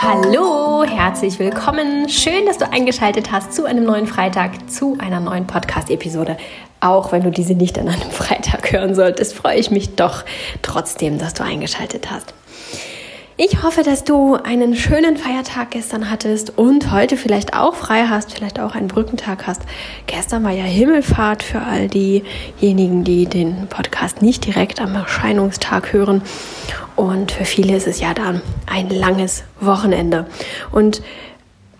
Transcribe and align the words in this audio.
Hallo, 0.00 0.84
herzlich 0.84 1.38
willkommen. 1.38 2.08
Schön, 2.08 2.46
dass 2.46 2.56
du 2.56 2.70
eingeschaltet 2.72 3.30
hast 3.32 3.52
zu 3.52 3.66
einem 3.66 3.84
neuen 3.84 4.06
Freitag, 4.06 4.70
zu 4.70 4.96
einer 4.98 5.20
neuen 5.20 5.46
Podcast-Episode. 5.46 6.38
Auch 6.80 7.12
wenn 7.12 7.22
du 7.22 7.30
diese 7.30 7.54
nicht 7.54 7.78
an 7.78 7.88
einem 7.88 8.00
Freitag 8.10 8.72
hören 8.72 8.94
solltest, 8.94 9.34
freue 9.34 9.58
ich 9.58 9.70
mich 9.70 9.96
doch 9.96 10.24
trotzdem, 10.62 11.18
dass 11.18 11.34
du 11.34 11.44
eingeschaltet 11.44 12.10
hast. 12.10 12.32
Ich 13.44 13.64
hoffe, 13.64 13.82
dass 13.82 14.04
du 14.04 14.36
einen 14.36 14.76
schönen 14.76 15.16
Feiertag 15.16 15.72
gestern 15.72 16.08
hattest 16.12 16.56
und 16.56 16.92
heute 16.92 17.16
vielleicht 17.16 17.54
auch 17.54 17.74
frei 17.74 18.04
hast, 18.08 18.32
vielleicht 18.32 18.60
auch 18.60 18.76
einen 18.76 18.86
Brückentag 18.86 19.48
hast. 19.48 19.62
Gestern 20.06 20.44
war 20.44 20.52
ja 20.52 20.62
Himmelfahrt 20.62 21.42
für 21.42 21.60
all 21.60 21.88
diejenigen, 21.88 23.02
die 23.02 23.26
den 23.26 23.66
Podcast 23.66 24.22
nicht 24.22 24.46
direkt 24.46 24.80
am 24.80 24.94
Erscheinungstag 24.94 25.92
hören. 25.92 26.22
Und 26.94 27.32
für 27.32 27.44
viele 27.44 27.74
ist 27.74 27.88
es 27.88 27.98
ja 27.98 28.14
dann 28.14 28.42
ein 28.66 28.90
langes 28.90 29.42
Wochenende. 29.58 30.28
Und 30.70 31.02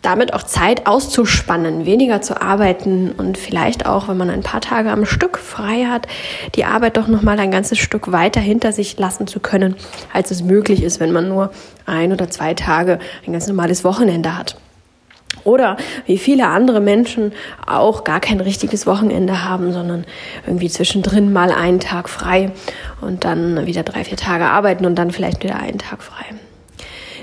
damit 0.02 0.34
auch 0.34 0.42
Zeit 0.42 0.86
auszuspannen, 0.86 1.86
weniger 1.86 2.20
zu 2.20 2.42
arbeiten 2.42 3.12
und 3.12 3.38
vielleicht 3.38 3.86
auch, 3.86 4.08
wenn 4.08 4.16
man 4.16 4.30
ein 4.30 4.42
paar 4.42 4.60
Tage 4.60 4.90
am 4.90 5.06
Stück 5.06 5.38
frei 5.38 5.86
hat, 5.86 6.08
die 6.56 6.64
Arbeit 6.64 6.96
doch 6.96 7.06
noch 7.06 7.22
mal 7.22 7.38
ein 7.38 7.52
ganzes 7.52 7.78
Stück 7.78 8.10
weiter 8.10 8.40
hinter 8.40 8.72
sich 8.72 8.98
lassen 8.98 9.28
zu 9.28 9.40
können, 9.40 9.76
als 10.12 10.32
es 10.32 10.42
möglich 10.42 10.82
ist, 10.82 10.98
wenn 10.98 11.12
man 11.12 11.28
nur 11.28 11.52
ein 11.86 12.12
oder 12.12 12.28
zwei 12.30 12.54
Tage 12.54 12.98
ein 13.26 13.32
ganz 13.32 13.46
normales 13.46 13.84
Wochenende 13.84 14.36
hat. 14.36 14.56
Oder 15.44 15.76
wie 16.06 16.18
viele 16.18 16.46
andere 16.46 16.80
Menschen 16.80 17.32
auch 17.66 18.04
gar 18.04 18.20
kein 18.20 18.40
richtiges 18.40 18.86
Wochenende 18.86 19.44
haben, 19.44 19.72
sondern 19.72 20.04
irgendwie 20.46 20.68
zwischendrin 20.68 21.32
mal 21.32 21.50
einen 21.50 21.80
Tag 21.80 22.08
frei 22.08 22.52
und 23.00 23.24
dann 23.24 23.66
wieder 23.66 23.82
drei, 23.82 24.04
vier 24.04 24.16
Tage 24.16 24.46
arbeiten 24.46 24.86
und 24.86 24.96
dann 24.96 25.10
vielleicht 25.10 25.42
wieder 25.42 25.56
einen 25.56 25.78
Tag 25.78 26.02
frei. 26.02 26.24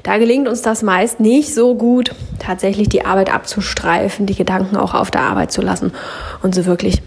Da 0.10 0.18
gelingt 0.18 0.48
uns 0.48 0.64
das 0.64 0.82
meist 0.82 1.20
nicht 1.20 1.54
so 1.54 1.76
gut, 1.76 2.16
tatsächlich 2.40 2.90
die 2.90 3.06
Arbeit 3.06 3.32
abzustreifen, 3.32 4.26
die 4.26 4.34
Gedanken 4.34 4.76
auch 4.76 4.96
auf 4.96 5.12
der 5.12 5.22
Arbeit 5.22 5.52
zu 5.52 5.62
lassen 5.62 5.92
und 6.42 6.56
so 6.56 6.66
wirklich 6.66 7.04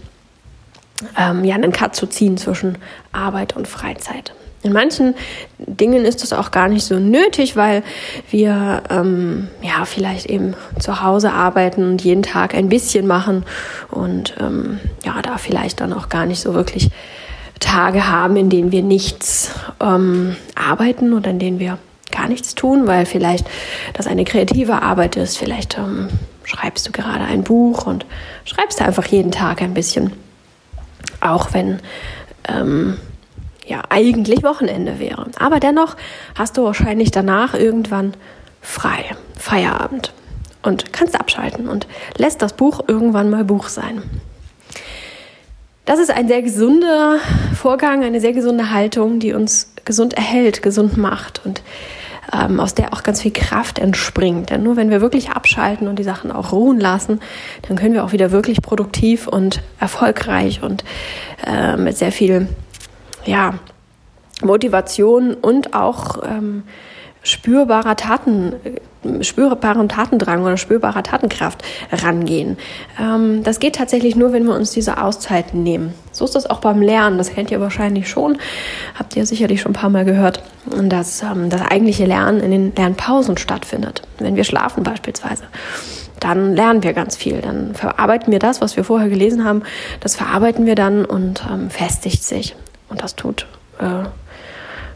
ähm, 1.19 1.43
ja, 1.43 1.55
einen 1.55 1.73
Cut 1.73 1.97
zu 1.97 2.07
ziehen 2.07 2.37
zwischen 2.37 2.77
Arbeit 3.11 3.57
und 3.57 3.67
Freizeit. 3.67 4.33
In 4.61 4.71
manchen 4.71 5.15
Dingen 5.57 6.05
ist 6.05 6.23
das 6.23 6.31
auch 6.31 6.51
gar 6.51 6.69
nicht 6.69 6.85
so 6.85 6.97
nötig, 6.97 7.57
weil 7.57 7.83
wir 8.29 8.83
ähm, 8.89 9.49
ja 9.61 9.83
vielleicht 9.83 10.27
eben 10.27 10.53
zu 10.79 11.03
Hause 11.03 11.33
arbeiten 11.33 11.85
und 11.85 12.01
jeden 12.05 12.23
Tag 12.23 12.55
ein 12.55 12.69
bisschen 12.69 13.05
machen 13.05 13.43
und 13.91 14.33
ähm, 14.39 14.79
ja 15.03 15.21
da 15.21 15.37
vielleicht 15.37 15.81
dann 15.81 15.91
auch 15.91 16.07
gar 16.07 16.25
nicht 16.25 16.39
so 16.39 16.53
wirklich 16.53 16.89
Tage 17.59 18.07
haben, 18.07 18.37
in 18.37 18.49
denen 18.49 18.71
wir 18.71 18.81
nichts 18.81 19.51
ähm, 19.81 20.37
arbeiten 20.55 21.11
oder 21.11 21.31
in 21.31 21.39
denen 21.39 21.59
wir 21.59 21.79
gar 22.13 22.27
nichts 22.27 22.55
tun, 22.55 22.87
weil 22.87 23.05
vielleicht 23.05 23.45
das 23.93 24.07
eine 24.07 24.23
kreative 24.23 24.81
Arbeit 24.81 25.17
ist. 25.17 25.37
Vielleicht 25.37 25.77
ähm, 25.77 26.09
schreibst 26.43 26.87
du 26.87 26.91
gerade 26.91 27.25
ein 27.25 27.43
Buch 27.43 27.85
und 27.85 28.05
schreibst 28.45 28.81
einfach 28.81 29.05
jeden 29.05 29.31
Tag 29.31 29.61
ein 29.61 29.73
bisschen. 29.73 30.13
Auch 31.19 31.53
wenn 31.53 31.79
ähm, 32.47 32.97
ja 33.65 33.81
eigentlich 33.89 34.43
Wochenende 34.43 34.99
wäre. 34.99 35.27
Aber 35.39 35.59
dennoch 35.59 35.95
hast 36.35 36.57
du 36.57 36.63
wahrscheinlich 36.63 37.11
danach 37.11 37.53
irgendwann 37.53 38.13
frei, 38.61 39.03
Feierabend 39.37 40.13
und 40.61 40.93
kannst 40.93 41.19
abschalten 41.19 41.67
und 41.67 41.87
lässt 42.17 42.41
das 42.41 42.53
Buch 42.53 42.81
irgendwann 42.87 43.29
mal 43.29 43.43
Buch 43.43 43.67
sein. 43.67 44.01
Das 45.85 45.99
ist 45.99 46.11
ein 46.11 46.29
sehr 46.29 46.41
gesunder 46.41 47.19
Vorgang, 47.53 48.03
eine 48.03 48.21
sehr 48.21 48.31
gesunde 48.31 48.71
Haltung, 48.71 49.19
die 49.19 49.33
uns 49.33 49.73
gesund 49.83 50.13
erhält, 50.13 50.61
gesund 50.61 50.95
macht 50.95 51.41
und 51.45 51.61
ähm, 52.33 52.59
aus 52.59 52.73
der 52.73 52.93
auch 52.93 53.03
ganz 53.03 53.21
viel 53.21 53.31
Kraft 53.31 53.79
entspringt. 53.79 54.49
Denn 54.49 54.63
nur 54.63 54.75
wenn 54.75 54.89
wir 54.89 55.01
wirklich 55.01 55.31
abschalten 55.31 55.87
und 55.87 55.99
die 55.99 56.03
Sachen 56.03 56.31
auch 56.31 56.51
ruhen 56.51 56.79
lassen, 56.79 57.19
dann 57.67 57.77
können 57.77 57.93
wir 57.93 58.03
auch 58.03 58.11
wieder 58.11 58.31
wirklich 58.31 58.61
produktiv 58.61 59.27
und 59.27 59.61
erfolgreich 59.79 60.63
und 60.63 60.83
äh, 61.45 61.77
mit 61.77 61.97
sehr 61.97 62.11
viel 62.11 62.47
ja, 63.25 63.55
Motivation 64.41 65.33
und 65.33 65.73
auch 65.73 66.23
ähm, 66.23 66.63
spürbarer 67.23 67.95
Taten, 67.95 68.53
spürbarem 69.21 69.89
Tatendrang 69.89 70.43
oder 70.43 70.57
spürbarer 70.57 71.03
Tatenkraft 71.03 71.63
rangehen. 71.91 72.57
Ähm, 72.99 73.43
das 73.43 73.59
geht 73.59 73.75
tatsächlich 73.75 74.15
nur, 74.15 74.33
wenn 74.33 74.45
wir 74.45 74.55
uns 74.55 74.71
diese 74.71 75.01
Auszeiten 75.01 75.63
nehmen. 75.63 75.93
So 76.11 76.25
ist 76.25 76.35
das 76.35 76.49
auch 76.49 76.59
beim 76.59 76.81
Lernen. 76.81 77.17
Das 77.17 77.31
kennt 77.31 77.49
ihr 77.49 77.59
wahrscheinlich 77.59 78.09
schon. 78.09 78.37
Habt 78.97 79.15
ihr 79.15 79.25
sicherlich 79.25 79.61
schon 79.61 79.71
ein 79.71 79.75
paar 79.75 79.89
Mal 79.89 80.05
gehört, 80.05 80.43
dass 80.65 81.23
ähm, 81.23 81.49
das 81.49 81.61
eigentliche 81.61 82.05
Lernen 82.05 82.41
in 82.41 82.51
den 82.51 82.75
Lernpausen 82.75 83.37
stattfindet. 83.37 84.03
Wenn 84.19 84.35
wir 84.35 84.43
schlafen 84.43 84.83
beispielsweise 84.83 85.43
dann 86.19 86.55
lernen 86.55 86.83
wir 86.83 86.93
ganz 86.93 87.17
viel. 87.17 87.41
Dann 87.41 87.75
verarbeiten 87.75 88.31
wir 88.31 88.39
das, 88.39 88.61
was 88.61 88.77
wir 88.77 88.85
vorher 88.85 89.09
gelesen 89.09 89.43
haben, 89.43 89.63
das 89.99 90.15
verarbeiten 90.15 90.65
wir 90.65 90.75
dann 90.75 91.03
und 91.03 91.45
ähm, 91.51 91.69
festigt 91.69 92.23
sich. 92.23 92.55
Und 92.87 93.03
das 93.03 93.17
tut 93.17 93.45
äh, 93.79 94.07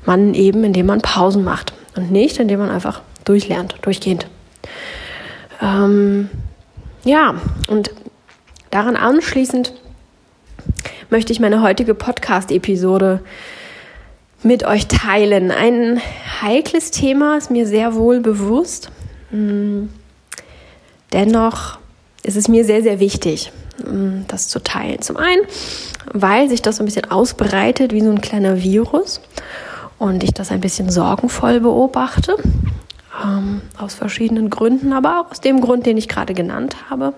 man 0.06 0.34
eben, 0.34 0.64
indem 0.64 0.86
man 0.86 1.02
Pausen 1.02 1.44
macht 1.44 1.74
und 1.98 2.12
nicht, 2.12 2.40
indem 2.40 2.60
man 2.60 2.70
einfach 2.70 3.02
durchlernt, 3.26 3.76
durchgehend. 3.82 4.28
Ähm, 5.62 6.30
ja, 7.04 7.36
und 7.68 7.92
daran 8.72 8.96
anschließend 8.96 9.74
möchte 11.10 11.34
ich 11.34 11.40
meine 11.40 11.62
heutige 11.62 11.94
Podcast-Episode 11.94 13.22
mit 14.44 14.66
euch 14.66 14.88
teilen. 14.88 15.52
Ein 15.52 16.02
heikles 16.42 16.92
Thema 16.92 17.38
ist 17.38 17.50
mir 17.50 17.66
sehr 17.66 17.96
wohl 17.96 18.20
bewusst. 18.20 18.92
Hm, 19.32 19.90
dennoch 21.14 21.80
ist 22.24 22.38
es 22.38 22.48
mir 22.48 22.66
sehr, 22.66 22.84
sehr 22.84 23.00
wichtig, 23.00 23.52
hm, 23.84 24.26
das 24.28 24.48
zu 24.48 24.62
teilen. 24.62 25.02
Zum 25.02 25.18
einen, 25.18 25.42
weil 26.14 26.50
sich 26.50 26.62
das 26.62 26.78
so 26.78 26.84
ein 26.84 26.86
bisschen 26.86 27.10
ausbreitet 27.10 27.94
wie 27.94 28.02
so 28.02 28.12
ein 28.12 28.22
kleiner 28.22 28.62
Virus 28.62 29.22
und 30.00 30.24
ich 30.24 30.34
das 30.34 30.52
ein 30.52 30.62
bisschen 30.62 30.90
sorgenvoll 30.90 31.60
beobachte, 31.60 32.36
ähm, 33.24 33.62
aus 33.78 33.96
verschiedenen 33.96 34.50
Gründen, 34.50 34.94
aber 34.94 35.22
auch 35.22 35.32
aus 35.32 35.42
dem 35.42 35.62
Grund, 35.62 35.86
den 35.86 35.98
ich 35.98 36.08
gerade 36.08 36.34
genannt 36.34 36.76
habe. 36.90 37.14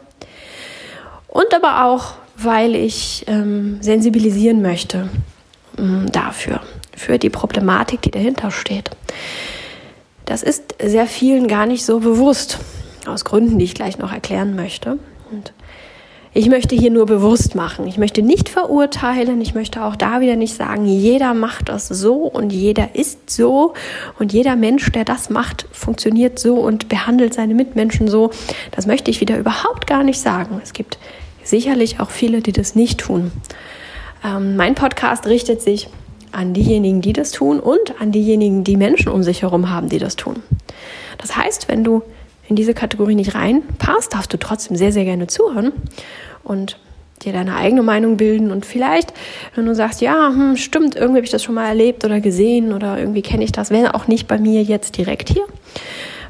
Und 1.28 1.54
aber 1.54 1.86
auch, 1.86 2.14
weil 2.36 2.76
ich 2.76 3.26
ähm, 3.28 3.82
sensibilisieren 3.82 4.62
möchte 4.62 5.10
ähm, 5.78 6.12
dafür, 6.12 6.62
für 6.96 7.18
die 7.18 7.30
Problematik, 7.30 8.02
die 8.02 8.12
dahinter 8.12 8.52
steht. 8.52 8.92
Das 10.26 10.44
ist 10.44 10.76
sehr 10.82 11.08
vielen 11.08 11.48
gar 11.48 11.66
nicht 11.66 11.86
so 11.86 12.00
bewusst, 12.00 12.60
aus 13.08 13.26
Gründen, 13.26 13.58
die 13.58 13.66
ich 13.66 13.76
gleich 13.76 13.98
noch 13.98 14.12
erklären 14.12 14.56
möchte. 14.56 15.00
Und 15.32 15.54
ich 16.34 16.48
möchte 16.48 16.76
hier 16.76 16.92
nur 16.92 17.06
bewusst 17.08 17.56
machen. 17.56 17.88
Ich 17.88 17.98
möchte 17.98 18.22
nicht 18.22 18.50
verurteilen. 18.50 19.42
Ich 19.42 19.56
möchte 19.56 19.84
auch 19.84 19.96
da 19.96 20.22
wieder 20.22 20.36
nicht 20.36 20.54
sagen, 20.54 20.86
jeder 20.86 21.34
macht 21.34 21.70
das 21.70 21.88
so 21.88 22.18
und 22.18 22.54
jeder 22.54 22.96
ist 22.96 23.30
so 23.30 23.74
und 24.20 24.32
jeder 24.32 24.56
Mensch, 24.56 24.92
der 24.92 25.06
das 25.06 25.30
macht, 25.30 25.66
funktioniert 25.72 26.38
so 26.38 26.56
und 26.56 26.88
behandelt 26.88 27.34
seine 27.34 27.56
Mitmenschen 27.56 28.08
so. 28.08 28.30
Das 28.72 28.86
möchte 28.86 29.10
ich 29.10 29.22
wieder 29.22 29.40
überhaupt 29.40 29.88
gar 29.88 30.04
nicht 30.04 30.20
sagen. 30.20 30.62
Es 30.64 30.74
gibt 30.74 31.00
sicherlich 31.44 32.00
auch 32.00 32.12
viele, 32.12 32.42
die 32.42 32.52
das 32.52 32.76
nicht 32.76 33.00
tun. 33.00 33.32
Ähm, 34.24 34.56
mein 34.56 34.76
Podcast 34.76 35.26
richtet 35.26 35.62
sich 35.62 35.90
an 36.32 36.54
diejenigen, 36.54 37.02
die 37.02 37.14
das 37.14 37.32
tun 37.32 37.60
und 37.60 38.00
an 38.00 38.12
diejenigen, 38.12 38.64
die 38.64 38.78
Menschen 38.78 39.12
um 39.12 39.24
sich 39.24 39.42
herum 39.42 39.72
haben, 39.72 39.90
die 39.90 39.98
das 39.98 40.16
tun. 40.16 40.44
Das 41.18 41.36
heißt, 41.36 41.68
wenn 41.68 41.84
du 41.84 42.04
in 42.50 42.56
diese 42.56 42.74
Kategorie 42.74 43.16
nicht 43.16 43.36
reinpasst, 43.36 44.14
darfst 44.14 44.34
du 44.34 44.38
trotzdem 44.38 44.76
sehr, 44.76 44.92
sehr 44.92 45.06
gerne 45.06 45.28
zuhören 45.28 45.72
und 46.44 46.78
dir 47.24 47.34
deine 47.34 47.56
eigene 47.56 47.84
Meinung 47.84 48.18
bilden 48.18 48.52
und 48.52 48.66
vielleicht, 48.66 49.14
wenn 49.56 49.66
du 49.66 49.76
sagst, 49.76 50.02
ja, 50.02 50.30
hm, 50.30 50.58
stimmt, 50.58 50.96
irgendwie 50.96 51.18
habe 51.18 51.26
ich 51.26 51.32
das 51.32 51.44
schon 51.44 51.56
mal 51.56 51.68
erlebt 51.68 52.06
oder 52.06 52.22
gesehen 52.22 52.74
oder 52.74 52.98
irgendwie 52.98 53.22
kenne 53.22 53.44
ich 53.44 53.52
das, 53.52 53.72
wenn 53.72 53.88
auch 53.88 54.08
nicht 54.08 54.28
bei 54.28 54.38
mir 54.38 54.64
jetzt 54.64 54.98
direkt 54.98 55.30
hier, 55.30 55.46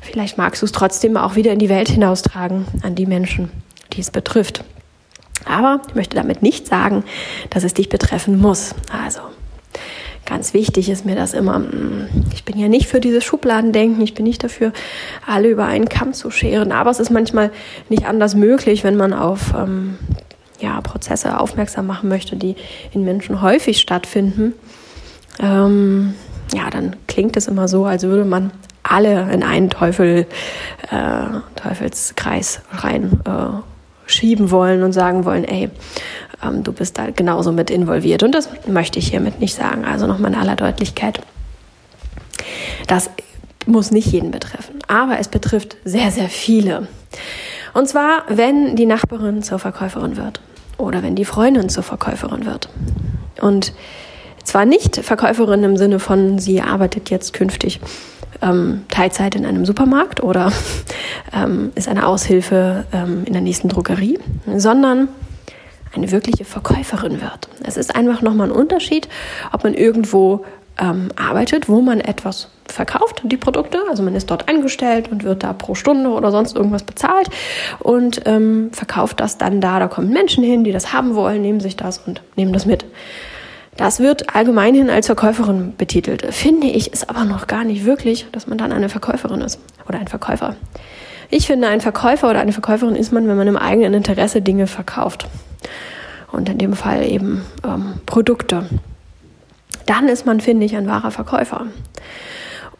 vielleicht 0.01 0.37
magst 0.37 0.61
du 0.61 0.65
es 0.65 0.71
trotzdem 0.71 1.15
auch 1.15 1.35
wieder 1.35 1.51
in 1.51 1.59
die 1.59 1.69
Welt 1.69 1.89
hinaustragen 1.89 2.65
an 2.81 2.95
die 2.95 3.05
Menschen, 3.05 3.51
die 3.93 4.01
es 4.01 4.11
betrifft. 4.11 4.63
Aber 5.45 5.81
ich 5.87 5.95
möchte 5.95 6.15
damit 6.15 6.41
nicht 6.41 6.67
sagen, 6.67 7.03
dass 7.49 7.63
es 7.63 7.73
dich 7.73 7.89
betreffen 7.89 8.39
muss. 8.39 8.75
Also 8.91 9.21
ganz 10.25 10.53
wichtig 10.53 10.89
ist 10.89 11.05
mir 11.05 11.15
das 11.15 11.33
immer. 11.33 11.59
Mm, 11.59 12.07
ich 12.33 12.43
bin 12.43 12.57
ja 12.57 12.67
nicht 12.67 12.87
für 12.87 12.99
dieses 12.99 13.23
Schubladendenken, 13.23 14.01
ich 14.01 14.13
bin 14.13 14.25
nicht 14.25 14.43
dafür, 14.43 14.71
alle 15.25 15.49
über 15.49 15.65
einen 15.65 15.89
Kamm 15.89 16.13
zu 16.13 16.31
scheren. 16.31 16.71
Aber 16.71 16.91
es 16.91 16.99
ist 16.99 17.09
manchmal 17.09 17.51
nicht 17.89 18.05
anders 18.05 18.35
möglich, 18.35 18.83
wenn 18.83 18.95
man 18.95 19.13
auf 19.13 19.53
ähm, 19.57 19.97
ja, 20.59 20.79
Prozesse 20.81 21.39
aufmerksam 21.39 21.87
machen 21.87 22.09
möchte, 22.09 22.35
die 22.35 22.55
in 22.93 23.03
Menschen 23.03 23.41
häufig 23.41 23.79
stattfinden. 23.79 24.53
Ähm, 25.39 26.13
ja, 26.53 26.69
dann 26.69 26.95
klingt 27.07 27.37
es 27.37 27.47
immer 27.47 27.67
so, 27.67 27.85
als 27.85 28.03
würde 28.03 28.25
man 28.25 28.51
alle 28.83 29.31
in 29.31 29.43
einen 29.43 29.69
Teufel, 29.69 30.25
äh, 30.89 31.25
Teufelskreis 31.55 32.61
rein 32.71 33.19
äh, 33.25 34.49
wollen 34.51 34.81
und 34.81 34.91
sagen 34.91 35.23
wollen, 35.25 35.43
ey, 35.43 35.69
ähm, 36.43 36.63
du 36.63 36.71
bist 36.71 36.97
da 36.97 37.09
genauso 37.09 37.51
mit 37.51 37.69
involviert. 37.69 38.23
Und 38.23 38.33
das 38.33 38.49
möchte 38.67 38.99
ich 38.99 39.09
hiermit 39.09 39.39
nicht 39.39 39.55
sagen. 39.55 39.85
Also 39.85 40.07
nochmal 40.07 40.33
in 40.33 40.39
aller 40.39 40.55
Deutlichkeit. 40.55 41.21
Das 42.87 43.09
muss 43.65 43.91
nicht 43.91 44.11
jeden 44.11 44.31
betreffen, 44.31 44.79
aber 44.87 45.19
es 45.19 45.27
betrifft 45.27 45.77
sehr, 45.83 46.11
sehr 46.11 46.29
viele. 46.29 46.87
Und 47.73 47.87
zwar, 47.87 48.23
wenn 48.27 48.75
die 48.75 48.85
Nachbarin 48.85 49.43
zur 49.43 49.59
Verkäuferin 49.59 50.17
wird 50.17 50.41
oder 50.77 51.03
wenn 51.03 51.15
die 51.15 51.25
Freundin 51.25 51.69
zur 51.69 51.83
Verkäuferin 51.83 52.45
wird. 52.45 52.69
Und 53.41 53.73
zwar 54.43 54.65
nicht 54.65 54.97
Verkäuferin 54.97 55.63
im 55.63 55.77
Sinne 55.77 55.99
von, 55.99 56.39
sie 56.39 56.61
arbeitet 56.61 57.09
jetzt 57.09 57.33
künftig 57.33 57.79
ähm, 58.41 58.85
Teilzeit 58.89 59.35
in 59.35 59.45
einem 59.45 59.65
Supermarkt 59.65 60.23
oder 60.23 60.51
ähm, 61.33 61.71
ist 61.75 61.87
eine 61.87 62.07
Aushilfe 62.07 62.85
ähm, 62.91 63.23
in 63.25 63.33
der 63.33 63.41
nächsten 63.41 63.69
Drogerie, 63.69 64.17
sondern 64.55 65.09
eine 65.93 66.11
wirkliche 66.11 66.45
Verkäuferin 66.45 67.21
wird. 67.21 67.49
Es 67.63 67.77
ist 67.77 67.95
einfach 67.95 68.21
nochmal 68.21 68.49
ein 68.49 68.55
Unterschied, 68.55 69.07
ob 69.51 69.63
man 69.63 69.73
irgendwo 69.73 70.45
ähm, 70.79 71.09
arbeitet, 71.15 71.67
wo 71.67 71.81
man 71.81 71.99
etwas 71.99 72.49
verkauft, 72.67 73.21
die 73.23 73.37
Produkte. 73.37 73.79
Also 73.89 74.03
man 74.03 74.15
ist 74.15 74.29
dort 74.29 74.47
angestellt 74.49 75.11
und 75.11 75.23
wird 75.23 75.43
da 75.43 75.53
pro 75.53 75.75
Stunde 75.75 76.09
oder 76.09 76.31
sonst 76.31 76.55
irgendwas 76.55 76.83
bezahlt 76.83 77.29
und 77.79 78.21
ähm, 78.25 78.69
verkauft 78.71 79.19
das 79.19 79.37
dann 79.37 79.61
da. 79.61 79.79
Da 79.79 79.87
kommen 79.87 80.09
Menschen 80.09 80.43
hin, 80.43 80.63
die 80.63 80.71
das 80.71 80.93
haben 80.93 81.15
wollen, 81.15 81.41
nehmen 81.41 81.59
sich 81.59 81.75
das 81.75 81.99
und 81.99 82.21
nehmen 82.35 82.53
das 82.53 82.65
mit. 82.65 82.85
Das 83.77 83.99
wird 83.99 84.35
allgemeinhin 84.35 84.89
als 84.89 85.05
Verkäuferin 85.05 85.73
betitelt. 85.77 86.25
Finde 86.33 86.67
ich, 86.67 86.91
ist 86.91 87.09
aber 87.09 87.23
noch 87.23 87.47
gar 87.47 87.63
nicht 87.63 87.85
wirklich, 87.85 88.27
dass 88.31 88.45
man 88.45 88.57
dann 88.57 88.73
eine 88.73 88.89
Verkäuferin 88.89 89.41
ist 89.41 89.59
oder 89.87 89.99
ein 89.99 90.07
Verkäufer. 90.07 90.55
Ich 91.29 91.47
finde, 91.47 91.67
ein 91.67 91.79
Verkäufer 91.79 92.29
oder 92.29 92.39
eine 92.39 92.51
Verkäuferin 92.51 92.95
ist 92.95 93.13
man, 93.13 93.27
wenn 93.27 93.37
man 93.37 93.47
im 93.47 93.57
eigenen 93.57 93.93
Interesse 93.93 94.41
Dinge 94.41 94.67
verkauft. 94.67 95.27
Und 96.31 96.49
in 96.49 96.57
dem 96.57 96.73
Fall 96.73 97.05
eben 97.05 97.45
ähm, 97.65 97.95
Produkte. 98.05 98.65
Dann 99.85 100.07
ist 100.07 100.25
man, 100.25 100.39
finde 100.39 100.65
ich, 100.65 100.75
ein 100.75 100.87
wahrer 100.87 101.11
Verkäufer. 101.11 101.65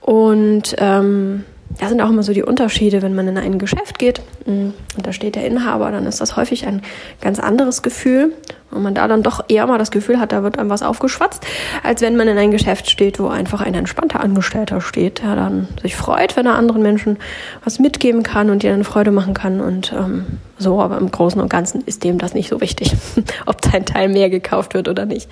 Und 0.01 0.75
ähm, 0.77 1.45
da 1.77 1.88
sind 1.88 2.01
auch 2.01 2.10
immer 2.10 2.24
so 2.24 2.33
die 2.33 2.44
Unterschiede, 2.44 3.01
wenn 3.01 3.13
man 3.13 3.27
in 3.27 3.38
ein 3.38 3.60
Geschäft 3.60 4.00
geht 4.00 4.21
mm, 4.45 4.69
und 4.98 5.07
da 5.07 5.13
steht 5.13 5.36
der 5.36 5.45
Inhaber, 5.45 5.92
dann 5.92 6.06
ist 6.07 6.19
das 6.19 6.36
häufig 6.36 6.66
ein 6.66 6.81
ganz 7.21 7.39
anderes 7.39 7.83
Gefühl 7.83 8.33
und 8.71 8.81
man 8.81 8.95
da 8.95 9.07
dann 9.07 9.24
doch 9.24 9.45
eher 9.48 9.68
mal 9.68 9.77
das 9.77 9.92
Gefühl 9.92 10.19
hat, 10.19 10.31
da 10.31 10.42
wird 10.42 10.57
einem 10.57 10.69
was 10.69 10.81
aufgeschwatzt, 10.81 11.45
als 11.83 12.01
wenn 12.01 12.16
man 12.16 12.27
in 12.27 12.38
ein 12.38 12.51
Geschäft 12.51 12.89
steht, 12.89 13.19
wo 13.19 13.27
einfach 13.27 13.62
ein 13.62 13.75
entspannter 13.75 14.19
Angestellter 14.19 14.81
steht, 14.81 15.21
der 15.21 15.36
dann 15.36 15.68
sich 15.81 15.95
freut, 15.95 16.36
wenn 16.36 16.48
er 16.48 16.56
anderen 16.56 16.81
Menschen 16.81 17.18
was 17.63 17.80
mitgeben 17.80 18.24
kann 18.24 18.50
und 18.50 18.63
ihnen 18.63 18.83
Freude 18.83 19.12
machen 19.12 19.33
kann 19.33 19.62
und 19.62 19.94
ähm, 19.94 20.25
so, 20.57 20.81
aber 20.81 20.98
im 20.98 21.12
Großen 21.12 21.39
und 21.39 21.50
Ganzen 21.50 21.81
ist 21.81 22.04
dem 22.04 22.18
das 22.18 22.33
nicht 22.33 22.50
so 22.50 22.62
wichtig, 22.62 22.94
ob 23.45 23.63
sein 23.63 23.86
Teil 23.86 24.10
mehr 24.10 24.30
gekauft 24.30 24.74
wird 24.74 24.88
oder 24.88 25.06
nicht. 25.06 25.30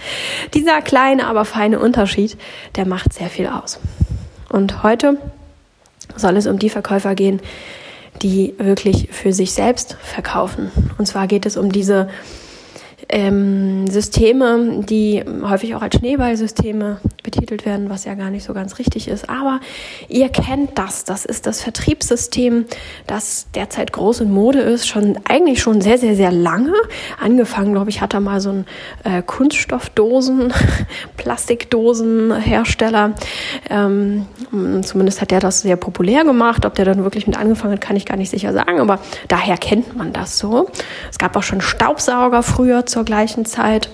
Dieser 0.54 0.82
kleine, 0.82 1.28
aber 1.28 1.46
feine 1.46 1.80
Unterschied, 1.80 2.38
der 2.76 2.88
macht 2.88 3.12
sehr 3.14 3.28
viel 3.28 3.48
aus. 3.48 3.80
Und 4.50 4.84
heute 4.84 5.18
soll 6.16 6.38
es 6.38 6.48
um 6.48 6.60
die 6.60 6.70
Verkäufer 6.70 7.16
gehen, 7.16 7.42
die 8.22 8.56
wirklich 8.58 9.10
für 9.12 9.34
sich 9.34 9.54
selbst 9.54 9.98
verkaufen. 10.02 10.72
Und 10.98 11.06
zwar 11.06 11.28
geht 11.28 11.46
es 11.46 11.58
um 11.58 11.72
diese 11.72 12.10
ähm, 13.10 13.88
Systeme, 13.88 14.84
die 14.84 15.24
häufig 15.44 15.76
auch 15.76 15.82
als 15.82 15.96
Schneeballsysteme 15.96 17.00
betitelt 17.24 17.66
werden, 17.66 17.90
was 17.90 18.06
ja 18.06 18.16
gar 18.16 18.30
nicht 18.30 18.44
so 18.44 18.54
ganz 18.54 18.80
richtig 18.80 19.08
ist. 19.08 19.30
Aber 19.30 19.60
ihr 20.10 20.30
kennt 20.30 20.78
das. 20.78 21.06
Das 21.06 21.26
ist 21.26 21.46
das 21.46 21.62
Vertriebssystem, 21.62 22.66
das 23.06 23.48
derzeit 23.56 23.94
groß 23.94 24.22
in 24.22 24.32
Mode 24.32 24.60
ist, 24.60 24.88
schon 24.88 25.20
eigentlich 25.26 25.62
schon 25.62 25.82
sehr, 25.82 25.98
sehr, 25.98 26.16
sehr 26.16 26.32
lange. 26.32 26.74
Angefangen, 27.22 27.74
glaube 27.74 27.90
ich, 27.90 28.02
hat 28.02 28.14
er 28.14 28.20
mal 28.20 28.42
so 28.42 28.50
ein 28.50 28.66
äh, 29.04 29.22
Kunststoffdosen, 29.22 30.54
Plastikdosenhersteller. 31.18 33.14
Ähm, 33.70 34.26
zumindest 34.84 35.22
hat 35.22 35.32
der 35.32 35.40
das 35.40 35.62
sehr 35.62 35.78
populär 35.78 36.24
gemacht. 36.26 36.66
Ob 36.66 36.76
der 36.76 36.86
dann 36.86 37.04
wirklich 37.04 37.28
mit 37.28 37.38
angefangen 37.38 37.74
hat, 37.74 37.82
kann 37.82 37.96
ich 37.96 38.06
gar 38.06 38.18
nicht 38.18 38.30
sicher 38.30 38.52
sagen. 38.54 38.80
Aber 38.80 39.00
daher 39.28 39.58
kennt 39.58 39.96
man 39.96 40.12
das 40.14 40.38
so. 40.38 40.70
Es 41.10 41.18
gab 41.18 41.36
auch 41.36 41.44
schon 41.44 41.62
Staubsauger 41.62 42.44
früher 42.44 42.86
zur 42.98 43.06
gleichen 43.06 43.46
Zeit. 43.46 43.90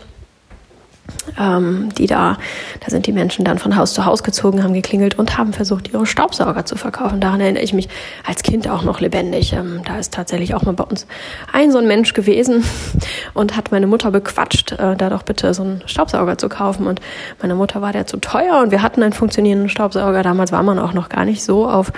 Ähm, 1.38 1.89
die 1.97 2.07
da, 2.07 2.38
da 2.79 2.89
sind 2.89 3.05
die 3.05 3.11
Menschen 3.11 3.44
dann 3.44 3.59
von 3.59 3.75
Haus 3.75 3.94
zu 3.94 4.05
Haus 4.05 4.23
gezogen, 4.23 4.63
haben 4.63 4.73
geklingelt 4.73 5.19
und 5.19 5.38
haben 5.38 5.51
versucht, 5.51 5.94
ihre 5.94 6.05
Staubsauger 6.05 6.65
zu 6.65 6.77
verkaufen. 6.77 7.19
Daran 7.19 7.41
erinnere 7.41 7.63
ich 7.63 7.73
mich 7.73 7.89
als 8.25 8.44
Kind 8.44 8.69
auch 8.69 8.83
noch 8.83 9.01
lebendig. 9.01 9.51
Ähm, 9.51 9.81
da 9.85 9.97
ist 10.00 10.13
tatsächlich 10.13 10.55
auch 10.55 10.61
mal 10.61 10.71
bei 10.71 10.85
uns 10.85 11.05
ein 11.51 11.73
so 11.73 11.79
ein 11.79 11.88
Mensch 11.88 12.13
gewesen 12.13 12.63
und 13.33 13.57
hat 13.57 13.73
meine 13.73 13.88
Mutter 13.88 14.09
bequatscht, 14.09 14.71
äh, 14.71 14.95
da 14.95 15.09
doch 15.09 15.23
bitte 15.23 15.53
so 15.53 15.63
einen 15.63 15.83
Staubsauger 15.85 16.38
zu 16.38 16.47
kaufen. 16.47 16.88
Und 16.88 17.01
meine 17.41 17.56
Mutter 17.56 17.81
war 17.81 17.91
der 17.91 18.07
zu 18.07 18.15
teuer 18.17 18.61
und 18.61 18.71
wir 18.71 18.81
hatten 18.81 19.03
einen 19.03 19.11
funktionierenden 19.11 19.67
Staubsauger. 19.67 20.23
Damals 20.23 20.53
war 20.53 20.63
man 20.63 20.79
auch 20.79 20.94
noch 20.94 21.09
gar 21.09 21.25
nicht 21.25 21.44
so 21.44 21.67
auf 21.67 21.91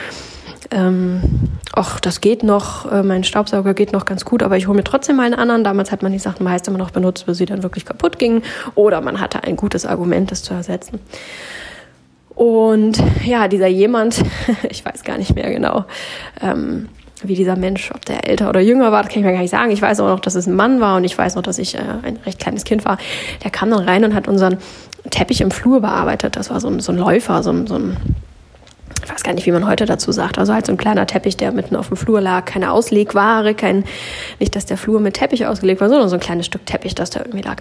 ähm, 0.71 1.21
ach, 1.73 1.99
das 1.99 2.21
geht 2.21 2.43
noch, 2.43 2.91
äh, 2.91 3.03
mein 3.03 3.23
Staubsauger 3.23 3.73
geht 3.73 3.91
noch 3.91 4.05
ganz 4.05 4.25
gut, 4.25 4.43
aber 4.43 4.57
ich 4.57 4.67
hole 4.67 4.77
mir 4.77 4.83
trotzdem 4.83 5.15
mal 5.15 5.23
einen 5.23 5.35
anderen. 5.35 5.63
Damals 5.63 5.91
hat 5.91 6.01
man 6.01 6.11
die 6.11 6.19
Sachen 6.19 6.43
meist 6.43 6.67
immer 6.67 6.77
noch 6.77 6.91
benutzt, 6.91 7.25
bis 7.25 7.37
sie 7.37 7.45
dann 7.45 7.63
wirklich 7.63 7.85
kaputt 7.85 8.19
gingen. 8.19 8.43
Oder 8.75 9.01
man 9.01 9.19
hatte 9.19 9.43
ein 9.43 9.55
gutes 9.55 9.85
Argument, 9.85 10.31
das 10.31 10.43
zu 10.43 10.53
ersetzen. 10.53 10.99
Und 12.35 13.01
ja, 13.25 13.47
dieser 13.47 13.67
jemand, 13.67 14.23
ich 14.69 14.83
weiß 14.83 15.03
gar 15.03 15.17
nicht 15.17 15.35
mehr 15.35 15.49
genau, 15.51 15.85
ähm, 16.41 16.89
wie 17.23 17.35
dieser 17.35 17.55
Mensch, 17.55 17.91
ob 17.91 18.05
der 18.05 18.27
älter 18.27 18.49
oder 18.49 18.59
jünger 18.59 18.91
war, 18.91 19.01
das 19.01 19.11
kann 19.11 19.19
ich 19.19 19.25
mir 19.25 19.31
gar 19.31 19.41
nicht 19.41 19.51
sagen. 19.51 19.71
Ich 19.71 19.81
weiß 19.81 19.99
auch 20.01 20.09
noch, 20.09 20.19
dass 20.19 20.35
es 20.35 20.47
ein 20.47 20.55
Mann 20.55 20.81
war 20.81 20.97
und 20.97 21.05
ich 21.05 21.17
weiß 21.17 21.35
noch, 21.35 21.43
dass 21.43 21.57
ich 21.59 21.75
äh, 21.75 21.79
ein 22.03 22.17
recht 22.25 22.39
kleines 22.39 22.65
Kind 22.65 22.85
war. 22.85 22.97
Der 23.43 23.51
kam 23.51 23.71
dann 23.71 23.79
rein 23.79 24.03
und 24.03 24.13
hat 24.13 24.27
unseren 24.27 24.57
Teppich 25.09 25.41
im 25.41 25.51
Flur 25.51 25.81
bearbeitet. 25.81 26.35
Das 26.35 26.49
war 26.49 26.59
so 26.59 26.67
ein, 26.67 26.81
so 26.81 26.91
ein 26.91 26.97
Läufer, 26.97 27.41
so 27.41 27.51
ein, 27.51 27.67
so 27.67 27.75
ein 27.75 27.97
ich 29.03 29.11
weiß 29.11 29.23
gar 29.23 29.33
nicht, 29.33 29.45
wie 29.45 29.51
man 29.51 29.67
heute 29.67 29.85
dazu 29.85 30.11
sagt, 30.11 30.39
also 30.39 30.53
halt 30.53 30.65
so 30.65 30.71
ein 30.71 30.77
kleiner 30.77 31.05
Teppich, 31.05 31.37
der 31.37 31.51
mitten 31.51 31.75
auf 31.75 31.89
dem 31.89 31.97
Flur 31.97 32.21
lag, 32.21 32.45
keine 32.45 32.71
Auslegware, 32.71 33.53
kein, 33.53 33.83
nicht, 34.39 34.55
dass 34.55 34.65
der 34.65 34.77
Flur 34.77 34.99
mit 34.99 35.15
Teppich 35.15 35.45
ausgelegt 35.45 35.81
war, 35.81 35.89
sondern 35.89 36.09
so 36.09 36.15
ein 36.15 36.19
kleines 36.19 36.45
Stück 36.45 36.65
Teppich, 36.65 36.95
das 36.95 37.09
da 37.11 37.19
irgendwie 37.19 37.41
lag. 37.41 37.57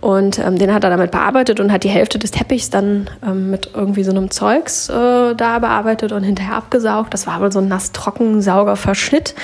Und 0.00 0.38
ähm, 0.38 0.58
den 0.58 0.72
hat 0.72 0.84
er 0.84 0.90
damit 0.90 1.10
bearbeitet 1.10 1.60
und 1.60 1.72
hat 1.72 1.84
die 1.84 1.88
Hälfte 1.88 2.18
des 2.18 2.30
Teppichs 2.30 2.70
dann 2.70 3.10
ähm, 3.26 3.50
mit 3.50 3.70
irgendwie 3.74 4.04
so 4.04 4.10
einem 4.10 4.30
Zeugs 4.30 4.88
äh, 4.88 5.34
da 5.34 5.58
bearbeitet 5.58 6.12
und 6.12 6.22
hinterher 6.22 6.54
abgesaugt. 6.54 7.12
Das 7.12 7.26
war 7.26 7.40
wohl 7.40 7.52
so 7.52 7.58
ein 7.58 7.68
nass-trocken-Sauger-Verschnitt, 7.68 9.34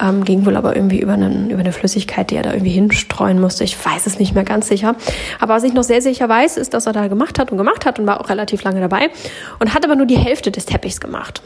ähm, 0.00 0.24
ging 0.24 0.44
wohl 0.44 0.56
aber 0.56 0.74
irgendwie 0.76 1.00
über, 1.00 1.12
einen, 1.12 1.50
über 1.50 1.60
eine 1.60 1.72
Flüssigkeit, 1.72 2.30
die 2.30 2.36
er 2.36 2.42
da 2.42 2.52
irgendwie 2.52 2.72
hinstreuen 2.72 3.40
musste. 3.40 3.64
Ich 3.64 3.82
weiß 3.82 4.06
es 4.06 4.18
nicht 4.18 4.34
mehr 4.34 4.44
ganz 4.44 4.68
sicher. 4.68 4.96
Aber 5.40 5.54
was 5.54 5.64
ich 5.64 5.72
noch 5.72 5.84
sehr 5.84 6.02
sicher 6.02 6.28
weiß, 6.28 6.56
ist, 6.56 6.74
dass 6.74 6.86
er 6.86 6.92
da 6.92 7.08
gemacht 7.08 7.38
hat 7.38 7.52
und 7.52 7.58
gemacht 7.58 7.86
hat 7.86 7.98
und 7.98 8.06
war 8.06 8.20
auch 8.20 8.28
relativ 8.28 8.62
lange 8.64 8.80
dabei 8.80 9.08
und 9.60 9.72
hat 9.72 9.84
aber 9.84 9.94
nur 9.94 10.06
die 10.06 10.18
Hälfte 10.18 10.50
des 10.56 10.66
Teppichs 10.66 11.00
gemacht. 11.00 11.42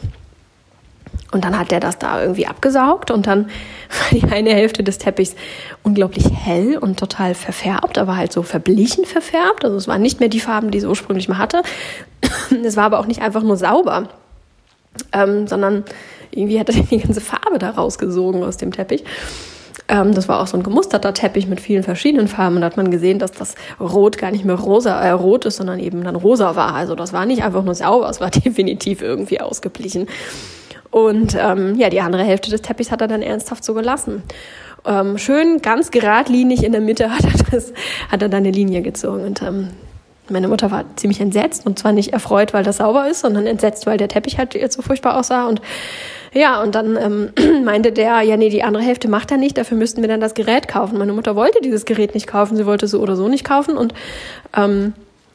Und 1.31 1.45
dann 1.45 1.57
hat 1.59 1.71
er 1.71 1.79
das 1.79 1.99
da 1.99 2.21
irgendwie 2.21 2.47
abgesaugt 2.47 3.11
und 3.11 3.27
dann 3.27 3.45
war 3.89 4.19
die 4.19 4.23
eine 4.23 4.51
Hälfte 4.51 4.83
des 4.83 4.97
Teppichs 4.97 5.35
unglaublich 5.83 6.25
hell 6.33 6.77
und 6.77 6.97
total 6.99 7.35
verfärbt, 7.35 7.97
aber 7.97 8.17
halt 8.17 8.31
so 8.31 8.41
verblichen 8.41 9.05
verfärbt. 9.05 9.63
Also 9.63 9.77
es 9.77 9.87
waren 9.87 10.01
nicht 10.01 10.19
mehr 10.19 10.29
die 10.29 10.39
Farben, 10.39 10.71
die 10.71 10.79
es 10.79 10.85
ursprünglich 10.85 11.29
mal 11.29 11.37
hatte. 11.37 11.61
Es 12.63 12.75
war 12.75 12.85
aber 12.85 12.99
auch 12.99 13.05
nicht 13.05 13.21
einfach 13.21 13.43
nur 13.43 13.57
sauber, 13.57 14.09
ähm, 15.13 15.47
sondern 15.47 15.85
irgendwie 16.31 16.59
hat 16.59 16.69
er 16.69 16.75
die 16.81 16.97
ganze 16.97 17.21
Farbe 17.21 17.59
da 17.59 17.69
rausgesogen 17.69 18.43
aus 18.43 18.57
dem 18.57 18.71
Teppich. 18.71 19.03
Ähm, 19.89 20.13
das 20.13 20.29
war 20.29 20.39
auch 20.39 20.47
so 20.47 20.55
ein 20.55 20.63
gemusterter 20.63 21.13
Teppich 21.13 21.47
mit 21.47 21.59
vielen 21.59 21.83
verschiedenen 21.83 22.27
Farben. 22.27 22.61
Da 22.61 22.67
hat 22.67 22.77
man 22.77 22.91
gesehen, 22.91 23.19
dass 23.19 23.31
das 23.31 23.55
Rot 23.79 24.17
gar 24.17 24.31
nicht 24.31 24.45
mehr 24.45 24.55
rosa, 24.55 25.01
äh, 25.01 25.09
rot 25.09 25.45
ist, 25.45 25.57
sondern 25.57 25.79
eben 25.79 26.03
dann 26.03 26.15
rosa 26.15 26.55
war. 26.55 26.75
Also 26.75 26.95
das 26.95 27.11
war 27.11 27.25
nicht 27.25 27.43
einfach 27.43 27.63
nur 27.63 27.75
sauber, 27.75 28.07
es 28.09 28.21
war 28.21 28.29
definitiv 28.29 29.01
irgendwie 29.01 29.41
ausgeblichen. 29.41 30.07
Und 30.91 31.35
ähm, 31.39 31.75
ja, 31.75 31.89
die 31.89 32.01
andere 32.01 32.23
Hälfte 32.23 32.49
des 32.49 32.61
Teppichs 32.61 32.91
hat 32.91 33.01
er 33.01 33.07
dann 33.07 33.21
ernsthaft 33.21 33.63
so 33.63 33.73
gelassen. 33.73 34.23
Ähm, 34.85 35.17
schön 35.17 35.61
ganz 35.61 35.91
geradlinig 35.91 36.63
in 36.63 36.71
der 36.71 36.81
Mitte 36.81 37.11
hat 37.11 37.25
er, 37.25 37.31
das, 37.51 37.73
hat 38.09 38.21
er 38.21 38.29
dann 38.29 38.43
eine 38.43 38.51
Linie 38.51 38.81
gezogen. 38.81 39.23
Und 39.25 39.41
ähm, 39.41 39.69
meine 40.31 40.47
Mutter 40.47 40.71
war 40.71 40.85
ziemlich 40.95 41.19
entsetzt 41.21 41.65
und 41.65 41.79
zwar 41.79 41.91
nicht 41.91 42.13
erfreut, 42.13 42.53
weil 42.53 42.63
das 42.63 42.77
sauber 42.77 43.09
ist, 43.09 43.21
sondern 43.21 43.47
entsetzt, 43.47 43.85
weil 43.85 43.97
der 43.97 44.07
Teppich 44.07 44.37
halt 44.37 44.53
jetzt 44.55 44.75
so 44.75 44.81
furchtbar 44.81 45.17
aussah. 45.17 45.47
Und 45.47 45.61
ja, 46.33 46.61
und 46.61 46.75
dann 46.75 46.97
ähm, 46.97 47.63
meinte 47.65 47.91
der, 47.91 48.21
ja, 48.21 48.37
nee, 48.37 48.49
die 48.49 48.63
andere 48.63 48.83
Hälfte 48.83 49.09
macht 49.09 49.31
er 49.31 49.37
nicht, 49.37 49.57
dafür 49.57 49.77
müssten 49.77 50.01
wir 50.01 50.09
dann 50.09 50.21
das 50.21 50.33
Gerät 50.33 50.67
kaufen. 50.67 50.97
Meine 50.97 51.13
Mutter 51.13 51.35
wollte 51.35 51.59
dieses 51.61 51.85
Gerät 51.85 52.13
nicht 52.13 52.27
kaufen, 52.27 52.55
sie 52.55 52.65
wollte 52.65 52.85
es 52.85 52.91
so 52.91 52.99
oder 52.99 53.15
so 53.15 53.27
nicht 53.27 53.43
kaufen. 53.43 53.77
Und 53.77 53.93
ähm, 54.55 54.93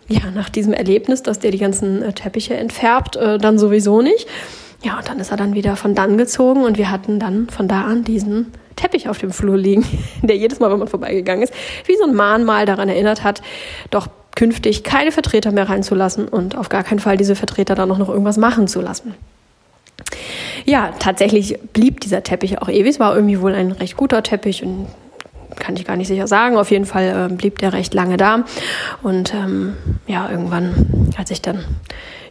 ja, 0.08 0.30
nach 0.34 0.50
diesem 0.50 0.72
Erlebnis, 0.72 1.22
dass 1.22 1.38
der 1.38 1.50
die 1.50 1.58
ganzen 1.58 2.02
äh, 2.02 2.12
Teppiche 2.12 2.54
entfärbt, 2.54 3.16
äh, 3.16 3.38
dann 3.38 3.58
sowieso 3.58 4.02
nicht. 4.02 4.28
Ja, 4.82 4.98
und 4.98 5.08
dann 5.08 5.18
ist 5.18 5.30
er 5.30 5.38
dann 5.38 5.54
wieder 5.54 5.76
von 5.76 5.94
dann 5.94 6.18
gezogen 6.18 6.62
und 6.62 6.76
wir 6.76 6.90
hatten 6.90 7.18
dann 7.18 7.48
von 7.48 7.68
da 7.68 7.82
an 7.82 8.04
diesen 8.04 8.52
Teppich 8.76 9.08
auf 9.08 9.18
dem 9.18 9.32
Flur 9.32 9.56
liegen, 9.56 9.86
der 10.22 10.36
jedes 10.36 10.60
Mal, 10.60 10.70
wenn 10.70 10.78
man 10.78 10.88
vorbeigegangen 10.88 11.42
ist, 11.42 11.54
wie 11.86 11.96
so 11.96 12.04
ein 12.04 12.14
Mahnmal 12.14 12.66
daran 12.66 12.88
erinnert 12.88 13.24
hat, 13.24 13.40
doch 13.90 14.08
künftig 14.36 14.82
keine 14.84 15.12
Vertreter 15.12 15.52
mehr 15.52 15.68
reinzulassen 15.68 16.28
und 16.28 16.56
auf 16.56 16.68
gar 16.68 16.82
keinen 16.82 16.98
Fall 16.98 17.16
diese 17.16 17.36
Vertreter 17.36 17.74
dann 17.74 17.88
noch, 17.88 17.98
noch 17.98 18.08
irgendwas 18.08 18.36
machen 18.36 18.68
zu 18.68 18.80
lassen. 18.80 19.14
Ja, 20.64 20.92
tatsächlich 20.98 21.58
blieb 21.72 22.00
dieser 22.00 22.22
Teppich 22.22 22.60
auch 22.60 22.68
ewig. 22.68 22.90
Es 22.90 23.00
war 23.00 23.14
irgendwie 23.14 23.40
wohl 23.40 23.54
ein 23.54 23.72
recht 23.72 23.96
guter 23.96 24.22
Teppich 24.22 24.62
und 24.62 24.86
kann 25.56 25.76
ich 25.76 25.84
gar 25.84 25.96
nicht 25.96 26.08
sicher 26.08 26.26
sagen. 26.26 26.56
Auf 26.56 26.70
jeden 26.70 26.86
Fall 26.86 27.28
äh, 27.30 27.34
blieb 27.34 27.58
der 27.58 27.72
recht 27.72 27.94
lange 27.94 28.16
da. 28.16 28.44
Und 29.02 29.34
ähm, 29.34 29.74
ja, 30.06 30.28
irgendwann, 30.30 31.12
als 31.16 31.30
ich 31.30 31.42
dann 31.42 31.64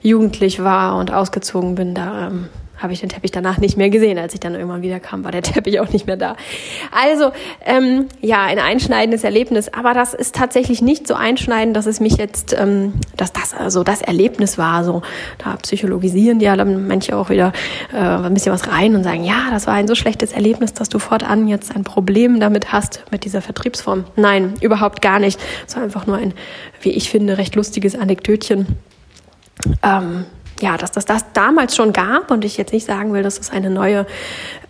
jugendlich 0.01 0.63
war 0.63 0.97
und 0.97 1.13
ausgezogen 1.13 1.75
bin, 1.75 1.93
da 1.93 2.27
ähm, 2.27 2.49
habe 2.83 2.93
ich 2.93 2.99
den 2.99 3.09
Teppich 3.09 3.31
danach 3.31 3.57
nicht 3.57 3.77
mehr 3.77 3.89
gesehen. 3.89 4.19
Als 4.19 4.33
ich 4.33 4.39
dann 4.39 4.53
irgendwann 4.53 4.81
wieder 4.81 4.99
kam, 4.99 5.23
war 5.23 5.31
der 5.31 5.41
Teppich 5.41 5.79
auch 5.79 5.89
nicht 5.89 6.05
mehr 6.05 6.17
da. 6.17 6.35
Also 6.91 7.31
ähm, 7.65 8.07
ja, 8.21 8.43
ein 8.43 8.59
einschneidendes 8.59 9.23
Erlebnis. 9.23 9.73
Aber 9.73 9.93
das 9.93 10.13
ist 10.13 10.35
tatsächlich 10.35 10.81
nicht 10.81 11.07
so 11.07 11.15
einschneidend, 11.15 11.75
dass 11.75 11.85
es 11.85 11.99
mich 11.99 12.17
jetzt, 12.17 12.53
ähm, 12.57 12.93
dass 13.17 13.31
das 13.31 13.53
also 13.53 13.83
das 13.83 14.01
Erlebnis 14.01 14.57
war. 14.57 14.83
So 14.83 15.01
da 15.37 15.55
psychologisieren 15.55 16.39
ja 16.41 16.55
dann 16.55 16.87
manche 16.87 17.15
auch 17.15 17.29
wieder 17.29 17.53
äh, 17.93 17.97
ein 17.97 18.33
bisschen 18.33 18.53
was 18.53 18.69
rein 18.69 18.95
und 18.95 19.03
sagen, 19.03 19.23
ja, 19.23 19.47
das 19.49 19.65
war 19.65 19.73
ein 19.73 19.87
so 19.87 19.95
schlechtes 19.95 20.33
Erlebnis, 20.33 20.73
dass 20.73 20.89
du 20.89 20.99
fortan 20.99 21.47
jetzt 21.47 21.75
ein 21.75 21.83
Problem 21.83 22.39
damit 22.39 22.73
hast 22.73 23.05
mit 23.11 23.23
dieser 23.23 23.41
Vertriebsform. 23.41 24.03
Nein, 24.17 24.55
überhaupt 24.61 25.01
gar 25.01 25.19
nicht. 25.19 25.39
Es 25.65 25.75
war 25.75 25.83
einfach 25.83 26.05
nur 26.05 26.17
ein, 26.17 26.33
wie 26.81 26.89
ich 26.89 27.09
finde, 27.09 27.37
recht 27.37 27.55
lustiges 27.55 27.95
Anekdötchen. 27.95 28.67
Ähm, 29.81 30.25
ja, 30.61 30.77
dass 30.77 30.91
das 30.91 31.05
das 31.05 31.25
damals 31.33 31.75
schon 31.75 31.93
gab 31.93 32.31
und 32.31 32.45
ich 32.45 32.57
jetzt 32.57 32.73
nicht 32.73 32.85
sagen 32.85 33.13
will, 33.13 33.23
dass 33.23 33.39
es 33.39 33.49
eine 33.49 33.69
neue, 33.69 34.05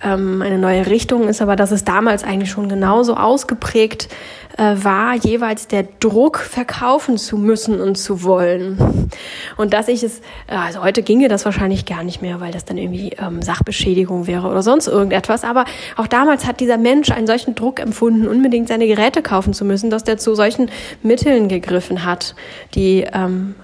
ähm, 0.04 0.42
eine 0.42 0.58
neue 0.58 0.88
Richtung 0.88 1.28
ist, 1.28 1.42
aber 1.42 1.56
dass 1.56 1.72
es 1.72 1.84
damals 1.84 2.24
eigentlich 2.24 2.52
schon 2.52 2.70
genauso 2.70 3.16
ausgeprägt 3.16 4.10
äh, 4.58 4.76
war, 4.84 5.16
jeweils 5.16 5.68
der 5.68 5.84
Druck 6.00 6.38
verkaufen 6.38 7.18
zu 7.18 7.38
müssen 7.38 7.82
und 7.82 7.96
zu 7.96 8.24
wollen. 8.24 9.10
Und 9.58 9.74
dass 9.74 9.88
ich 9.88 10.04
es, 10.04 10.20
äh, 10.48 10.56
also 10.56 10.84
heute 10.84 11.04
ginge 11.04 11.28
das 11.28 11.46
wahrscheinlich 11.46 11.86
gar 11.86 12.04
nicht 12.04 12.22
mehr, 12.22 12.40
weil 12.40 12.52
das 12.52 12.66
dann 12.66 12.78
irgendwie 12.78 13.12
ähm, 13.20 13.42
Sachbeschädigung 13.42 14.28
wäre 14.28 14.48
oder 14.48 14.62
sonst 14.62 14.88
irgendetwas. 14.88 15.44
Aber 15.44 15.66
auch 15.98 16.08
damals 16.08 16.46
hat 16.46 16.60
dieser 16.60 16.78
Mensch 16.78 17.12
einen 17.12 17.28
solchen 17.28 17.56
Druck 17.56 17.80
empfunden, 17.80 18.28
unbedingt 18.28 18.68
seine 18.68 18.88
Geräte 18.88 19.22
kaufen 19.22 19.54
zu 19.54 19.66
müssen, 19.66 19.90
dass 19.90 20.04
der 20.04 20.18
zu 20.18 20.36
solchen 20.36 20.70
Mitteln 21.02 21.48
gegriffen 21.48 22.06
hat, 22.06 22.36
die 22.76 23.06
ähm, 23.12 23.56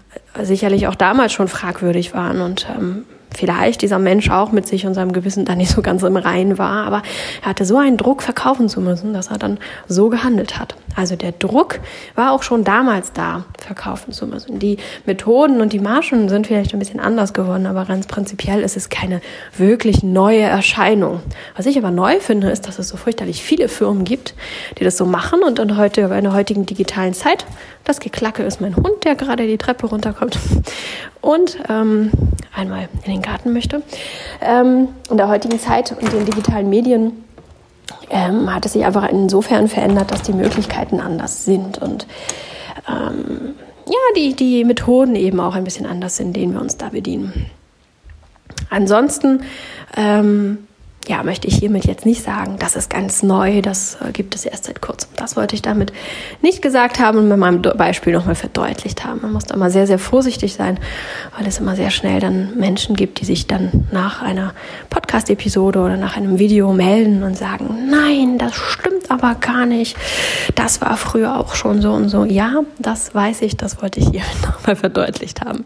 sicherlich 0.42 0.88
auch 0.88 0.96
damals 0.96 1.34
schon 1.34 1.48
fragwürdig 1.48 2.14
waren 2.14 2.42
und 2.42 2.68
ähm, 2.76 3.06
vielleicht 3.36 3.82
dieser 3.82 4.00
Mensch 4.00 4.30
auch 4.30 4.52
mit 4.52 4.68
sich 4.68 4.86
und 4.86 4.94
seinem 4.94 5.12
Gewissen 5.12 5.46
da 5.46 5.56
nicht 5.56 5.72
so 5.72 5.82
ganz 5.82 6.04
im 6.04 6.18
Reinen 6.18 6.58
war, 6.58 6.86
aber 6.86 7.02
er 7.42 7.50
hatte 7.50 7.66
so 7.66 7.78
einen 7.78 7.98
Druck 7.98 8.22
verkaufen 8.24 8.70
zu 8.70 8.82
müssen, 8.82 9.14
dass 9.14 9.28
er 9.28 9.38
dann 9.38 9.60
so 9.88 10.10
gehandelt 10.10 10.58
hat. 10.58 10.76
Also 10.96 11.16
der 11.16 11.32
Druck 11.32 11.80
war 12.16 12.32
auch 12.32 12.44
schon 12.44 12.64
damals 12.64 13.14
da, 13.14 13.46
verkaufen 13.60 14.12
zu 14.12 14.26
müssen. 14.28 14.60
Die 14.60 14.78
Methoden 15.06 15.62
und 15.62 15.74
die 15.74 15.80
Marschen 15.80 16.28
sind 16.30 16.48
vielleicht 16.48 16.74
ein 16.74 16.80
bisschen 16.80 17.00
anders 17.00 17.34
geworden, 17.34 17.68
aber 17.68 17.86
ganz 17.86 18.08
prinzipiell 18.08 18.62
ist 18.62 18.76
es 18.76 18.90
keine 18.90 19.22
wirklich 19.56 20.04
neue 20.04 20.42
Erscheinung. 20.42 21.22
Was 21.56 21.66
ich 21.68 21.78
aber 21.78 21.92
neu 21.92 22.20
finde, 22.20 22.50
ist, 22.50 22.68
dass 22.68 22.80
es 22.80 22.90
so 22.90 22.98
fürchterlich 22.98 23.44
viele 23.44 23.70
Firmen 23.70 24.04
gibt, 24.04 24.34
die 24.80 24.84
das 24.84 24.98
so 24.98 25.06
machen 25.06 25.42
und 25.44 25.60
dann 25.60 25.78
heute 25.78 26.02
in 26.02 26.24
der 26.24 26.34
heutigen 26.34 26.66
digitalen 26.66 27.14
Zeit 27.14 27.46
das 27.90 28.00
Geklacke 28.00 28.44
ist 28.44 28.62
mein 28.62 28.76
Hund, 28.76 29.04
der 29.04 29.16
gerade 29.16 29.48
die 29.48 29.58
Treppe 29.58 29.88
runterkommt 29.88 30.38
und 31.22 31.58
ähm, 31.70 32.12
einmal 32.56 32.88
in 33.04 33.12
den 33.12 33.22
Garten 33.24 33.52
möchte. 33.52 33.82
Ähm, 34.42 34.90
in 35.10 35.18
der 35.18 35.28
heutigen 35.28 35.60
Zeit 35.60 35.92
und 36.00 36.14
den 36.14 36.24
digitalen 36.24 36.70
Medien 36.70 37.24
ähm, 38.12 38.54
hat 38.54 38.68
es 38.68 38.74
sich 38.74 38.86
einfach 38.86 39.10
insofern 39.10 39.68
verändert, 39.68 40.12
dass 40.12 40.22
die 40.22 40.34
Möglichkeiten 40.34 41.00
anders 41.00 41.46
sind 41.46 41.80
und 41.80 42.06
ähm, 42.88 43.56
ja, 43.88 43.98
die, 44.16 44.36
die 44.36 44.66
Methoden 44.66 45.16
eben 45.16 45.40
auch 45.40 45.56
ein 45.56 45.64
bisschen 45.64 45.88
anders 45.88 46.16
sind, 46.16 46.36
denen 46.36 46.54
wir 46.54 46.62
uns 46.62 46.78
da 46.78 46.90
bedienen. 46.90 47.48
Ansonsten 48.70 49.42
ähm, 49.98 50.68
ja, 51.10 51.24
möchte 51.24 51.48
ich 51.48 51.56
hiermit 51.56 51.86
jetzt 51.86 52.06
nicht 52.06 52.22
sagen, 52.22 52.58
das 52.60 52.76
ist 52.76 52.92
ganz 52.92 53.24
neu, 53.24 53.64
das 53.64 53.98
äh, 54.00 54.12
gibt 54.12 54.36
es 54.36 54.46
erst 54.46 54.66
seit 54.66 54.80
kurzem. 54.80 55.10
Das 55.16 55.36
wollte 55.36 55.56
ich 55.56 55.64
damit 55.64 55.92
nicht 56.44 56.62
gesagt 56.62 57.00
haben 57.00 57.18
und 57.18 57.28
mit 57.28 57.38
meinem 57.40 57.64
Beispiel 57.64 58.14
nochmal 58.14 58.36
verdeutlicht 58.36 59.04
haben. 59.04 59.22
Man 59.24 59.34
muss 59.34 59.46
da 59.46 59.58
mal 59.58 59.72
sehr, 59.72 59.88
sehr 59.88 59.98
vorsichtig 59.98 60.54
sein, 60.54 60.80
weil 61.36 61.48
es 61.48 61.58
immer 61.58 61.76
sehr 61.76 61.90
schnell 61.90 62.20
dann 62.20 62.56
Menschen 62.60 62.96
gibt, 62.96 63.22
die 63.22 63.26
sich 63.26 63.48
dann 63.48 63.88
nach 63.92 64.22
einer 64.22 64.54
Podcast-Episode 64.92 65.80
oder 65.80 65.98
nach 65.98 66.16
einem 66.16 66.38
Video 66.38 66.74
melden 66.74 67.24
und 67.24 67.36
sagen, 67.36 67.90
nein, 67.90 68.38
das 68.38 68.56
stimmt 68.56 69.10
aber 69.10 69.34
gar 69.34 69.66
nicht. 69.66 69.98
Das 70.54 70.80
war 70.80 70.96
früher 70.96 71.40
auch 71.40 71.56
schon 71.56 71.82
so 71.82 71.92
und 71.92 72.10
so. 72.10 72.24
Ja, 72.24 72.62
das 72.78 73.16
weiß 73.16 73.42
ich, 73.42 73.58
das 73.58 73.82
wollte 73.82 74.00
ich 74.00 74.10
hier 74.10 74.22
nochmal 74.44 74.76
verdeutlicht 74.76 75.42
haben. 75.42 75.66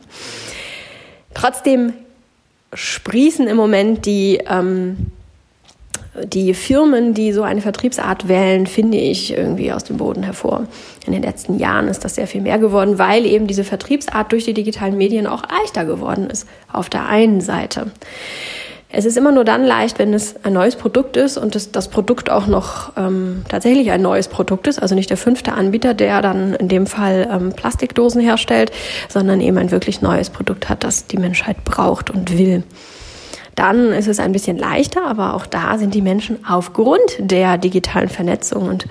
Trotzdem 1.33 1.91
sprießen 2.73 3.45
im 3.45 3.57
Moment 3.57 4.05
die 4.05 4.39
ähm, 4.47 5.12
die 6.24 6.53
Firmen, 6.53 7.13
die 7.13 7.34
so 7.34 7.43
eine 7.43 7.62
Vertriebsart 7.62 8.27
wählen, 8.27 8.67
finde 8.67 8.98
ich 8.98 9.36
irgendwie 9.36 9.72
aus 9.72 9.84
dem 9.84 9.98
Boden 9.98 10.24
hervor. 10.24 10.67
In 11.08 11.13
den 11.13 11.24
letzten 11.24 11.58
Jahren 11.58 11.88
ist 11.88 12.05
das 12.05 12.15
sehr 12.15 12.27
viel 12.27 12.41
mehr 12.41 12.60
geworden, 12.60 13.00
weil 13.00 13.25
eben 13.25 13.48
diese 13.48 13.63
Vertriebsart 13.63 14.32
durch 14.32 14.46
die 14.46 14.53
digitalen 14.53 14.98
Medien 14.98 15.25
auch 15.25 15.43
leichter 15.50 15.86
geworden 15.86 16.29
ist. 16.29 16.48
Auf 16.72 16.89
der 16.89 17.08
einen 17.08 17.41
Seite. 17.41 17.88
Es 18.96 19.05
ist 19.05 19.17
immer 19.17 19.32
nur 19.32 19.43
dann 19.43 19.65
leicht, 19.65 19.98
wenn 19.98 20.13
es 20.13 20.36
ein 20.43 20.53
neues 20.53 20.75
Produkt 20.75 21.17
ist 21.17 21.39
und 21.39 21.55
das, 21.55 21.72
das 21.72 21.88
Produkt 21.88 22.29
auch 22.29 22.46
noch 22.46 22.91
ähm, 22.96 23.41
tatsächlich 23.50 23.89
ein 23.89 24.03
neues 24.03 24.27
Produkt 24.27 24.67
ist, 24.67 24.79
also 24.79 24.93
nicht 24.93 25.10
der 25.10 25.17
fünfte 25.17 25.53
Anbieter, 25.53 25.96
der 25.96 26.22
dann 26.22 26.53
in 26.53 26.67
dem 26.67 26.86
Fall 26.86 27.27
ähm, 27.32 27.53
Plastikdosen 27.53 28.22
herstellt, 28.22 28.72
sondern 29.10 29.41
eben 29.41 29.58
ein 29.58 29.72
wirklich 29.72 30.03
neues 30.03 30.29
Produkt 30.29 30.70
hat, 30.70 30.84
das 30.84 31.08
die 31.08 31.17
Menschheit 31.17 31.63
braucht 31.63 32.12
und 32.12 32.38
will. 32.38 32.63
Dann 33.55 33.91
ist 33.91 34.07
es 34.07 34.19
ein 34.19 34.31
bisschen 34.31 34.57
leichter, 34.57 35.05
aber 35.05 35.36
auch 35.36 35.45
da 35.45 35.77
sind 35.77 35.93
die 35.93 36.01
Menschen 36.01 36.43
aufgrund 36.48 37.00
der 37.19 37.57
digitalen 37.57 38.10
Vernetzung 38.10 38.67
und 38.67 38.88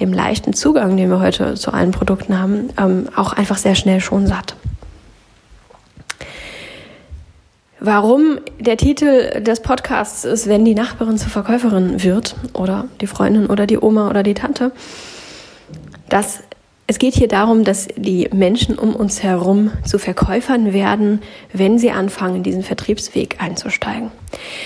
dem 0.00 0.12
leichten 0.12 0.52
Zugang, 0.52 0.96
den 0.96 1.10
wir 1.10 1.20
heute 1.20 1.54
zu 1.54 1.72
allen 1.72 1.90
Produkten 1.90 2.38
haben, 2.38 2.68
ähm, 2.78 3.08
auch 3.16 3.32
einfach 3.32 3.58
sehr 3.58 3.74
schnell 3.74 4.00
schon 4.00 4.26
satt. 4.26 4.54
Warum 7.80 8.38
der 8.58 8.78
Titel 8.78 9.42
des 9.42 9.60
Podcasts 9.60 10.24
ist, 10.24 10.48
wenn 10.48 10.64
die 10.64 10.74
Nachbarin 10.74 11.18
zur 11.18 11.28
Verkäuferin 11.28 12.02
wird 12.02 12.34
oder 12.54 12.86
die 13.02 13.06
Freundin 13.06 13.46
oder 13.46 13.66
die 13.66 13.78
Oma 13.78 14.08
oder 14.08 14.22
die 14.22 14.32
Tante, 14.32 14.72
das 16.08 16.44
es 16.86 16.98
geht 16.98 17.14
hier 17.14 17.28
darum, 17.28 17.64
dass 17.64 17.88
die 17.96 18.28
Menschen 18.32 18.78
um 18.78 18.94
uns 18.94 19.22
herum 19.22 19.70
zu 19.84 19.98
Verkäufern 19.98 20.74
werden, 20.74 21.22
wenn 21.52 21.78
sie 21.78 21.90
anfangen, 21.90 22.42
diesen 22.42 22.62
Vertriebsweg 22.62 23.36
einzusteigen. 23.38 24.10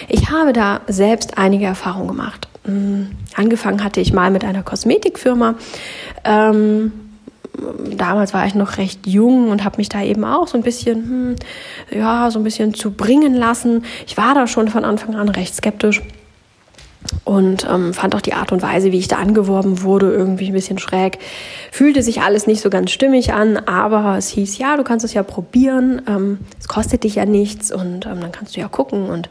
Ich 0.09 0.31
habe 0.31 0.53
da 0.53 0.81
selbst 0.89 1.39
einige 1.39 1.67
Erfahrungen 1.67 2.09
gemacht. 2.09 2.49
Hm, 2.65 3.11
angefangen 3.35 3.85
hatte 3.85 4.01
ich 4.01 4.13
mal 4.13 4.33
mit 4.33 4.45
einer 4.45 4.65
Kosmetikfirma. 4.65 5.55
Ähm, 6.25 6.93
damals 7.97 8.35
war 8.35 8.47
ich 8.47 8.55
noch 8.55 8.79
recht 8.79 9.07
jung 9.07 9.51
und 9.51 9.63
habe 9.63 9.77
mich 9.77 9.89
da 9.89 10.03
eben 10.03 10.25
auch 10.25 10.49
so 10.49 10.57
ein 10.57 10.65
bisschen, 10.65 11.37
hm, 11.91 11.99
ja, 12.01 12.33
so 12.33 12.41
ein 12.41 12.45
bisschen 12.45 12.75
zu 12.75 12.91
bringen 12.91 13.35
lassen. 13.35 13.85
Ich 14.09 14.17
war 14.17 14.35
da 14.35 14.49
schon 14.49 14.69
von 14.69 14.85
Anfang 14.85 15.15
an 15.15 15.29
recht 15.29 15.55
skeptisch 15.55 16.03
und 17.25 17.67
ähm, 17.71 17.95
fand 17.95 18.15
auch 18.15 18.21
die 18.21 18.35
Art 18.35 18.53
und 18.53 18.63
Weise, 18.63 18.93
wie 18.93 18.99
ich 18.99 19.09
da 19.09 19.17
angeworben 19.17 19.83
wurde, 19.83 20.11
irgendwie 20.11 20.49
ein 20.49 20.55
bisschen 20.55 20.79
schräg. 20.79 21.19
Fühlte 21.71 22.03
sich 22.03 22.21
alles 22.23 22.47
nicht 22.47 22.61
so 22.61 22.71
ganz 22.71 22.91
stimmig 22.91 23.33
an, 23.33 23.57
aber 23.57 24.17
es 24.19 24.29
hieß, 24.29 24.59
ja, 24.59 24.77
du 24.77 24.85
kannst 24.85 25.05
es 25.05 25.15
ja 25.15 25.23
probieren, 25.23 26.03
ähm, 26.09 26.39
es 26.59 26.69
kostet 26.69 27.05
dich 27.05 27.17
ja 27.17 27.25
nichts 27.25 27.73
und 27.73 28.07
ähm, 28.07 28.21
dann 28.21 28.33
kannst 28.33 28.57
du 28.57 28.61
ja 28.61 28.69
gucken 28.69 29.09
und 29.09 29.29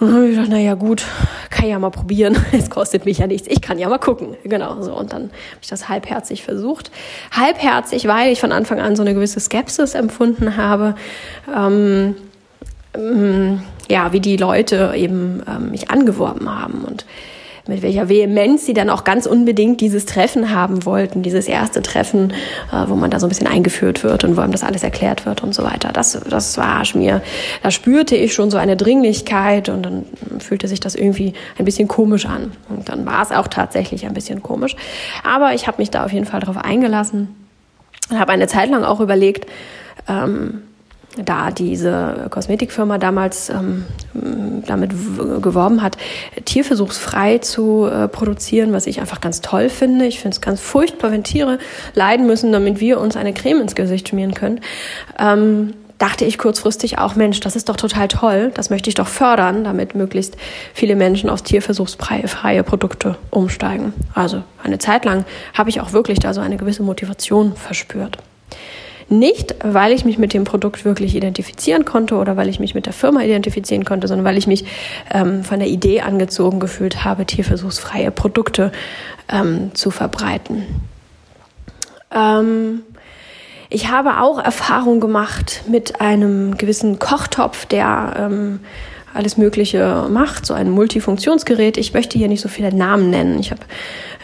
und 0.00 0.48
naja 0.48 0.74
gut, 0.76 1.04
kann 1.50 1.68
ja 1.68 1.78
mal 1.78 1.90
probieren. 1.90 2.34
Es 2.52 2.70
kostet 2.70 3.04
mich 3.04 3.18
ja 3.18 3.26
nichts. 3.26 3.46
Ich 3.48 3.60
kann 3.60 3.78
ja 3.78 3.86
mal 3.86 3.98
gucken. 3.98 4.34
Genau 4.44 4.80
so. 4.80 4.96
Und 4.96 5.12
dann 5.12 5.24
habe 5.24 5.60
ich 5.60 5.68
das 5.68 5.90
halbherzig 5.90 6.42
versucht. 6.42 6.90
Halbherzig, 7.32 8.08
weil 8.08 8.32
ich 8.32 8.40
von 8.40 8.50
Anfang 8.50 8.80
an 8.80 8.96
so 8.96 9.02
eine 9.02 9.12
gewisse 9.12 9.40
Skepsis 9.40 9.94
empfunden 9.94 10.56
habe. 10.56 10.94
Ähm, 11.54 12.14
ja, 13.88 14.12
wie 14.12 14.20
die 14.20 14.36
Leute 14.36 14.92
eben 14.96 15.42
ähm, 15.48 15.70
mich 15.70 15.90
angeworben 15.90 16.48
haben 16.48 16.84
und 16.84 17.04
mit 17.66 17.82
welcher 17.82 18.08
Vehemenz 18.08 18.66
sie 18.66 18.74
dann 18.74 18.90
auch 18.90 19.04
ganz 19.04 19.26
unbedingt 19.26 19.80
dieses 19.80 20.06
Treffen 20.06 20.52
haben 20.54 20.84
wollten, 20.84 21.22
dieses 21.22 21.46
erste 21.46 21.82
Treffen, 21.82 22.32
äh, 22.72 22.88
wo 22.88 22.96
man 22.96 23.10
da 23.10 23.20
so 23.20 23.26
ein 23.26 23.28
bisschen 23.28 23.46
eingeführt 23.46 24.02
wird 24.02 24.24
und 24.24 24.36
wo 24.36 24.40
einem 24.40 24.52
das 24.52 24.64
alles 24.64 24.82
erklärt 24.82 25.24
wird 25.24 25.42
und 25.42 25.54
so 25.54 25.62
weiter. 25.62 25.90
Das, 25.92 26.20
das 26.28 26.58
war 26.58 26.82
mir, 26.94 27.22
da 27.62 27.70
spürte 27.70 28.16
ich 28.16 28.34
schon 28.34 28.50
so 28.50 28.56
eine 28.56 28.76
Dringlichkeit 28.76 29.68
und 29.68 29.82
dann 29.82 30.04
fühlte 30.40 30.68
sich 30.68 30.80
das 30.80 30.94
irgendwie 30.94 31.34
ein 31.58 31.64
bisschen 31.64 31.86
komisch 31.86 32.26
an. 32.26 32.52
Und 32.68 32.88
dann 32.88 33.06
war 33.06 33.22
es 33.22 33.30
auch 33.30 33.46
tatsächlich 33.46 34.06
ein 34.06 34.14
bisschen 34.14 34.42
komisch. 34.42 34.74
Aber 35.22 35.54
ich 35.54 35.66
habe 35.66 35.78
mich 35.78 35.90
da 35.90 36.04
auf 36.04 36.12
jeden 36.12 36.26
Fall 36.26 36.40
drauf 36.40 36.56
eingelassen 36.56 37.28
und 38.10 38.18
habe 38.18 38.32
eine 38.32 38.48
Zeit 38.48 38.70
lang 38.70 38.82
auch 38.82 39.00
überlegt, 39.00 39.46
ähm, 40.08 40.62
da 41.16 41.50
diese 41.50 42.28
Kosmetikfirma 42.30 42.98
damals 42.98 43.50
ähm, 43.50 43.84
damit 44.66 44.92
geworben 45.42 45.82
hat, 45.82 45.96
tierversuchsfrei 46.44 47.38
zu 47.38 47.86
äh, 47.86 48.08
produzieren, 48.08 48.72
was 48.72 48.86
ich 48.86 49.00
einfach 49.00 49.20
ganz 49.20 49.40
toll 49.40 49.68
finde. 49.68 50.06
Ich 50.06 50.20
finde 50.20 50.36
es 50.36 50.40
ganz 50.40 50.60
furchtbar, 50.60 51.10
wenn 51.10 51.24
Tiere 51.24 51.58
leiden 51.94 52.26
müssen, 52.26 52.52
damit 52.52 52.80
wir 52.80 53.00
uns 53.00 53.16
eine 53.16 53.32
Creme 53.32 53.62
ins 53.62 53.74
Gesicht 53.74 54.08
schmieren 54.08 54.34
können. 54.34 54.60
Ähm, 55.18 55.74
dachte 55.98 56.24
ich 56.24 56.38
kurzfristig 56.38 56.98
auch, 56.98 57.14
Mensch, 57.14 57.40
das 57.40 57.56
ist 57.56 57.68
doch 57.68 57.76
total 57.76 58.08
toll, 58.08 58.52
das 58.54 58.70
möchte 58.70 58.88
ich 58.88 58.94
doch 58.94 59.06
fördern, 59.06 59.64
damit 59.64 59.94
möglichst 59.94 60.36
viele 60.72 60.96
Menschen 60.96 61.28
auf 61.28 61.42
tierversuchsfreie 61.42 62.62
Produkte 62.62 63.16
umsteigen. 63.30 63.92
Also 64.14 64.42
eine 64.62 64.78
Zeit 64.78 65.04
lang 65.04 65.24
habe 65.52 65.68
ich 65.68 65.80
auch 65.80 65.92
wirklich 65.92 66.18
da 66.18 66.32
so 66.32 66.40
eine 66.40 66.56
gewisse 66.56 66.82
Motivation 66.82 67.54
verspürt. 67.54 68.16
Nicht, 69.12 69.56
weil 69.64 69.92
ich 69.92 70.04
mich 70.04 70.18
mit 70.18 70.32
dem 70.34 70.44
Produkt 70.44 70.84
wirklich 70.84 71.16
identifizieren 71.16 71.84
konnte 71.84 72.14
oder 72.14 72.36
weil 72.36 72.48
ich 72.48 72.60
mich 72.60 72.76
mit 72.76 72.86
der 72.86 72.92
Firma 72.92 73.22
identifizieren 73.22 73.84
konnte, 73.84 74.06
sondern 74.06 74.24
weil 74.24 74.38
ich 74.38 74.46
mich 74.46 74.64
ähm, 75.12 75.42
von 75.42 75.58
der 75.58 75.66
Idee 75.66 76.02
angezogen 76.02 76.60
gefühlt 76.60 77.04
habe, 77.04 77.26
tierversuchsfreie 77.26 78.12
Produkte 78.12 78.70
ähm, 79.28 79.74
zu 79.74 79.90
verbreiten. 79.90 80.64
Ähm, 82.14 82.82
ich 83.68 83.90
habe 83.90 84.20
auch 84.20 84.38
Erfahrung 84.38 85.00
gemacht 85.00 85.62
mit 85.68 86.00
einem 86.00 86.56
gewissen 86.56 87.00
Kochtopf, 87.00 87.66
der 87.66 88.14
ähm, 88.16 88.60
alles 89.12 89.36
Mögliche 89.36 90.06
macht, 90.08 90.46
so 90.46 90.54
ein 90.54 90.70
Multifunktionsgerät. 90.70 91.78
Ich 91.78 91.94
möchte 91.94 92.16
hier 92.16 92.28
nicht 92.28 92.42
so 92.42 92.48
viele 92.48 92.72
Namen 92.72 93.10
nennen. 93.10 93.40
Ich 93.40 93.50
habe 93.50 93.62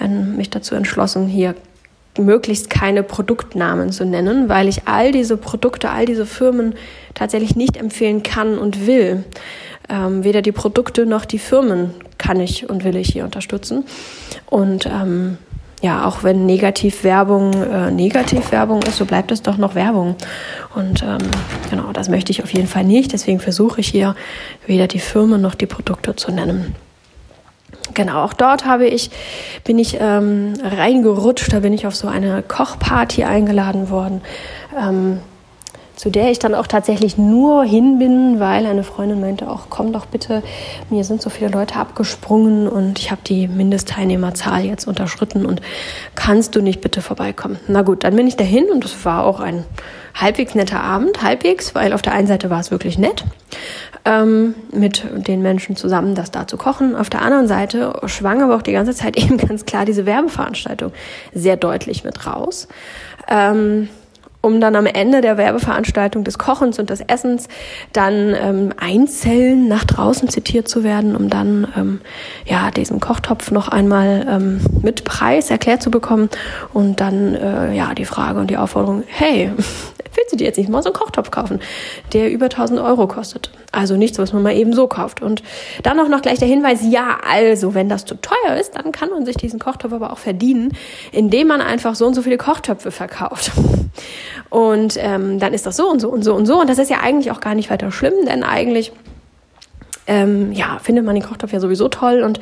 ähm, 0.01 0.37
mich 0.37 0.51
dazu 0.51 0.77
entschlossen, 0.77 1.27
hier 1.27 1.57
möglichst 2.19 2.71
keine 2.71 3.03
Produktnamen 3.03 3.93
zu 3.93 4.05
nennen, 4.05 4.49
weil 4.49 4.69
ich 4.69 4.87
all 4.87 5.13
diese 5.13 5.37
Produkte, 5.37 5.91
all 5.91 6.07
diese 6.07 6.27
Firmen 6.27 6.75
tatsächlich 7.15 7.57
nicht 7.57 7.77
empfehlen 7.77 8.23
kann 8.23 8.59
und 8.59 8.87
will. 8.87 9.25
Ähm, 9.89 10.25
weder 10.25 10.43
die 10.43 10.53
Produkte 10.53 11.07
noch 11.07 11.25
die 11.25 11.39
Firmen 11.39 11.91
kann 12.19 12.41
ich 12.41 12.69
und 12.69 12.85
will 12.85 12.97
ich 12.97 13.09
hier 13.09 13.25
unterstützen. 13.25 13.85
Und 14.47 14.87
ähm, 14.87 15.39
ja, 15.83 16.07
auch 16.07 16.25
wenn 16.25 16.47
Negativwerbung 16.47 17.53
äh, 17.53 17.91
Negativwerbung 17.91 18.83
ist, 18.83 18.97
so 18.97 19.05
bleibt 19.05 19.31
es 19.31 19.43
doch 19.43 19.59
noch 19.59 19.75
Werbung. 19.75 20.17
Und 20.75 21.03
ähm, 21.03 21.19
genau, 21.71 21.93
das 21.93 22.09
möchte 22.09 22.33
ich 22.33 22.43
auf 22.43 22.53
jeden 22.53 22.67
Fall 22.67 22.85
nicht. 22.85 23.13
Deswegen 23.13 23.41
versuche 23.41 23.81
ich 23.81 23.89
hier 23.89 24.17
weder 24.67 24.87
die 24.87 24.99
Firmen 24.99 25.41
noch 25.41 25.55
die 25.55 25.67
Produkte 25.67 26.17
zu 26.17 26.33
nennen. 26.33 26.75
Genau, 27.95 28.25
auch 28.25 28.33
dort 28.33 28.65
habe 28.65 28.87
ich, 28.87 29.11
bin 29.65 29.79
ich 29.79 29.99
ähm, 30.01 30.55
reingerutscht, 30.63 31.53
da 31.53 31.61
bin 31.61 31.73
ich 31.73 31.87
auf 31.87 31.95
so 31.95 32.09
eine 32.09 32.43
Kochparty 32.43 33.25
eingeladen 33.25 33.91
worden, 33.91 34.21
ähm, 34.79 35.21
zu 35.97 36.11
der 36.11 36.31
ich 36.31 36.39
dann 36.39 36.55
auch 36.55 36.67
tatsächlich 36.67 37.17
nur 37.17 37.65
hin 37.65 37.99
bin, 37.99 38.39
weil 38.39 38.67
eine 38.67 38.85
Freundin 38.85 39.21
meinte 39.21 39.51
auch, 39.51 39.69
komm 39.71 39.93
doch 39.93 40.05
bitte, 40.05 40.43
mir 40.91 41.05
sind 41.05 41.23
so 41.23 41.31
viele 41.31 41.51
Leute 41.51 41.77
abgesprungen 41.77 42.69
und 42.69 42.99
ich 42.99 43.11
habe 43.11 43.23
die 43.27 43.49
Mindestteilnehmerzahl 43.49 44.65
jetzt 44.65 44.87
unterschritten 44.87 45.47
und 45.47 45.63
kannst 46.15 46.55
du 46.55 46.61
nicht 46.61 46.83
bitte 46.83 47.01
vorbeikommen? 47.01 47.59
Na 47.67 47.81
gut, 47.81 48.05
dann 48.05 48.15
bin 48.15 48.27
ich 48.27 48.37
dahin 48.37 48.67
und 48.71 48.85
es 48.85 49.05
war 49.07 49.25
auch 49.25 49.41
ein 49.41 49.65
halbwegs 50.15 50.55
netter 50.55 50.83
Abend, 50.83 51.23
halbwegs, 51.23 51.75
weil 51.75 51.95
auf 51.95 52.03
der 52.03 52.13
einen 52.13 52.27
Seite 52.27 52.51
war 52.51 52.61
es 52.61 52.71
wirklich 52.71 52.99
nett, 52.99 53.25
ähm, 54.07 54.55
mit 54.73 55.05
den 55.15 55.43
Menschen 55.43 55.77
zusammen 55.77 56.15
das 56.15 56.31
da 56.31 56.47
zu 56.47 56.57
kochen. 56.57 56.95
Auf 56.95 57.11
der 57.11 57.23
anderen 57.23 57.49
Seite 57.49 58.01
schwang 58.07 58.43
aber 58.43 58.57
auch 58.57 58.63
die 58.63 58.73
ganze 58.73 58.95
Zeit 58.95 59.17
eben 59.23 59.37
ganz 59.37 59.67
klar 59.67 59.85
diese 59.85 60.07
Werbeveranstaltung 60.07 60.93
sehr 61.35 61.57
deutlich 61.57 62.05
mit 62.05 62.27
raus. 62.27 62.69
Ähm, 63.29 63.89
um 64.43 64.61
dann 64.61 64.77
am 64.77 64.87
Ende 64.87 65.23
der 65.23 65.39
Werbeveranstaltung 65.39 66.23
des 66.23 66.39
Kochens 66.39 66.79
und 66.79 66.89
des 66.89 67.01
Essens 67.01 67.49
dann 67.93 68.33
ähm, 68.41 68.73
einzeln 68.77 69.67
nach 69.67 69.85
draußen 69.85 70.29
zitiert 70.29 70.69
zu 70.69 70.85
werden, 70.85 71.17
um 71.17 71.29
dann 71.29 71.67
ähm, 71.77 72.01
ja 72.45 72.71
diesen 72.71 73.01
Kochtopf 73.01 73.51
noch 73.51 73.67
einmal 73.67 74.25
ähm, 74.31 74.61
mit 74.83 75.03
Preis 75.03 75.51
erklärt 75.51 75.83
zu 75.83 75.91
bekommen 75.91 76.31
und 76.73 77.01
dann 77.01 77.35
äh, 77.35 77.75
ja 77.75 77.93
die 77.95 78.05
Frage 78.05 78.39
und 78.39 78.49
die 78.49 78.57
Aufforderung: 78.57 79.03
Hey, 79.09 79.51
willst 80.17 80.33
du 80.33 80.37
dir 80.37 80.45
jetzt 80.45 80.57
nicht 80.57 80.69
mal 80.69 80.83
so 80.83 80.89
einen 80.89 80.95
Kochtopf 80.95 81.31
kaufen, 81.31 81.61
der 82.13 82.31
über 82.31 82.47
1000 82.47 82.81
Euro 82.81 83.07
kostet? 83.07 83.51
Also 83.73 83.97
nichts, 83.97 84.19
was 84.19 84.33
man 84.33 84.43
mal 84.43 84.55
eben 84.55 84.73
so 84.73 84.87
kauft. 84.87 85.23
Und 85.23 85.43
dann 85.83 86.01
auch 86.01 86.09
noch 86.09 86.23
gleich 86.23 86.39
der 86.39 86.49
Hinweis, 86.49 86.81
ja, 86.83 87.19
also, 87.29 87.75
wenn 87.75 87.89
das 87.89 88.05
zu 88.05 88.15
teuer 88.21 88.57
ist, 88.59 88.77
dann 88.77 88.93
kann 88.93 89.11
man 89.11 89.27
sich 89.27 89.37
diesen 89.37 89.59
Kochtopf 89.59 89.93
aber 89.93 90.13
auch 90.13 90.19
verdienen, 90.19 90.73
indem 91.13 91.49
man 91.49 91.61
einfach 91.61 91.95
so 91.95 92.07
und 92.07 92.15
so 92.15 92.23
viele 92.23 92.39
Kochtöpfe 92.39 92.91
verkauft. 92.91 93.53
Und 94.51 94.97
ähm, 94.99 95.39
dann 95.39 95.55
ist 95.55 95.67
das 95.67 95.77
so 95.77 95.89
und 95.91 96.01
so 96.01 96.09
und 96.09 96.23
so 96.23 96.35
und 96.35 96.47
so. 96.47 96.61
Und 96.61 96.71
das 96.71 96.79
ist 96.79 96.91
ja 96.91 97.01
eigentlich 97.01 97.31
auch 97.31 97.41
gar 97.41 97.55
nicht 97.55 97.71
weiter 97.71 97.91
schlimm, 97.91 98.15
denn 98.27 98.43
eigentlich 98.43 98.93
ähm, 100.07 100.53
ja, 100.53 100.79
findet 100.81 101.05
man 101.05 101.15
den 101.15 101.25
Kochtopf 101.25 101.53
ja 101.53 101.61
sowieso 101.61 101.89
toll. 101.89 102.23
Und 102.23 102.41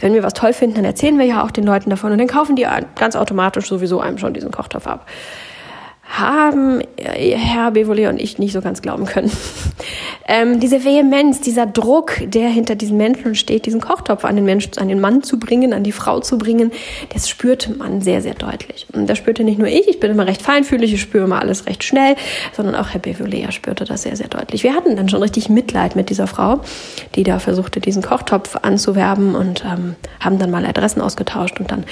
wenn 0.00 0.14
wir 0.14 0.22
was 0.22 0.34
toll 0.34 0.52
finden, 0.52 0.76
dann 0.76 0.84
erzählen 0.84 1.18
wir 1.18 1.26
ja 1.26 1.42
auch 1.42 1.50
den 1.50 1.64
Leuten 1.64 1.90
davon 1.90 2.12
und 2.12 2.18
dann 2.18 2.26
kaufen 2.26 2.56
die 2.56 2.66
ganz 2.96 3.16
automatisch 3.16 3.68
sowieso 3.68 4.00
einem 4.00 4.18
schon 4.18 4.34
diesen 4.34 4.50
Kochtopf 4.50 4.86
ab 4.86 5.06
haben 6.08 6.82
Herr 6.96 7.72
Bevolet 7.72 8.08
und 8.08 8.20
ich 8.20 8.38
nicht 8.38 8.52
so 8.52 8.60
ganz 8.60 8.80
glauben 8.80 9.06
können. 9.06 9.30
ähm, 10.28 10.60
diese 10.60 10.84
Vehemenz, 10.84 11.40
dieser 11.40 11.66
Druck, 11.66 12.12
der 12.24 12.48
hinter 12.48 12.74
diesen 12.76 12.96
Menschen 12.96 13.34
steht, 13.34 13.66
diesen 13.66 13.80
Kochtopf 13.80 14.24
an 14.24 14.36
den 14.36 14.44
Menschen, 14.44 14.78
an 14.78 14.88
den 14.88 15.00
Mann 15.00 15.22
zu 15.22 15.38
bringen, 15.38 15.72
an 15.72 15.82
die 15.82 15.92
Frau 15.92 16.20
zu 16.20 16.38
bringen, 16.38 16.70
das 17.12 17.28
spürte 17.28 17.72
man 17.72 18.00
sehr, 18.00 18.22
sehr 18.22 18.34
deutlich. 18.34 18.86
Und 18.92 19.08
das 19.08 19.18
spürte 19.18 19.44
nicht 19.44 19.58
nur 19.58 19.68
ich, 19.68 19.88
ich 19.88 20.00
bin 20.00 20.10
immer 20.10 20.26
recht 20.26 20.42
feinfühlig, 20.42 20.94
ich 20.94 21.00
spüre 21.00 21.24
immer 21.24 21.40
alles 21.40 21.66
recht 21.66 21.82
schnell, 21.82 22.14
sondern 22.52 22.76
auch 22.76 22.90
Herr 22.90 23.00
Bevolet 23.00 23.52
spürte 23.52 23.84
das 23.84 24.02
sehr, 24.02 24.16
sehr 24.16 24.28
deutlich. 24.28 24.62
Wir 24.62 24.74
hatten 24.74 24.96
dann 24.96 25.08
schon 25.08 25.22
richtig 25.22 25.48
Mitleid 25.48 25.96
mit 25.96 26.08
dieser 26.08 26.28
Frau, 26.28 26.60
die 27.16 27.24
da 27.24 27.40
versuchte, 27.40 27.80
diesen 27.80 28.02
Kochtopf 28.02 28.56
anzuwerben 28.62 29.34
und 29.34 29.64
ähm, 29.64 29.96
haben 30.20 30.38
dann 30.38 30.50
mal 30.50 30.64
Adressen 30.64 31.00
ausgetauscht 31.00 31.60
und 31.60 31.70
dann 31.70 31.84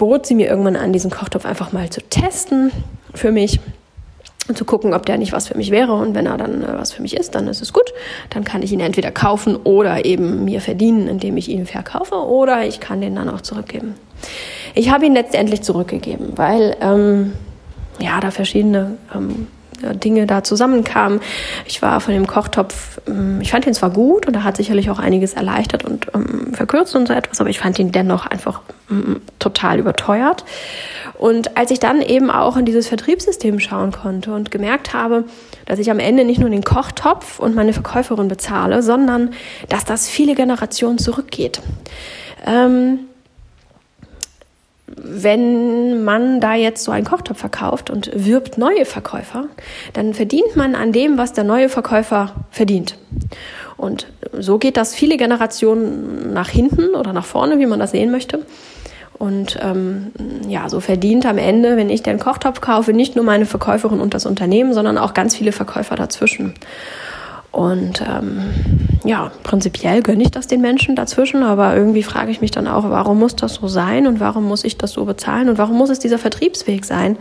bot 0.00 0.24
sie 0.24 0.34
mir 0.34 0.48
irgendwann 0.48 0.76
an, 0.76 0.94
diesen 0.94 1.10
Kochtopf 1.10 1.44
einfach 1.44 1.72
mal 1.72 1.90
zu 1.90 2.00
testen 2.00 2.72
für 3.14 3.30
mich 3.30 3.60
und 4.48 4.56
zu 4.56 4.64
gucken, 4.64 4.94
ob 4.94 5.04
der 5.04 5.18
nicht 5.18 5.32
was 5.32 5.46
für 5.46 5.58
mich 5.58 5.70
wäre. 5.70 5.92
Und 5.92 6.14
wenn 6.14 6.24
er 6.24 6.38
dann 6.38 6.64
äh, 6.64 6.78
was 6.78 6.92
für 6.92 7.02
mich 7.02 7.14
ist, 7.14 7.34
dann 7.34 7.46
ist 7.48 7.60
es 7.60 7.74
gut. 7.74 7.92
Dann 8.30 8.42
kann 8.42 8.62
ich 8.62 8.72
ihn 8.72 8.80
entweder 8.80 9.10
kaufen 9.10 9.56
oder 9.56 10.06
eben 10.06 10.46
mir 10.46 10.62
verdienen, 10.62 11.06
indem 11.06 11.36
ich 11.36 11.50
ihn 11.50 11.66
verkaufe, 11.66 12.14
oder 12.14 12.66
ich 12.66 12.80
kann 12.80 13.02
den 13.02 13.14
dann 13.14 13.28
auch 13.28 13.42
zurückgeben. 13.42 13.94
Ich 14.74 14.90
habe 14.90 15.04
ihn 15.04 15.12
letztendlich 15.12 15.60
zurückgegeben, 15.62 16.32
weil 16.36 16.76
ähm, 16.80 17.34
ja 18.00 18.20
da 18.20 18.30
verschiedene 18.30 18.96
ähm, 19.14 19.48
Dinge 19.94 20.26
da 20.26 20.42
zusammenkamen. 20.42 21.20
Ich 21.66 21.82
war 21.82 22.00
von 22.00 22.14
dem 22.14 22.26
Kochtopf, 22.26 23.00
ähm, 23.06 23.40
ich 23.40 23.50
fand 23.50 23.66
ihn 23.66 23.74
zwar 23.74 23.90
gut 23.90 24.26
und 24.26 24.34
er 24.34 24.44
hat 24.44 24.56
sicherlich 24.56 24.90
auch 24.90 24.98
einiges 24.98 25.34
erleichtert 25.34 25.84
und 25.84 26.08
ähm, 26.14 26.54
verkürzt 26.54 26.94
und 26.94 27.08
so 27.08 27.14
etwas, 27.14 27.40
aber 27.40 27.50
ich 27.50 27.58
fand 27.58 27.78
ihn 27.78 27.92
dennoch 27.92 28.26
einfach 28.26 28.60
ähm, 28.90 29.20
total 29.38 29.78
überteuert. 29.78 30.44
Und 31.18 31.56
als 31.56 31.70
ich 31.70 31.80
dann 31.80 32.00
eben 32.00 32.30
auch 32.30 32.56
in 32.56 32.64
dieses 32.64 32.88
Vertriebssystem 32.88 33.60
schauen 33.60 33.92
konnte 33.92 34.32
und 34.32 34.50
gemerkt 34.50 34.94
habe, 34.94 35.24
dass 35.66 35.78
ich 35.78 35.90
am 35.90 35.98
Ende 35.98 36.24
nicht 36.24 36.40
nur 36.40 36.50
den 36.50 36.64
Kochtopf 36.64 37.38
und 37.38 37.54
meine 37.54 37.72
Verkäuferin 37.72 38.28
bezahle, 38.28 38.82
sondern 38.82 39.30
dass 39.68 39.84
das 39.84 40.08
viele 40.08 40.34
Generationen 40.34 40.98
zurückgeht. 40.98 41.60
Ähm, 42.46 43.00
wenn 44.96 46.04
man 46.04 46.40
da 46.40 46.54
jetzt 46.54 46.84
so 46.84 46.92
einen 46.92 47.06
Kochtopf 47.06 47.38
verkauft 47.38 47.90
und 47.90 48.10
wirbt 48.14 48.58
neue 48.58 48.84
Verkäufer, 48.84 49.46
dann 49.92 50.14
verdient 50.14 50.56
man 50.56 50.74
an 50.74 50.92
dem, 50.92 51.18
was 51.18 51.32
der 51.32 51.44
neue 51.44 51.68
Verkäufer 51.68 52.32
verdient. 52.50 52.96
Und 53.76 54.08
so 54.38 54.58
geht 54.58 54.76
das 54.76 54.94
viele 54.94 55.16
Generationen 55.16 56.32
nach 56.32 56.48
hinten 56.48 56.94
oder 56.94 57.12
nach 57.12 57.24
vorne, 57.24 57.58
wie 57.58 57.66
man 57.66 57.78
das 57.78 57.92
sehen 57.92 58.10
möchte. 58.10 58.40
Und 59.18 59.58
ähm, 59.60 60.12
ja, 60.48 60.68
so 60.68 60.80
verdient 60.80 61.26
am 61.26 61.38
Ende, 61.38 61.76
wenn 61.76 61.90
ich 61.90 62.02
den 62.02 62.18
Kochtopf 62.18 62.60
kaufe, 62.60 62.92
nicht 62.92 63.16
nur 63.16 63.24
meine 63.24 63.44
Verkäuferin 63.46 64.00
und 64.00 64.14
das 64.14 64.24
Unternehmen, 64.24 64.72
sondern 64.72 64.96
auch 64.96 65.12
ganz 65.12 65.36
viele 65.36 65.52
Verkäufer 65.52 65.94
dazwischen. 65.94 66.54
Und 67.52 68.02
ähm, 68.08 68.42
ja, 69.04 69.32
prinzipiell 69.42 70.02
gönne 70.02 70.22
ich 70.22 70.30
das 70.30 70.46
den 70.46 70.60
Menschen 70.60 70.94
dazwischen, 70.94 71.42
aber 71.42 71.74
irgendwie 71.76 72.04
frage 72.04 72.30
ich 72.30 72.40
mich 72.40 72.52
dann 72.52 72.68
auch, 72.68 72.84
warum 72.88 73.18
muss 73.18 73.34
das 73.34 73.54
so 73.54 73.66
sein 73.66 74.06
und 74.06 74.20
warum 74.20 74.44
muss 74.44 74.64
ich 74.64 74.78
das 74.78 74.92
so 74.92 75.04
bezahlen 75.04 75.48
und 75.48 75.58
warum 75.58 75.76
muss 75.76 75.90
es 75.90 75.98
dieser 75.98 76.18
Vertriebsweg 76.18 76.84
sein, 76.84 77.16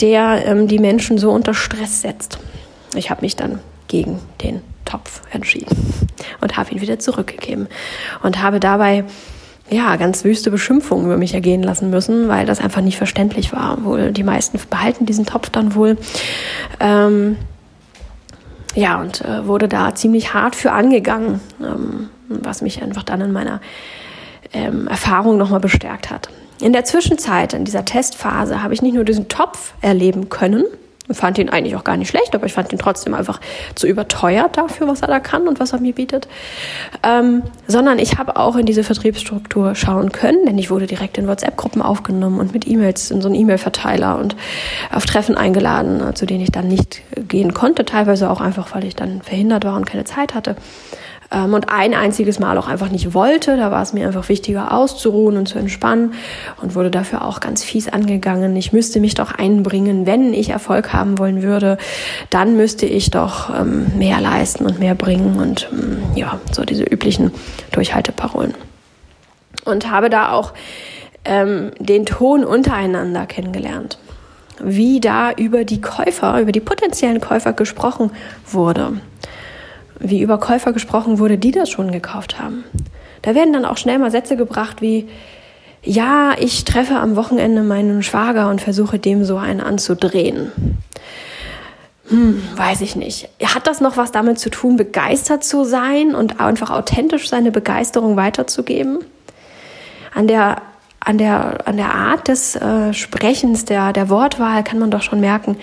der 0.00 0.46
ähm, 0.46 0.68
die 0.68 0.78
Menschen 0.78 1.18
so 1.18 1.30
unter 1.30 1.52
Stress 1.52 2.00
setzt. 2.00 2.38
Ich 2.94 3.10
habe 3.10 3.20
mich 3.20 3.36
dann 3.36 3.58
gegen 3.88 4.20
den 4.42 4.62
Topf 4.86 5.20
entschieden 5.30 5.76
und 6.40 6.56
habe 6.56 6.70
ihn 6.70 6.80
wieder 6.80 6.98
zurückgegeben 6.98 7.68
und 8.22 8.42
habe 8.42 8.58
dabei 8.58 9.04
ja, 9.70 9.96
ganz 9.96 10.24
wüste 10.24 10.50
Beschimpfungen 10.50 11.06
über 11.06 11.16
mich 11.16 11.34
ergehen 11.34 11.62
lassen 11.62 11.90
müssen, 11.90 12.28
weil 12.28 12.46
das 12.46 12.60
einfach 12.60 12.82
nicht 12.82 12.98
verständlich 12.98 13.52
war. 13.52 13.84
Wohl 13.84 14.12
die 14.12 14.22
meisten 14.22 14.58
behalten 14.68 15.06
diesen 15.06 15.24
Topf 15.24 15.50
dann 15.50 15.74
wohl. 15.74 15.96
Ähm, 16.80 17.36
ja, 18.74 19.00
und 19.00 19.20
äh, 19.22 19.46
wurde 19.46 19.68
da 19.68 19.94
ziemlich 19.94 20.34
hart 20.34 20.56
für 20.56 20.72
angegangen, 20.72 21.40
ähm, 21.60 22.08
was 22.28 22.62
mich 22.62 22.82
einfach 22.82 23.02
dann 23.02 23.20
in 23.20 23.32
meiner 23.32 23.60
ähm, 24.52 24.88
Erfahrung 24.88 25.36
nochmal 25.36 25.60
bestärkt 25.60 26.10
hat. 26.10 26.28
In 26.60 26.72
der 26.72 26.84
Zwischenzeit, 26.84 27.54
in 27.54 27.64
dieser 27.64 27.84
Testphase, 27.84 28.62
habe 28.62 28.72
ich 28.72 28.82
nicht 28.82 28.94
nur 28.94 29.04
diesen 29.04 29.28
Topf 29.28 29.74
erleben 29.80 30.28
können, 30.28 30.64
fand 31.14 31.38
ihn 31.38 31.48
eigentlich 31.48 31.76
auch 31.76 31.84
gar 31.84 31.96
nicht 31.96 32.08
schlecht, 32.08 32.34
aber 32.34 32.46
ich 32.46 32.52
fand 32.52 32.72
ihn 32.72 32.78
trotzdem 32.78 33.14
einfach 33.14 33.40
zu 33.74 33.86
überteuert 33.86 34.56
dafür, 34.56 34.88
was 34.88 35.02
er 35.02 35.08
da 35.08 35.20
kann 35.20 35.48
und 35.48 35.60
was 35.60 35.72
er 35.72 35.80
mir 35.80 35.94
bietet. 35.94 36.28
Ähm, 37.02 37.42
sondern 37.66 37.98
ich 37.98 38.18
habe 38.18 38.36
auch 38.36 38.56
in 38.56 38.66
diese 38.66 38.84
Vertriebsstruktur 38.84 39.74
schauen 39.74 40.12
können, 40.12 40.46
denn 40.46 40.58
ich 40.58 40.70
wurde 40.70 40.86
direkt 40.86 41.18
in 41.18 41.28
WhatsApp-Gruppen 41.28 41.82
aufgenommen 41.82 42.40
und 42.40 42.52
mit 42.52 42.66
E-Mails 42.66 43.10
in 43.10 43.20
so 43.20 43.28
einen 43.28 43.36
E-Mail-Verteiler 43.36 44.18
und 44.18 44.36
auf 44.92 45.06
Treffen 45.06 45.36
eingeladen, 45.36 46.14
zu 46.14 46.26
denen 46.26 46.42
ich 46.42 46.52
dann 46.52 46.68
nicht 46.68 47.02
gehen 47.28 47.54
konnte, 47.54 47.84
teilweise 47.84 48.30
auch 48.30 48.40
einfach, 48.40 48.74
weil 48.74 48.84
ich 48.84 48.96
dann 48.96 49.22
verhindert 49.22 49.64
war 49.64 49.76
und 49.76 49.86
keine 49.86 50.04
Zeit 50.04 50.34
hatte 50.34 50.56
ähm, 51.32 51.54
und 51.54 51.70
ein 51.70 51.94
einziges 51.94 52.38
Mal 52.38 52.58
auch 52.58 52.68
einfach 52.68 52.90
nicht 52.90 53.14
wollte. 53.14 53.56
Da 53.56 53.70
war 53.70 53.82
es 53.82 53.92
mir 53.92 54.06
einfach 54.06 54.28
wichtiger 54.28 54.72
auszuruhen 54.72 55.36
und 55.36 55.46
zu 55.46 55.58
entspannen 55.58 56.14
und 56.60 56.74
wurde 56.74 56.90
dafür 56.90 57.24
auch 57.24 57.40
ganz 57.40 57.64
fies 57.64 57.88
angegangen. 57.88 58.54
Ich 58.56 58.72
müsste 58.72 59.00
mich 59.00 59.14
doch 59.14 59.32
einbringen, 59.32 60.06
wenn 60.06 60.34
ich 60.34 60.50
Erfolg 60.50 60.92
haben 60.92 61.18
wollen 61.18 61.42
würde, 61.42 61.78
dann 62.30 62.56
müsste 62.56 62.86
ich 62.86 63.10
doch 63.10 63.50
ähm, 63.58 63.86
mehr 63.96 64.20
leisten 64.20 64.66
und 64.66 64.78
mehr 64.78 64.94
bringen 64.94 65.38
und 65.38 65.68
ähm, 65.72 66.02
ja, 66.14 66.38
so 66.52 66.64
diese 66.64 66.84
üblichen 66.84 67.32
Durchhalteparolen. 67.72 68.54
Und 69.64 69.90
habe 69.90 70.10
da 70.10 70.32
auch 70.32 70.52
ähm, 71.24 71.70
den 71.78 72.04
Ton 72.04 72.44
untereinander 72.44 73.26
kennengelernt 73.26 73.98
wie 74.64 75.00
da 75.00 75.32
über 75.32 75.64
die 75.64 75.80
Käufer, 75.80 76.38
über 76.38 76.52
die 76.52 76.60
potenziellen 76.60 77.20
Käufer 77.20 77.52
gesprochen 77.52 78.12
wurde 78.46 79.00
wie 79.98 80.20
über 80.20 80.38
Käufer 80.38 80.72
gesprochen 80.72 81.18
wurde, 81.18 81.38
die 81.38 81.50
das 81.50 81.70
schon 81.70 81.92
gekauft 81.92 82.40
haben. 82.40 82.64
Da 83.22 83.34
werden 83.34 83.52
dann 83.52 83.64
auch 83.64 83.76
schnell 83.76 83.98
mal 83.98 84.10
Sätze 84.10 84.36
gebracht 84.36 84.82
wie, 84.82 85.08
ja, 85.84 86.34
ich 86.38 86.64
treffe 86.64 86.96
am 86.96 87.16
Wochenende 87.16 87.62
meinen 87.62 88.02
Schwager 88.02 88.48
und 88.50 88.60
versuche 88.60 88.98
dem 88.98 89.24
so 89.24 89.36
einen 89.36 89.60
anzudrehen. 89.60 90.52
Hm, 92.08 92.42
weiß 92.56 92.82
ich 92.82 92.94
nicht. 92.94 93.28
Hat 93.42 93.66
das 93.66 93.80
noch 93.80 93.96
was 93.96 94.12
damit 94.12 94.38
zu 94.38 94.50
tun, 94.50 94.76
begeistert 94.76 95.44
zu 95.44 95.64
sein 95.64 96.14
und 96.14 96.40
einfach 96.40 96.70
authentisch 96.70 97.28
seine 97.28 97.50
Begeisterung 97.50 98.16
weiterzugeben? 98.16 98.98
An 100.14 100.28
der, 100.28 100.62
an 101.00 101.18
der, 101.18 101.66
an 101.66 101.76
der 101.76 101.94
Art 101.94 102.28
des 102.28 102.54
äh, 102.54 102.92
Sprechens, 102.92 103.64
der, 103.64 103.92
der 103.92 104.08
Wortwahl 104.08 104.62
kann 104.62 104.78
man 104.78 104.90
doch 104.90 105.02
schon 105.02 105.20
merken, 105.20 105.56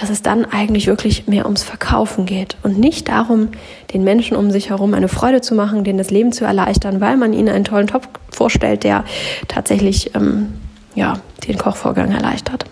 dass 0.00 0.08
es 0.08 0.22
dann 0.22 0.46
eigentlich 0.46 0.86
wirklich 0.86 1.26
mehr 1.26 1.44
ums 1.44 1.62
Verkaufen 1.62 2.24
geht 2.24 2.56
und 2.62 2.78
nicht 2.78 3.08
darum, 3.08 3.48
den 3.92 4.02
Menschen 4.02 4.34
um 4.34 4.50
sich 4.50 4.70
herum 4.70 4.94
eine 4.94 5.08
Freude 5.08 5.42
zu 5.42 5.54
machen, 5.54 5.84
denen 5.84 5.98
das 5.98 6.10
Leben 6.10 6.32
zu 6.32 6.46
erleichtern, 6.46 7.02
weil 7.02 7.18
man 7.18 7.34
ihnen 7.34 7.50
einen 7.50 7.64
tollen 7.64 7.86
Topf 7.86 8.08
vorstellt, 8.30 8.82
der 8.82 9.04
tatsächlich 9.46 10.14
ähm, 10.14 10.54
ja, 10.94 11.18
den 11.46 11.58
Kochvorgang 11.58 12.12
erleichtert. 12.12 12.64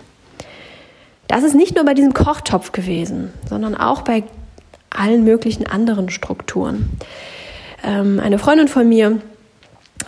Das 1.27 1.43
ist 1.43 1.53
nicht 1.53 1.75
nur 1.75 1.85
bei 1.85 1.93
diesem 1.93 2.13
Kochtopf 2.13 2.71
gewesen, 2.71 3.31
sondern 3.47 3.75
auch 3.75 4.01
bei 4.01 4.23
allen 4.89 5.23
möglichen 5.23 5.67
anderen 5.67 6.09
Strukturen. 6.09 6.89
Ähm, 7.83 8.19
eine 8.19 8.39
Freundin 8.39 8.67
von 8.67 8.89
mir, 8.89 9.21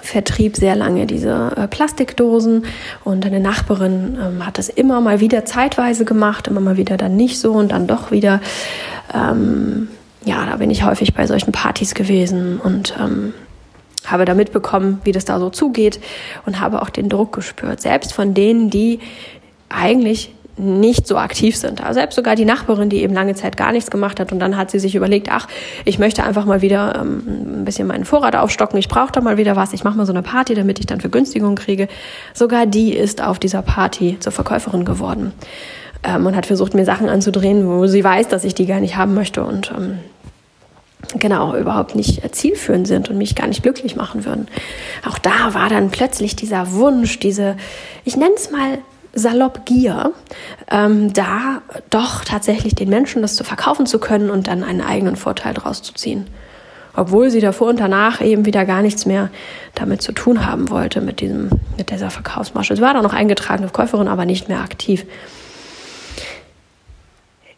vertrieb 0.01 0.55
sehr 0.55 0.75
lange 0.75 1.05
diese 1.05 1.53
äh, 1.55 1.67
Plastikdosen 1.67 2.65
und 3.03 3.25
eine 3.25 3.39
Nachbarin 3.39 4.17
ähm, 4.21 4.45
hat 4.45 4.57
das 4.57 4.69
immer 4.69 5.01
mal 5.01 5.19
wieder 5.19 5.45
zeitweise 5.45 6.05
gemacht, 6.05 6.47
immer 6.47 6.61
mal 6.61 6.77
wieder 6.77 6.97
dann 6.97 7.15
nicht 7.15 7.39
so 7.39 7.53
und 7.53 7.71
dann 7.71 7.87
doch 7.87 8.11
wieder. 8.11 8.41
Ähm, 9.13 9.87
ja, 10.23 10.45
da 10.45 10.57
bin 10.57 10.69
ich 10.69 10.83
häufig 10.83 11.13
bei 11.13 11.25
solchen 11.25 11.51
Partys 11.51 11.95
gewesen 11.95 12.59
und 12.59 12.95
ähm, 12.99 13.33
habe 14.05 14.25
da 14.25 14.33
mitbekommen, 14.33 15.01
wie 15.03 15.11
das 15.11 15.25
da 15.25 15.39
so 15.39 15.49
zugeht 15.49 15.99
und 16.45 16.59
habe 16.59 16.81
auch 16.81 16.89
den 16.89 17.09
Druck 17.09 17.33
gespürt, 17.33 17.81
selbst 17.81 18.13
von 18.13 18.33
denen, 18.33 18.69
die 18.69 18.99
eigentlich 19.69 20.33
nicht 20.61 21.07
so 21.07 21.17
aktiv 21.17 21.57
sind. 21.57 21.81
Also 21.81 21.95
selbst 21.99 22.15
sogar 22.15 22.35
die 22.35 22.45
Nachbarin, 22.45 22.89
die 22.89 23.01
eben 23.01 23.13
lange 23.13 23.33
Zeit 23.35 23.57
gar 23.57 23.71
nichts 23.71 23.89
gemacht 23.89 24.19
hat 24.19 24.31
und 24.31 24.39
dann 24.39 24.57
hat 24.57 24.69
sie 24.69 24.79
sich 24.79 24.95
überlegt, 24.95 25.29
ach, 25.31 25.47
ich 25.85 25.97
möchte 25.97 26.23
einfach 26.23 26.45
mal 26.45 26.61
wieder 26.61 26.99
ähm, 27.01 27.61
ein 27.61 27.65
bisschen 27.65 27.87
meinen 27.87 28.05
Vorrat 28.05 28.35
aufstocken, 28.35 28.77
ich 28.77 28.87
brauche 28.87 29.11
da 29.11 29.21
mal 29.21 29.37
wieder 29.37 29.55
was, 29.55 29.73
ich 29.73 29.83
mache 29.83 29.97
mal 29.97 30.05
so 30.05 30.13
eine 30.13 30.21
Party, 30.21 30.53
damit 30.53 30.79
ich 30.79 30.85
dann 30.85 31.01
Vergünstigungen 31.01 31.55
kriege. 31.55 31.87
Sogar 32.33 32.65
die 32.65 32.93
ist 32.93 33.23
auf 33.23 33.39
dieser 33.39 33.61
Party 33.63 34.17
zur 34.19 34.31
Verkäuferin 34.31 34.85
geworden 34.85 35.33
ähm, 36.03 36.25
und 36.25 36.35
hat 36.35 36.45
versucht, 36.45 36.73
mir 36.73 36.85
Sachen 36.85 37.09
anzudrehen, 37.09 37.67
wo 37.67 37.87
sie 37.87 38.03
weiß, 38.03 38.27
dass 38.27 38.43
ich 38.43 38.53
die 38.53 38.67
gar 38.67 38.79
nicht 38.79 38.95
haben 38.95 39.15
möchte 39.15 39.43
und 39.43 39.73
ähm, 39.75 39.97
genau 41.17 41.55
überhaupt 41.55 41.95
nicht 41.95 42.21
zielführend 42.35 42.87
sind 42.87 43.09
und 43.09 43.17
mich 43.17 43.35
gar 43.35 43.47
nicht 43.47 43.63
glücklich 43.63 43.95
machen 43.95 44.25
würden. 44.25 44.47
Auch 45.09 45.17
da 45.17 45.53
war 45.53 45.69
dann 45.69 45.89
plötzlich 45.89 46.35
dieser 46.35 46.73
Wunsch, 46.73 47.19
diese, 47.19 47.57
ich 48.05 48.15
nenne 48.15 48.35
es 48.35 48.51
mal 48.51 48.77
salopp 49.13 49.65
Gier, 49.65 50.11
ähm, 50.69 51.11
da 51.13 51.61
doch 51.89 52.23
tatsächlich 52.23 52.75
den 52.75 52.89
Menschen 52.89 53.21
das 53.21 53.35
zu 53.35 53.43
verkaufen 53.43 53.85
zu 53.85 53.99
können 53.99 54.29
und 54.29 54.47
dann 54.47 54.63
einen 54.63 54.81
eigenen 54.81 55.15
Vorteil 55.15 55.53
draus 55.53 55.81
zu 55.81 55.93
ziehen. 55.93 56.27
Obwohl 56.93 57.29
sie 57.29 57.39
davor 57.39 57.69
und 57.69 57.79
danach 57.79 58.21
eben 58.21 58.45
wieder 58.45 58.65
gar 58.65 58.81
nichts 58.81 59.05
mehr 59.05 59.29
damit 59.75 60.01
zu 60.01 60.11
tun 60.11 60.45
haben 60.45 60.69
wollte, 60.69 60.99
mit, 60.99 61.21
diesem, 61.21 61.49
mit 61.77 61.89
dieser 61.89 62.09
Verkaufsmasche. 62.09 62.73
Es 62.73 62.81
war 62.81 62.93
da 62.93 63.01
noch 63.01 63.13
eingetragene 63.13 63.69
Käuferin, 63.69 64.09
aber 64.09 64.25
nicht 64.25 64.49
mehr 64.49 64.59
aktiv. 64.59 65.05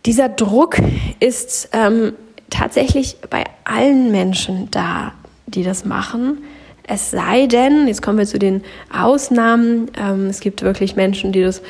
Dieser 0.05 0.29
Druck 0.29 0.77
ist 1.19 1.69
ähm, 1.71 2.13
tatsächlich 2.49 3.17
bei 3.29 3.45
allen 3.63 4.11
Menschen 4.11 4.69
da, 4.69 5.13
die 5.47 5.63
das 5.63 5.85
machen. 5.85 6.43
Es 6.85 7.11
sei 7.11 7.47
denn, 7.47 7.87
jetzt 7.87 8.01
kommen 8.01 8.17
wir 8.17 8.25
zu 8.25 8.39
den 8.39 8.61
Ausnahmen, 8.91 9.89
ähm, 9.97 10.27
es 10.27 10.41
gibt 10.41 10.63
wirklich 10.63 10.95
Menschen, 10.95 11.31
die 11.31 11.41
das 11.41 11.61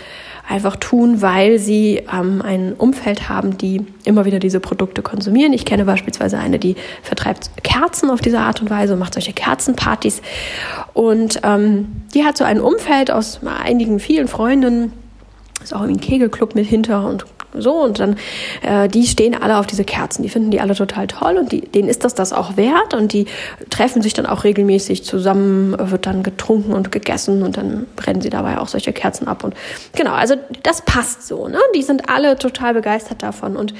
einfach 0.48 0.76
tun, 0.76 1.22
weil 1.22 1.58
sie 1.60 2.02
ähm, 2.12 2.42
ein 2.42 2.74
Umfeld 2.74 3.30
haben, 3.30 3.58
die 3.58 3.86
immer 4.04 4.26
wieder 4.26 4.40
diese 4.40 4.60
Produkte 4.60 5.02
konsumieren. 5.02 5.54
Ich 5.54 5.66
kenne 5.66 5.86
beispielsweise 5.86 6.38
eine, 6.38 6.60
die 6.60 6.76
vertreibt 7.02 7.52
Kerzen 7.64 8.10
auf 8.10 8.22
diese 8.22 8.40
Art 8.40 8.62
und 8.62 8.70
Weise 8.70 8.94
und 8.94 9.00
macht 9.00 9.14
solche 9.14 9.34
Kerzenpartys. 9.34 10.22
Und 10.94 11.40
ähm, 11.44 12.04
die 12.14 12.26
hat 12.26 12.38
so 12.38 12.44
ein 12.44 12.60
Umfeld 12.60 13.10
aus 13.10 13.40
einigen 13.46 14.00
vielen 14.00 14.28
Freundinnen, 14.28 14.92
ist 15.64 15.74
auch 15.74 15.82
ein 15.82 16.00
Kegelclub 16.00 16.56
mit 16.56 16.68
hinter 16.68 17.08
und 17.08 17.26
so 17.58 17.74
und 17.74 18.00
dann, 18.00 18.16
äh, 18.62 18.88
die 18.88 19.06
stehen 19.06 19.36
alle 19.36 19.58
auf 19.58 19.68
diese 19.68 19.84
Kerzen, 19.84 20.24
die 20.24 20.30
finden 20.30 20.52
die 20.52 20.62
alle 20.62 20.76
total 20.76 21.08
toll 21.08 21.38
und 21.38 21.52
die, 21.52 21.62
denen 21.62 21.90
ist 21.90 22.04
das 22.04 22.14
das 22.14 22.34
auch 22.34 22.58
wert 22.58 22.94
und 22.94 23.14
die 23.14 23.26
treffen 23.70 24.02
sich 24.02 24.14
dann 24.14 24.26
auch 24.26 24.44
regelmäßig 24.44 25.04
zusammen, 25.04 25.76
wird 25.78 26.06
dann 26.06 26.24
getrunken 26.24 26.74
und 26.74 26.92
gegessen 26.92 27.44
und 27.44 27.58
dann 27.58 27.86
brennen 27.96 28.22
sie 28.22 28.30
dabei 28.30 28.60
auch 28.60 28.68
solche 28.68 28.94
Kerzen 28.94 29.28
ab 29.28 29.44
und 29.44 29.54
genau, 29.96 30.14
also 30.14 30.36
das 30.64 30.82
passt 30.82 31.28
so, 31.28 31.48
ne? 31.48 31.60
Die 31.76 31.84
sind 31.84 32.10
alle 32.10 32.38
total 32.38 32.74
begeistert 32.74 33.24
davon 33.24 33.56
und 33.56 33.74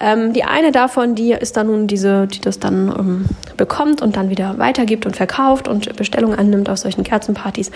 ähm, 0.00 0.32
die 0.32 0.44
eine 0.44 0.72
davon, 0.72 1.14
die 1.14 1.32
ist 1.32 1.56
dann 1.56 1.66
nun 1.66 1.86
diese, 1.86 2.26
die 2.26 2.40
das 2.40 2.58
dann 2.58 2.94
ähm, 2.98 3.24
bekommt 3.56 4.02
und 4.02 4.16
dann 4.16 4.30
wieder 4.30 4.58
weitergibt 4.58 5.06
und 5.06 5.16
verkauft 5.16 5.68
und 5.68 5.96
Bestellungen 5.96 6.38
annimmt 6.38 6.68
auf 6.68 6.78
solchen 6.78 7.04
Kerzenpartys 7.04 7.70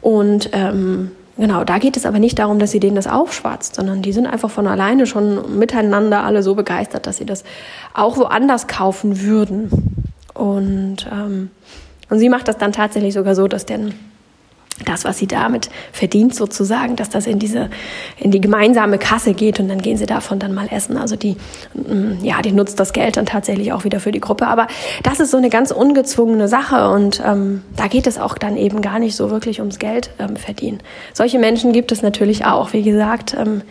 und 0.00 0.50
ähm, 0.52 1.10
Genau, 1.40 1.64
da 1.64 1.78
geht 1.78 1.96
es 1.96 2.04
aber 2.04 2.18
nicht 2.18 2.38
darum, 2.38 2.58
dass 2.58 2.70
sie 2.70 2.80
denen 2.80 2.96
das 2.96 3.06
aufschwatzt, 3.06 3.76
sondern 3.76 4.02
die 4.02 4.12
sind 4.12 4.26
einfach 4.26 4.50
von 4.50 4.66
alleine 4.66 5.06
schon 5.06 5.58
miteinander 5.58 6.22
alle 6.22 6.42
so 6.42 6.54
begeistert, 6.54 7.06
dass 7.06 7.16
sie 7.16 7.24
das 7.24 7.44
auch 7.94 8.18
woanders 8.18 8.66
kaufen 8.66 9.22
würden. 9.22 9.70
Und, 10.34 11.08
ähm, 11.10 11.50
und 12.10 12.18
sie 12.18 12.28
macht 12.28 12.46
das 12.46 12.58
dann 12.58 12.72
tatsächlich 12.72 13.14
sogar 13.14 13.34
so, 13.34 13.48
dass 13.48 13.64
denn 13.64 13.94
das, 14.84 15.04
was 15.04 15.18
sie 15.18 15.26
damit 15.26 15.70
verdient, 15.92 16.34
sozusagen, 16.34 16.96
dass 16.96 17.10
das 17.10 17.26
in 17.26 17.38
diese, 17.38 17.70
in 18.18 18.30
die 18.30 18.40
gemeinsame 18.40 18.98
Kasse 18.98 19.34
geht 19.34 19.60
und 19.60 19.68
dann 19.68 19.82
gehen 19.82 19.96
sie 19.96 20.06
davon 20.06 20.38
dann 20.38 20.54
mal 20.54 20.68
essen. 20.70 20.96
Also 20.96 21.16
die, 21.16 21.36
mm, 21.74 22.24
ja, 22.24 22.40
die 22.42 22.52
nutzt 22.52 22.80
das 22.80 22.92
Geld 22.92 23.16
dann 23.16 23.26
tatsächlich 23.26 23.72
auch 23.72 23.84
wieder 23.84 24.00
für 24.00 24.12
die 24.12 24.20
Gruppe. 24.20 24.46
Aber 24.46 24.66
das 25.02 25.20
ist 25.20 25.30
so 25.30 25.36
eine 25.36 25.50
ganz 25.50 25.70
ungezwungene 25.70 26.48
Sache 26.48 26.90
und 26.90 27.22
ähm, 27.24 27.62
da 27.76 27.88
geht 27.88 28.06
es 28.06 28.18
auch 28.18 28.38
dann 28.38 28.56
eben 28.56 28.80
gar 28.80 28.98
nicht 28.98 29.16
so 29.16 29.30
wirklich 29.30 29.60
ums 29.60 29.78
Geld 29.78 30.10
ähm, 30.18 30.36
verdienen. 30.36 30.80
Solche 31.12 31.38
Menschen 31.38 31.72
gibt 31.72 31.92
es 31.92 32.02
natürlich 32.02 32.44
auch. 32.46 32.72
Wie 32.72 32.82
gesagt, 32.82 33.36
ähm, 33.38 33.62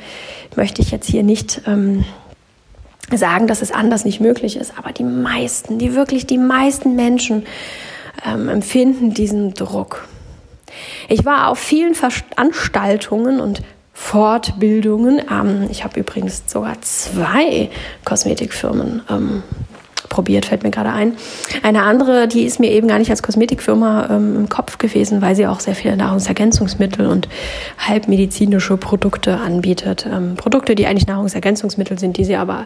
möchte 0.56 0.82
ich 0.82 0.92
jetzt 0.92 1.08
hier 1.08 1.24
nicht 1.24 1.62
ähm, 1.66 2.06
sagen, 3.12 3.48
dass 3.48 3.62
es 3.62 3.72
anders 3.72 4.06
nicht 4.06 4.20
möglich 4.20 4.58
ist, 4.58 4.74
aber 4.78 4.92
die 4.92 5.04
meisten, 5.04 5.80
die 5.80 5.96
wirklich 5.96 6.28
die 6.28 6.38
meisten 6.38 6.96
Menschen 6.96 7.46
ähm, 8.26 8.50
empfinden 8.50 9.14
diesen 9.14 9.54
Druck. 9.54 10.08
Ich 11.08 11.26
war 11.26 11.50
auf 11.50 11.60
vielen 11.60 11.96
Veranstaltungen 11.96 13.40
und 13.40 13.62
Fortbildungen. 13.94 15.22
Ähm, 15.30 15.68
ich 15.70 15.84
habe 15.84 16.00
übrigens 16.00 16.44
sogar 16.48 16.82
zwei 16.82 17.70
Kosmetikfirmen 18.06 19.02
ähm, 19.10 19.44
probiert, 20.08 20.46
fällt 20.48 20.64
mir 20.64 20.72
gerade 20.72 20.92
ein. 20.92 21.16
Eine 21.64 21.84
andere, 21.84 22.28
die 22.28 22.44
ist 22.44 22.60
mir 22.60 22.72
eben 22.72 22.88
gar 22.88 22.98
nicht 22.98 23.12
als 23.12 23.22
Kosmetikfirma 23.22 24.08
ähm, 24.10 24.36
im 24.36 24.50
Kopf 24.50 24.78
gewesen, 24.78 25.22
weil 25.22 25.36
sie 25.36 25.48
auch 25.48 25.60
sehr 25.60 25.76
viele 25.76 25.96
Nahrungsergänzungsmittel 25.96 27.06
und 27.06 27.28
halbmedizinische 27.78 28.78
Produkte 28.78 29.38
anbietet. 29.38 30.08
Ähm, 30.12 30.36
Produkte, 30.36 30.76
die 30.76 30.88
eigentlich 30.88 31.08
Nahrungsergänzungsmittel 31.08 32.00
sind, 32.00 32.18
die 32.18 32.26
sie 32.26 32.38
aber 32.38 32.66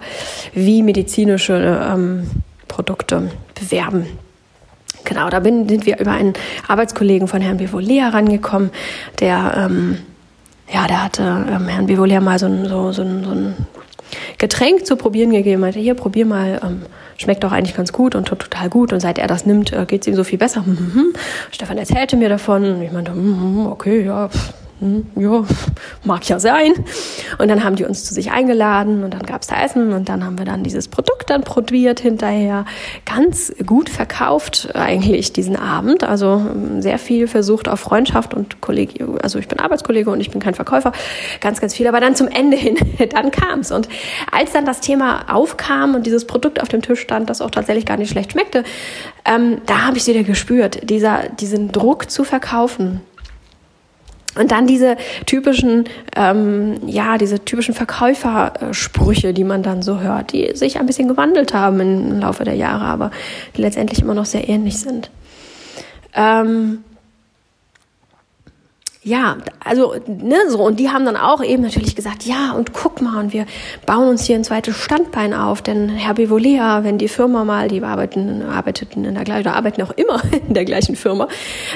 wie 0.54 0.84
medizinische 0.84 1.86
ähm, 1.92 2.30
Produkte 2.68 3.32
bewerben. 3.60 4.08
Genau, 5.06 5.30
da 5.30 5.40
bin, 5.40 5.68
sind 5.68 5.86
wir 5.86 6.00
über 6.00 6.12
einen 6.12 6.34
Arbeitskollegen 6.68 7.28
von 7.28 7.42
Herrn 7.42 7.58
Bivolea 7.58 8.10
rangekommen, 8.10 8.72
der 9.20 9.54
ähm, 9.58 9.98
ja, 10.74 10.88
der 10.88 11.04
hatte 11.04 11.24
ähm, 11.24 11.68
Herrn 11.68 11.86
Bivolier 11.86 12.20
mal 12.22 12.40
so 12.40 12.48
ein, 12.48 12.66
so, 12.66 12.92
so, 12.92 13.04
so 13.04 13.32
ein 13.32 13.56
Getränk 14.38 14.86
zu 14.86 14.96
probieren 14.96 15.32
gegeben. 15.32 15.62
Meinte, 15.62 15.80
hier, 15.80 15.94
probier 15.94 16.26
mal, 16.26 16.60
ähm, 16.64 16.82
schmeckt 17.18 17.44
doch 17.44 17.52
eigentlich 17.52 17.76
ganz 17.76 17.94
gut 17.94 18.16
und 18.16 18.28
total 18.28 18.70
gut. 18.70 18.92
Und 18.94 19.00
seit 19.00 19.18
er 19.18 19.28
das 19.28 19.46
nimmt, 19.46 19.72
äh, 19.72 19.86
geht 19.86 20.02
es 20.02 20.08
ihm 20.08 20.16
so 20.16 20.24
viel 20.24 20.40
besser. 20.40 20.64
Stefan 21.52 21.78
erzählte 21.78 22.18
mir 22.18 22.30
davon. 22.30 22.76
Und 22.76 22.82
ich 22.82 22.92
meinte, 22.92 23.14
okay, 23.70 24.04
ja, 24.04 24.30
pff, 24.30 24.54
hm, 24.84 25.06
ja, 25.16 25.46
mag 26.04 26.28
ja 26.28 26.40
sein. 26.40 26.74
Und 27.38 27.48
dann 27.48 27.64
haben 27.64 27.78
die 27.78 27.86
uns 27.86 28.04
zu 28.04 28.14
sich 28.14 28.32
eingeladen 28.32 29.04
und 29.04 29.14
dann 29.14 29.24
gab 29.24 29.42
es 29.42 29.48
da 29.48 29.64
Essen 29.64 29.94
und 29.94 30.10
dann 30.10 30.26
haben 30.26 30.38
wir 30.38 30.46
dann 30.46 30.64
dieses 30.64 30.90
Produkt 30.90 31.30
dann 31.30 31.44
probiert 31.44 32.02
hinterher. 32.02 32.66
Ganz 33.06 33.54
gut 33.66 33.90
verkauft 33.90 34.70
eigentlich 34.74 35.32
diesen 35.32 35.56
Abend. 35.56 36.04
Also 36.04 36.36
hm, 36.36 36.82
sehr 36.82 37.00
viel 37.00 37.28
versucht 37.28 37.70
auf 37.70 37.80
Freundschaft 37.80 38.34
und 38.34 38.60
Kollege, 38.60 39.18
also 39.24 39.40
ich 39.40 39.48
bin 39.48 39.60
Arbeitskollege 39.60 40.10
und 40.10 40.20
ich 40.20 40.32
bin 40.32 40.42
kein 40.42 40.54
Verkäufer. 40.54 40.92
Ganz, 41.40 41.62
ganz 41.62 41.74
viel. 41.74 41.88
Aber 41.88 42.02
dann 42.02 42.16
zum 42.16 42.28
Ende 42.28 42.58
hin, 42.58 42.76
dann 43.10 43.32
kam 43.32 43.62
es. 43.62 43.72
Und 43.72 43.88
als 44.32 44.52
dann 44.52 44.66
das 44.66 44.82
Thema 44.82 45.34
aufkam 45.34 45.96
und 45.96 46.06
dieses 46.06 46.28
Produkt 46.28 46.62
auf 46.62 46.68
dem 46.68 46.82
Tisch 46.82 47.00
stand, 47.00 47.30
das 47.30 47.42
auch 47.42 47.52
tatsächlich 47.52 47.86
gar 47.86 47.96
nicht 47.96 48.10
schlecht 48.10 48.34
schmeckte, 48.34 48.66
ähm, 49.24 49.62
da 49.66 49.84
habe 49.88 49.98
ich 49.98 50.06
wieder 50.08 50.24
gespürt, 50.24 50.90
dieser, 50.90 51.30
diesen 51.30 51.72
Druck 51.72 52.12
zu 52.12 52.26
verkaufen 52.26 53.00
und 54.36 54.52
dann 54.52 54.68
diese 54.68 54.98
typischen, 55.26 55.86
ähm, 56.16 56.76
ja, 56.88 57.18
diese 57.18 57.44
typischen 57.44 57.74
Verkäufersprüche, 57.74 59.34
die 59.34 59.44
man 59.44 59.64
dann 59.64 59.82
so 59.82 60.00
hört, 60.00 60.34
die 60.34 60.56
sich 60.56 60.80
ein 60.80 60.86
bisschen 60.86 61.08
gewandelt 61.08 61.54
haben 61.54 61.80
im 61.80 62.20
Laufe 62.20 62.44
der 62.44 62.56
Jahre, 62.56 62.86
aber 62.86 63.12
die 63.56 63.62
letztendlich 63.62 64.02
immer 64.02 64.16
noch 64.16 64.26
sehr 64.26 64.50
ähnlich 64.50 64.80
sind. 64.80 65.12
Ähm, 66.16 66.84
ja, 69.06 69.38
also, 69.64 69.96
ne, 70.08 70.38
so, 70.48 70.64
und 70.64 70.80
die 70.80 70.90
haben 70.90 71.04
dann 71.04 71.18
auch 71.18 71.44
eben 71.44 71.62
natürlich 71.62 71.94
gesagt, 71.94 72.24
ja, 72.24 72.54
und 72.54 72.72
guck 72.72 73.02
mal, 73.02 73.20
und 73.20 73.34
wir 73.34 73.46
bauen 73.86 74.08
uns 74.08 74.26
hier 74.26 74.38
ein 74.38 74.46
zweites 74.46 74.78
Standbein 74.78 75.34
auf, 75.34 75.62
denn 75.62 75.90
Herr 75.90 76.14
Bivolea, 76.14 76.86
wenn 76.86 76.98
die 76.98 77.10
Firma 77.10 77.44
mal, 77.44 77.68
die 77.68 77.84
arbeiten, 77.84 78.42
arbeiteten 78.44 79.04
in 79.04 79.14
der 79.16 79.26
gleichen, 79.26 79.42
oder 79.42 79.58
arbeiten 79.58 79.82
auch 79.82 79.92
immer 79.92 80.22
in 80.48 80.54
der 80.54 80.64
gleichen 80.64 80.96
Firma, 80.96 81.28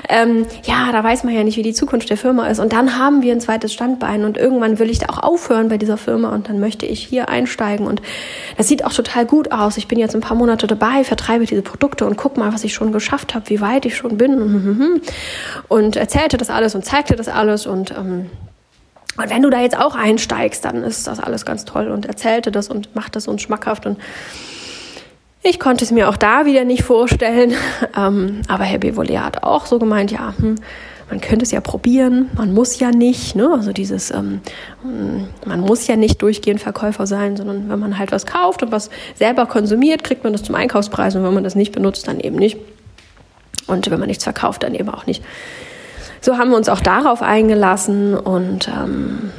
ähm, 0.07 0.45
ja, 0.63 0.89
da 0.93 1.03
weiß 1.03 1.25
man 1.25 1.33
ja 1.33 1.43
nicht, 1.43 1.57
wie 1.57 1.63
die 1.63 1.73
Zukunft 1.73 2.09
der 2.09 2.15
Firma 2.15 2.47
ist, 2.47 2.59
und 2.59 2.71
dann 2.71 2.97
haben 2.97 3.21
wir 3.21 3.33
ein 3.33 3.41
zweites 3.41 3.73
Standbein, 3.73 4.23
und 4.23 4.37
irgendwann 4.37 4.79
will 4.79 4.89
ich 4.89 4.99
da 4.99 5.07
auch 5.07 5.21
aufhören 5.21 5.67
bei 5.67 5.77
dieser 5.77 5.97
Firma, 5.97 6.33
und 6.33 6.47
dann 6.47 6.61
möchte 6.61 6.85
ich 6.85 7.03
hier 7.03 7.27
einsteigen, 7.27 7.87
und 7.87 8.01
das 8.55 8.69
sieht 8.69 8.85
auch 8.85 8.93
total 8.93 9.25
gut 9.25 9.51
aus, 9.51 9.75
ich 9.75 9.89
bin 9.89 9.99
jetzt 9.99 10.15
ein 10.15 10.21
paar 10.21 10.37
Monate 10.37 10.65
dabei, 10.65 11.03
vertreibe 11.03 11.45
diese 11.45 11.61
Produkte, 11.61 12.05
und 12.05 12.15
guck 12.15 12.37
mal, 12.37 12.53
was 12.53 12.63
ich 12.63 12.73
schon 12.73 12.93
geschafft 12.93 13.35
habe, 13.35 13.49
wie 13.49 13.59
weit 13.59 13.85
ich 13.85 13.97
schon 13.97 14.17
bin, 14.17 15.01
und 15.67 15.97
erzählte 15.97 16.37
das 16.37 16.49
alles 16.49 16.73
und 16.73 16.85
zeigte 16.85 17.16
das 17.17 17.27
alles 17.27 17.65
und 17.65 17.91
ähm, 17.91 18.29
und 19.17 19.31
wenn 19.31 19.41
du 19.41 19.49
da 19.49 19.61
jetzt 19.61 19.77
auch 19.77 19.95
einsteigst, 19.95 20.63
dann 20.63 20.83
ist 20.83 21.07
das 21.07 21.19
alles 21.19 21.43
ganz 21.43 21.65
toll 21.65 21.87
und 21.87 22.05
erzählte 22.05 22.51
das 22.51 22.69
und 22.69 22.95
macht 22.95 23.15
das 23.15 23.27
uns 23.27 23.41
schmackhaft 23.41 23.87
und 23.87 23.97
ich 25.43 25.59
konnte 25.59 25.85
es 25.85 25.91
mir 25.91 26.09
auch 26.09 26.17
da 26.17 26.45
wieder 26.45 26.65
nicht 26.65 26.83
vorstellen, 26.83 27.53
ähm, 27.97 28.41
aber 28.47 28.63
Herr 28.63 28.79
Bevolier 28.79 29.23
hat 29.23 29.43
auch 29.43 29.65
so 29.65 29.79
gemeint, 29.79 30.11
ja, 30.11 30.33
hm, 30.37 30.55
man 31.09 31.21
könnte 31.21 31.43
es 31.43 31.51
ja 31.51 31.61
probieren, 31.61 32.29
man 32.35 32.53
muss 32.53 32.79
ja 32.79 32.91
nicht, 32.91 33.35
ne? 33.35 33.49
also 33.53 33.71
dieses, 33.71 34.11
ähm, 34.11 34.41
man 35.45 35.61
muss 35.61 35.87
ja 35.87 35.95
nicht 35.95 36.21
durchgehend 36.21 36.59
Verkäufer 36.59 37.07
sein, 37.07 37.37
sondern 37.37 37.69
wenn 37.69 37.79
man 37.79 37.97
halt 37.97 38.11
was 38.11 38.25
kauft 38.25 38.61
und 38.61 38.73
was 38.73 38.89
selber 39.15 39.45
konsumiert, 39.45 40.03
kriegt 40.03 40.25
man 40.25 40.33
das 40.33 40.43
zum 40.43 40.55
Einkaufspreis 40.55 41.15
und 41.15 41.23
wenn 41.23 41.33
man 41.33 41.45
das 41.45 41.55
nicht 41.55 41.71
benutzt, 41.71 42.07
dann 42.07 42.19
eben 42.19 42.35
nicht. 42.35 42.57
Und 43.67 43.89
wenn 43.89 43.99
man 43.99 44.07
nichts 44.07 44.25
verkauft, 44.25 44.63
dann 44.63 44.75
eben 44.75 44.89
auch 44.89 45.05
nicht 45.05 45.23
so 46.27 46.37
haben 46.37 46.49
wir 46.49 46.57
uns 46.57 46.67
auch 46.67 46.81
darauf 46.81 47.21
eingelassen 47.21 48.13
und 48.13 48.67
ähm, 48.67 49.31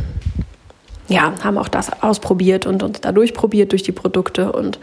ja, 1.07 1.35
haben 1.45 1.59
auch 1.59 1.69
das 1.69 2.03
ausprobiert 2.03 2.65
und 2.65 2.83
uns 2.83 3.03
da 3.03 3.13
durchprobiert 3.13 3.73
durch 3.73 3.83
die 3.83 3.93
Produkte 3.93 4.53
und 4.53 4.79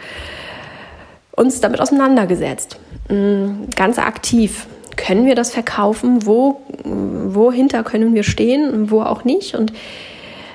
uns 1.31 1.61
damit 1.61 1.81
auseinandergesetzt. 1.81 2.79
Mm, 3.09 3.71
ganz 3.75 3.97
aktiv. 3.97 4.67
Können 4.97 5.25
wir 5.25 5.33
das 5.33 5.49
verkaufen? 5.49 6.27
Wo, 6.27 6.61
wohinter 6.83 7.81
können 7.81 8.13
wir 8.13 8.21
stehen? 8.21 8.91
Wo 8.91 9.01
auch 9.01 9.23
nicht? 9.23 9.55
Und 9.55 9.73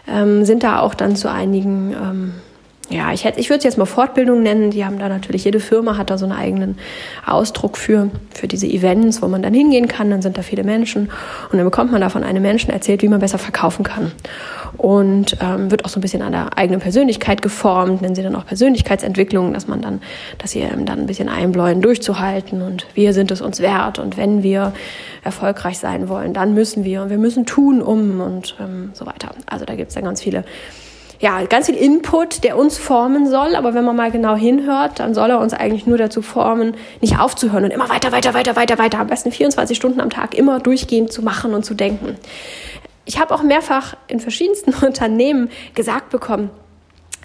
ähm, 0.06 0.44
sind 0.44 0.62
da 0.62 0.78
auch 0.78 0.94
dann 0.94 1.16
zu 1.16 1.28
einigen 1.28 1.92
ähm, 1.92 2.34
ja, 2.90 3.12
ich, 3.12 3.24
hätte, 3.24 3.38
ich 3.38 3.48
würde 3.50 3.58
es 3.58 3.64
jetzt 3.64 3.78
mal 3.78 3.84
Fortbildung 3.84 4.42
nennen. 4.42 4.72
Die 4.72 4.84
haben 4.84 4.98
da 4.98 5.08
natürlich, 5.08 5.44
jede 5.44 5.60
Firma 5.60 5.96
hat 5.96 6.10
da 6.10 6.18
so 6.18 6.24
einen 6.26 6.34
eigenen 6.34 6.76
Ausdruck 7.24 7.76
für, 7.76 8.10
für 8.34 8.48
diese 8.48 8.66
Events, 8.66 9.22
wo 9.22 9.28
man 9.28 9.42
dann 9.42 9.54
hingehen 9.54 9.86
kann. 9.86 10.10
Dann 10.10 10.22
sind 10.22 10.36
da 10.36 10.42
viele 10.42 10.64
Menschen 10.64 11.08
und 11.50 11.56
dann 11.56 11.64
bekommt 11.64 11.92
man 11.92 12.00
da 12.00 12.08
von 12.08 12.24
einem 12.24 12.42
Menschen 12.42 12.70
erzählt, 12.70 13.02
wie 13.02 13.08
man 13.08 13.20
besser 13.20 13.38
verkaufen 13.38 13.84
kann. 13.84 14.10
Und 14.76 15.36
ähm, 15.40 15.70
wird 15.70 15.84
auch 15.84 15.88
so 15.88 15.98
ein 15.98 16.02
bisschen 16.02 16.22
an 16.22 16.32
der 16.32 16.58
eigenen 16.58 16.80
Persönlichkeit 16.80 17.42
geformt, 17.42 18.02
nennen 18.02 18.16
sie 18.16 18.22
dann 18.22 18.34
auch 18.34 18.46
Persönlichkeitsentwicklung, 18.46 19.52
dass 19.52 19.68
man 19.68 19.80
dann, 19.80 20.00
dass 20.38 20.50
sie 20.50 20.60
dann 20.60 20.88
ein 20.88 21.06
bisschen 21.06 21.28
einbläuen, 21.28 21.82
durchzuhalten 21.82 22.62
und 22.62 22.86
wir 22.94 23.12
sind 23.12 23.30
es 23.30 23.40
uns 23.40 23.60
wert 23.60 23.98
und 23.98 24.16
wenn 24.16 24.42
wir 24.42 24.72
erfolgreich 25.22 25.78
sein 25.78 26.08
wollen, 26.08 26.32
dann 26.32 26.54
müssen 26.54 26.84
wir 26.84 27.02
und 27.02 27.10
wir 27.10 27.18
müssen 27.18 27.46
tun 27.46 27.82
um 27.82 28.20
und 28.20 28.56
ähm, 28.60 28.90
so 28.94 29.06
weiter. 29.06 29.30
Also 29.46 29.64
da 29.64 29.74
gibt 29.74 29.90
es 29.90 29.94
dann 29.94 30.04
ganz 30.04 30.22
viele 30.22 30.44
ja, 31.20 31.44
ganz 31.44 31.66
viel 31.66 31.76
Input, 31.76 32.44
der 32.44 32.56
uns 32.56 32.78
formen 32.78 33.28
soll. 33.28 33.54
Aber 33.54 33.74
wenn 33.74 33.84
man 33.84 33.94
mal 33.94 34.10
genau 34.10 34.34
hinhört, 34.34 34.98
dann 34.98 35.14
soll 35.14 35.30
er 35.30 35.38
uns 35.38 35.52
eigentlich 35.52 35.86
nur 35.86 35.98
dazu 35.98 36.22
formen, 36.22 36.74
nicht 37.02 37.18
aufzuhören 37.18 37.64
und 37.64 37.70
immer 37.70 37.90
weiter, 37.90 38.10
weiter, 38.10 38.32
weiter, 38.32 38.56
weiter, 38.56 38.78
weiter, 38.78 38.98
am 38.98 39.06
besten 39.06 39.30
24 39.30 39.76
Stunden 39.76 40.00
am 40.00 40.10
Tag 40.10 40.34
immer 40.34 40.60
durchgehend 40.60 41.12
zu 41.12 41.22
machen 41.22 41.52
und 41.52 41.64
zu 41.64 41.74
denken. 41.74 42.16
Ich 43.04 43.20
habe 43.20 43.34
auch 43.34 43.42
mehrfach 43.42 43.96
in 44.08 44.18
verschiedensten 44.18 44.72
Unternehmen 44.86 45.50
gesagt 45.74 46.08
bekommen, 46.10 46.50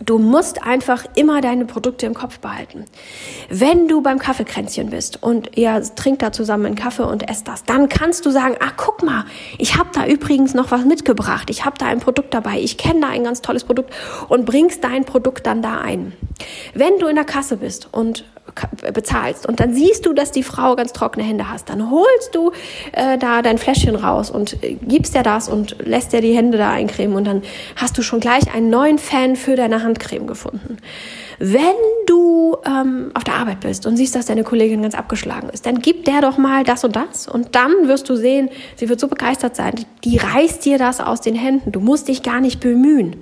Du 0.03 0.17
musst 0.17 0.61
einfach 0.63 1.05
immer 1.15 1.39
deine 1.39 1.65
Produkte 1.65 2.05
im 2.05 2.13
Kopf 2.13 2.39
behalten. 2.39 2.83
Wenn 3.49 3.87
du 3.87 4.01
beim 4.01 4.19
Kaffeekränzchen 4.19 4.89
bist 4.89 5.23
und 5.23 5.57
ihr 5.57 5.81
trinkt 5.95 6.21
da 6.21 6.33
zusammen 6.33 6.65
einen 6.65 6.75
Kaffee 6.75 7.07
und 7.07 7.29
esst 7.29 7.47
das, 7.47 7.63
dann 7.63 7.87
kannst 7.87 8.25
du 8.25 8.29
sagen, 8.29 8.55
ach 8.59 8.73
guck 8.75 9.03
mal, 9.03 9.23
ich 9.57 9.77
habe 9.77 9.89
da 9.93 10.05
übrigens 10.05 10.53
noch 10.53 10.71
was 10.71 10.83
mitgebracht. 10.83 11.49
Ich 11.49 11.63
habe 11.63 11.77
da 11.77 11.85
ein 11.85 12.01
Produkt 12.01 12.33
dabei. 12.33 12.59
Ich 12.59 12.77
kenne 12.77 13.01
da 13.01 13.09
ein 13.09 13.23
ganz 13.23 13.41
tolles 13.41 13.63
Produkt 13.63 13.93
und 14.27 14.45
bringst 14.45 14.83
dein 14.83 15.05
Produkt 15.05 15.47
dann 15.47 15.61
da 15.61 15.79
ein. 15.79 16.11
Wenn 16.73 16.99
du 16.99 17.07
in 17.07 17.15
der 17.15 17.25
Kasse 17.25 17.57
bist 17.57 17.87
und 17.93 18.25
bezahlst 18.93 19.45
und 19.45 19.59
dann 19.59 19.73
siehst 19.73 20.05
du, 20.05 20.13
dass 20.13 20.31
die 20.31 20.43
Frau 20.43 20.75
ganz 20.75 20.93
trockene 20.93 21.25
Hände 21.25 21.49
hast, 21.49 21.69
dann 21.69 21.91
holst 21.91 22.33
du 22.33 22.51
äh, 22.93 23.17
da 23.17 23.41
dein 23.41 23.57
Fläschchen 23.57 23.95
raus 23.95 24.29
und 24.29 24.63
äh, 24.63 24.77
gibst 24.81 25.15
dir 25.15 25.23
das 25.23 25.49
und 25.49 25.77
lässt 25.85 26.13
dir 26.13 26.21
die 26.21 26.35
Hände 26.35 26.57
da 26.57 26.71
eincremen 26.71 27.17
und 27.17 27.25
dann 27.25 27.43
hast 27.75 27.97
du 27.97 28.01
schon 28.01 28.19
gleich 28.19 28.53
einen 28.53 28.69
neuen 28.69 28.97
Fan 28.97 29.35
für 29.35 29.55
deine 29.55 29.83
Handcreme 29.83 30.27
gefunden. 30.27 30.77
Wenn 31.39 31.75
du 32.07 32.57
ähm, 32.65 33.11
auf 33.13 33.23
der 33.23 33.35
Arbeit 33.35 33.59
bist 33.61 33.85
und 33.85 33.97
siehst, 33.97 34.15
dass 34.15 34.27
deine 34.27 34.43
Kollegin 34.43 34.81
ganz 34.81 34.95
abgeschlagen 34.95 35.49
ist, 35.49 35.65
dann 35.65 35.79
gib 35.79 36.05
der 36.05 36.21
doch 36.21 36.37
mal 36.37 36.63
das 36.63 36.83
und 36.83 36.95
das 36.95 37.27
und 37.27 37.55
dann 37.55 37.87
wirst 37.87 38.09
du 38.09 38.15
sehen, 38.15 38.49
sie 38.75 38.89
wird 38.89 38.99
so 38.99 39.07
begeistert 39.07 39.55
sein. 39.55 39.73
Die 40.03 40.17
reißt 40.17 40.63
dir 40.63 40.77
das 40.77 41.01
aus 41.01 41.21
den 41.21 41.35
Händen. 41.35 41.71
Du 41.71 41.79
musst 41.79 42.07
dich 42.07 42.23
gar 42.23 42.39
nicht 42.39 42.59
bemühen. 42.59 43.17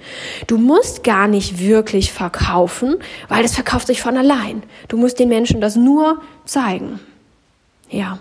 Du 0.47 0.57
musst 0.57 1.03
gar 1.03 1.27
nicht 1.27 1.59
wirklich 1.59 2.11
verkaufen, 2.11 2.95
weil 3.29 3.43
das 3.43 3.55
verkauft 3.55 3.87
sich 3.87 4.01
von 4.01 4.17
allein. 4.17 4.63
Du 4.87 4.97
musst 4.97 5.19
den 5.19 5.29
Menschen 5.29 5.61
das 5.61 5.75
nur 5.75 6.21
zeigen. 6.45 6.99
Ja. 7.89 8.19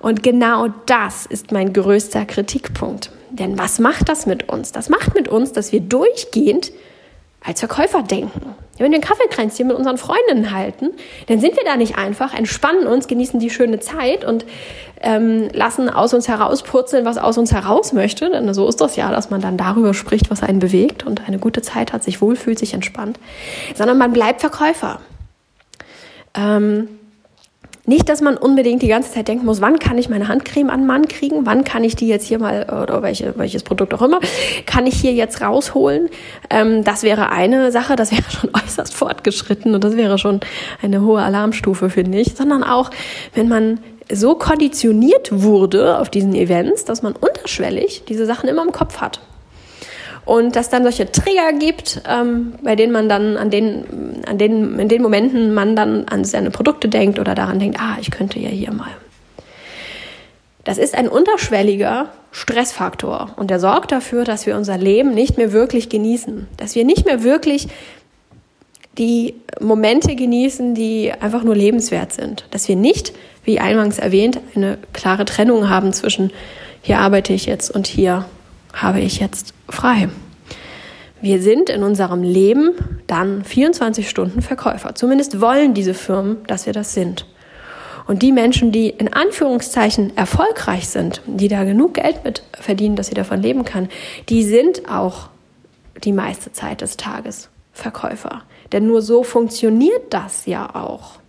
Und 0.00 0.24
genau 0.24 0.68
das 0.86 1.26
ist 1.26 1.52
mein 1.52 1.72
größter 1.72 2.24
Kritikpunkt. 2.24 3.10
Denn 3.30 3.56
was 3.56 3.78
macht 3.78 4.08
das 4.08 4.26
mit 4.26 4.48
uns? 4.48 4.72
Das 4.72 4.88
macht 4.88 5.14
mit 5.14 5.28
uns, 5.28 5.52
dass 5.52 5.72
wir 5.72 5.80
durchgehend 5.80 6.72
als 7.44 7.60
Verkäufer 7.60 8.02
denken. 8.02 8.54
Wenn 8.78 8.90
wir 8.90 8.98
ein 8.98 9.02
Kaffeekränzchen 9.02 9.68
mit 9.68 9.76
unseren 9.76 9.98
Freundinnen 9.98 10.52
halten, 10.52 10.90
dann 11.26 11.40
sind 11.40 11.56
wir 11.56 11.64
da 11.64 11.76
nicht 11.76 11.96
einfach, 11.98 12.34
entspannen 12.34 12.86
uns, 12.86 13.06
genießen 13.06 13.38
die 13.38 13.50
schöne 13.50 13.80
Zeit 13.80 14.24
und 14.24 14.44
ähm, 15.02 15.48
lassen 15.52 15.90
aus 15.90 16.14
uns 16.14 16.28
herauspurzeln, 16.28 17.04
was 17.04 17.18
aus 17.18 17.36
uns 17.36 17.52
heraus 17.52 17.92
möchte. 17.92 18.30
Denn 18.30 18.52
so 18.54 18.66
ist 18.68 18.80
das 18.80 18.96
ja, 18.96 19.10
dass 19.10 19.30
man 19.30 19.40
dann 19.40 19.56
darüber 19.56 19.94
spricht, 19.94 20.30
was 20.30 20.42
einen 20.42 20.58
bewegt 20.58 21.04
und 21.04 21.28
eine 21.28 21.38
gute 21.38 21.62
Zeit 21.62 21.92
hat, 21.92 22.02
sich 22.02 22.20
wohlfühlt, 22.20 22.58
sich 22.58 22.74
entspannt. 22.74 23.18
Sondern 23.74 23.98
man 23.98 24.12
bleibt 24.12 24.40
Verkäufer. 24.40 25.00
Ähm, 26.34 26.88
nicht, 27.84 28.08
dass 28.08 28.20
man 28.20 28.36
unbedingt 28.36 28.82
die 28.82 28.88
ganze 28.88 29.12
Zeit 29.12 29.26
denken 29.26 29.44
muss, 29.44 29.60
wann 29.60 29.78
kann 29.78 29.98
ich 29.98 30.08
meine 30.08 30.28
Handcreme 30.28 30.70
an 30.70 30.86
Mann 30.86 31.08
kriegen, 31.08 31.46
wann 31.46 31.64
kann 31.64 31.82
ich 31.82 31.96
die 31.96 32.06
jetzt 32.06 32.26
hier 32.26 32.38
mal, 32.38 32.64
oder 32.64 33.02
welche, 33.02 33.36
welches 33.36 33.64
Produkt 33.64 33.92
auch 33.92 34.02
immer, 34.02 34.20
kann 34.66 34.86
ich 34.86 35.00
hier 35.00 35.12
jetzt 35.12 35.40
rausholen. 35.40 36.08
Ähm, 36.48 36.84
das 36.84 37.02
wäre 37.02 37.30
eine 37.30 37.72
Sache, 37.72 37.96
das 37.96 38.12
wäre 38.12 38.22
schon 38.30 38.50
äußerst 38.54 38.94
fortgeschritten 38.94 39.74
und 39.74 39.82
das 39.82 39.96
wäre 39.96 40.18
schon 40.18 40.40
eine 40.80 41.02
hohe 41.02 41.22
Alarmstufe, 41.22 41.90
finde 41.90 42.18
ich. 42.18 42.34
Sondern 42.36 42.62
auch, 42.62 42.90
wenn 43.34 43.48
man 43.48 43.80
so 44.10 44.36
konditioniert 44.36 45.30
wurde 45.32 45.98
auf 45.98 46.08
diesen 46.08 46.34
Events, 46.34 46.84
dass 46.84 47.02
man 47.02 47.14
unterschwellig 47.14 48.04
diese 48.08 48.26
Sachen 48.26 48.48
immer 48.48 48.62
im 48.62 48.72
Kopf 48.72 49.00
hat 49.00 49.20
und 50.24 50.54
dass 50.54 50.68
dann 50.68 50.82
solche 50.82 51.10
Trigger 51.10 51.52
gibt, 51.58 52.02
ähm, 52.08 52.54
bei 52.62 52.76
denen 52.76 52.92
man 52.92 53.08
dann 53.08 53.36
an 53.36 53.50
den, 53.50 54.22
an 54.26 54.38
den, 54.38 54.78
in 54.78 54.88
den 54.88 55.02
Momenten 55.02 55.52
man 55.52 55.74
dann 55.74 56.06
an 56.08 56.24
seine 56.24 56.50
Produkte 56.50 56.88
denkt 56.88 57.18
oder 57.18 57.34
daran 57.34 57.58
denkt, 57.58 57.78
ah, 57.80 57.96
ich 58.00 58.10
könnte 58.10 58.38
ja 58.38 58.48
hier 58.48 58.72
mal. 58.72 58.90
Das 60.64 60.78
ist 60.78 60.94
ein 60.94 61.08
unterschwelliger 61.08 62.10
Stressfaktor 62.30 63.32
und 63.36 63.50
der 63.50 63.58
sorgt 63.58 63.90
dafür, 63.90 64.24
dass 64.24 64.46
wir 64.46 64.56
unser 64.56 64.78
Leben 64.78 65.12
nicht 65.12 65.38
mehr 65.38 65.52
wirklich 65.52 65.88
genießen, 65.88 66.46
dass 66.56 66.76
wir 66.76 66.84
nicht 66.84 67.04
mehr 67.04 67.24
wirklich 67.24 67.66
die 68.98 69.34
Momente 69.60 70.14
genießen, 70.14 70.74
die 70.74 71.12
einfach 71.12 71.42
nur 71.42 71.56
lebenswert 71.56 72.12
sind, 72.12 72.46
dass 72.50 72.68
wir 72.68 72.76
nicht, 72.76 73.12
wie 73.44 73.58
eingangs 73.58 73.98
erwähnt, 73.98 74.38
eine 74.54 74.78
klare 74.92 75.24
Trennung 75.24 75.68
haben 75.68 75.92
zwischen 75.92 76.30
hier 76.82 76.98
arbeite 76.98 77.32
ich 77.32 77.46
jetzt 77.46 77.70
und 77.70 77.86
hier 77.86 78.24
habe 78.72 79.00
ich 79.00 79.20
jetzt 79.20 79.54
frei. 79.68 80.08
Wir 81.20 81.40
sind 81.40 81.70
in 81.70 81.82
unserem 81.84 82.22
Leben 82.22 82.72
dann 83.06 83.44
24 83.44 84.10
Stunden 84.10 84.42
Verkäufer. 84.42 84.94
Zumindest 84.94 85.40
wollen 85.40 85.72
diese 85.72 85.94
Firmen, 85.94 86.38
dass 86.46 86.66
wir 86.66 86.72
das 86.72 86.94
sind. 86.94 87.26
Und 88.06 88.22
die 88.22 88.32
Menschen, 88.32 88.72
die 88.72 88.88
in 88.88 89.12
Anführungszeichen 89.12 90.16
erfolgreich 90.16 90.88
sind, 90.88 91.22
die 91.26 91.46
da 91.46 91.62
genug 91.62 91.94
Geld 91.94 92.24
mit 92.24 92.42
verdienen, 92.58 92.96
dass 92.96 93.06
sie 93.06 93.14
davon 93.14 93.40
leben 93.40 93.64
kann, 93.64 93.88
die 94.28 94.42
sind 94.42 94.88
auch 94.90 95.28
die 96.02 96.12
meiste 96.12 96.52
Zeit 96.52 96.80
des 96.80 96.96
Tages 96.96 97.48
Verkäufer. 97.72 98.42
Denn 98.72 98.86
nur 98.86 99.02
so 99.02 99.22
funktioniert 99.22 100.02
das 100.12 100.46
ja 100.46 100.74
auch. 100.74 101.20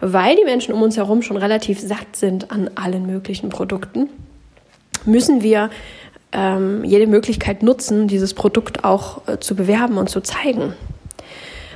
Weil 0.00 0.36
die 0.36 0.44
Menschen 0.44 0.72
um 0.72 0.80
uns 0.80 0.96
herum 0.96 1.20
schon 1.20 1.36
relativ 1.36 1.78
satt 1.78 2.16
sind 2.16 2.50
an 2.50 2.70
allen 2.74 3.06
möglichen 3.06 3.50
Produkten, 3.50 4.08
müssen 5.04 5.42
wir 5.42 5.70
ähm, 6.32 6.84
jede 6.84 7.06
Möglichkeit 7.06 7.62
nutzen, 7.62 8.08
dieses 8.08 8.34
Produkt 8.34 8.84
auch 8.84 9.22
äh, 9.26 9.38
zu 9.38 9.54
bewerben 9.54 9.98
und 9.98 10.08
zu 10.08 10.20
zeigen. 10.20 10.74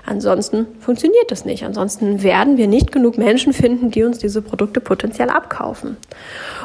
Ansonsten 0.06 0.66
funktioniert 0.80 1.30
das 1.30 1.46
nicht. 1.46 1.64
Ansonsten 1.64 2.22
werden 2.22 2.58
wir 2.58 2.68
nicht 2.68 2.92
genug 2.92 3.16
Menschen 3.16 3.54
finden, 3.54 3.90
die 3.90 4.02
uns 4.02 4.18
diese 4.18 4.42
Produkte 4.42 4.80
potenziell 4.80 5.30
abkaufen. 5.30 5.96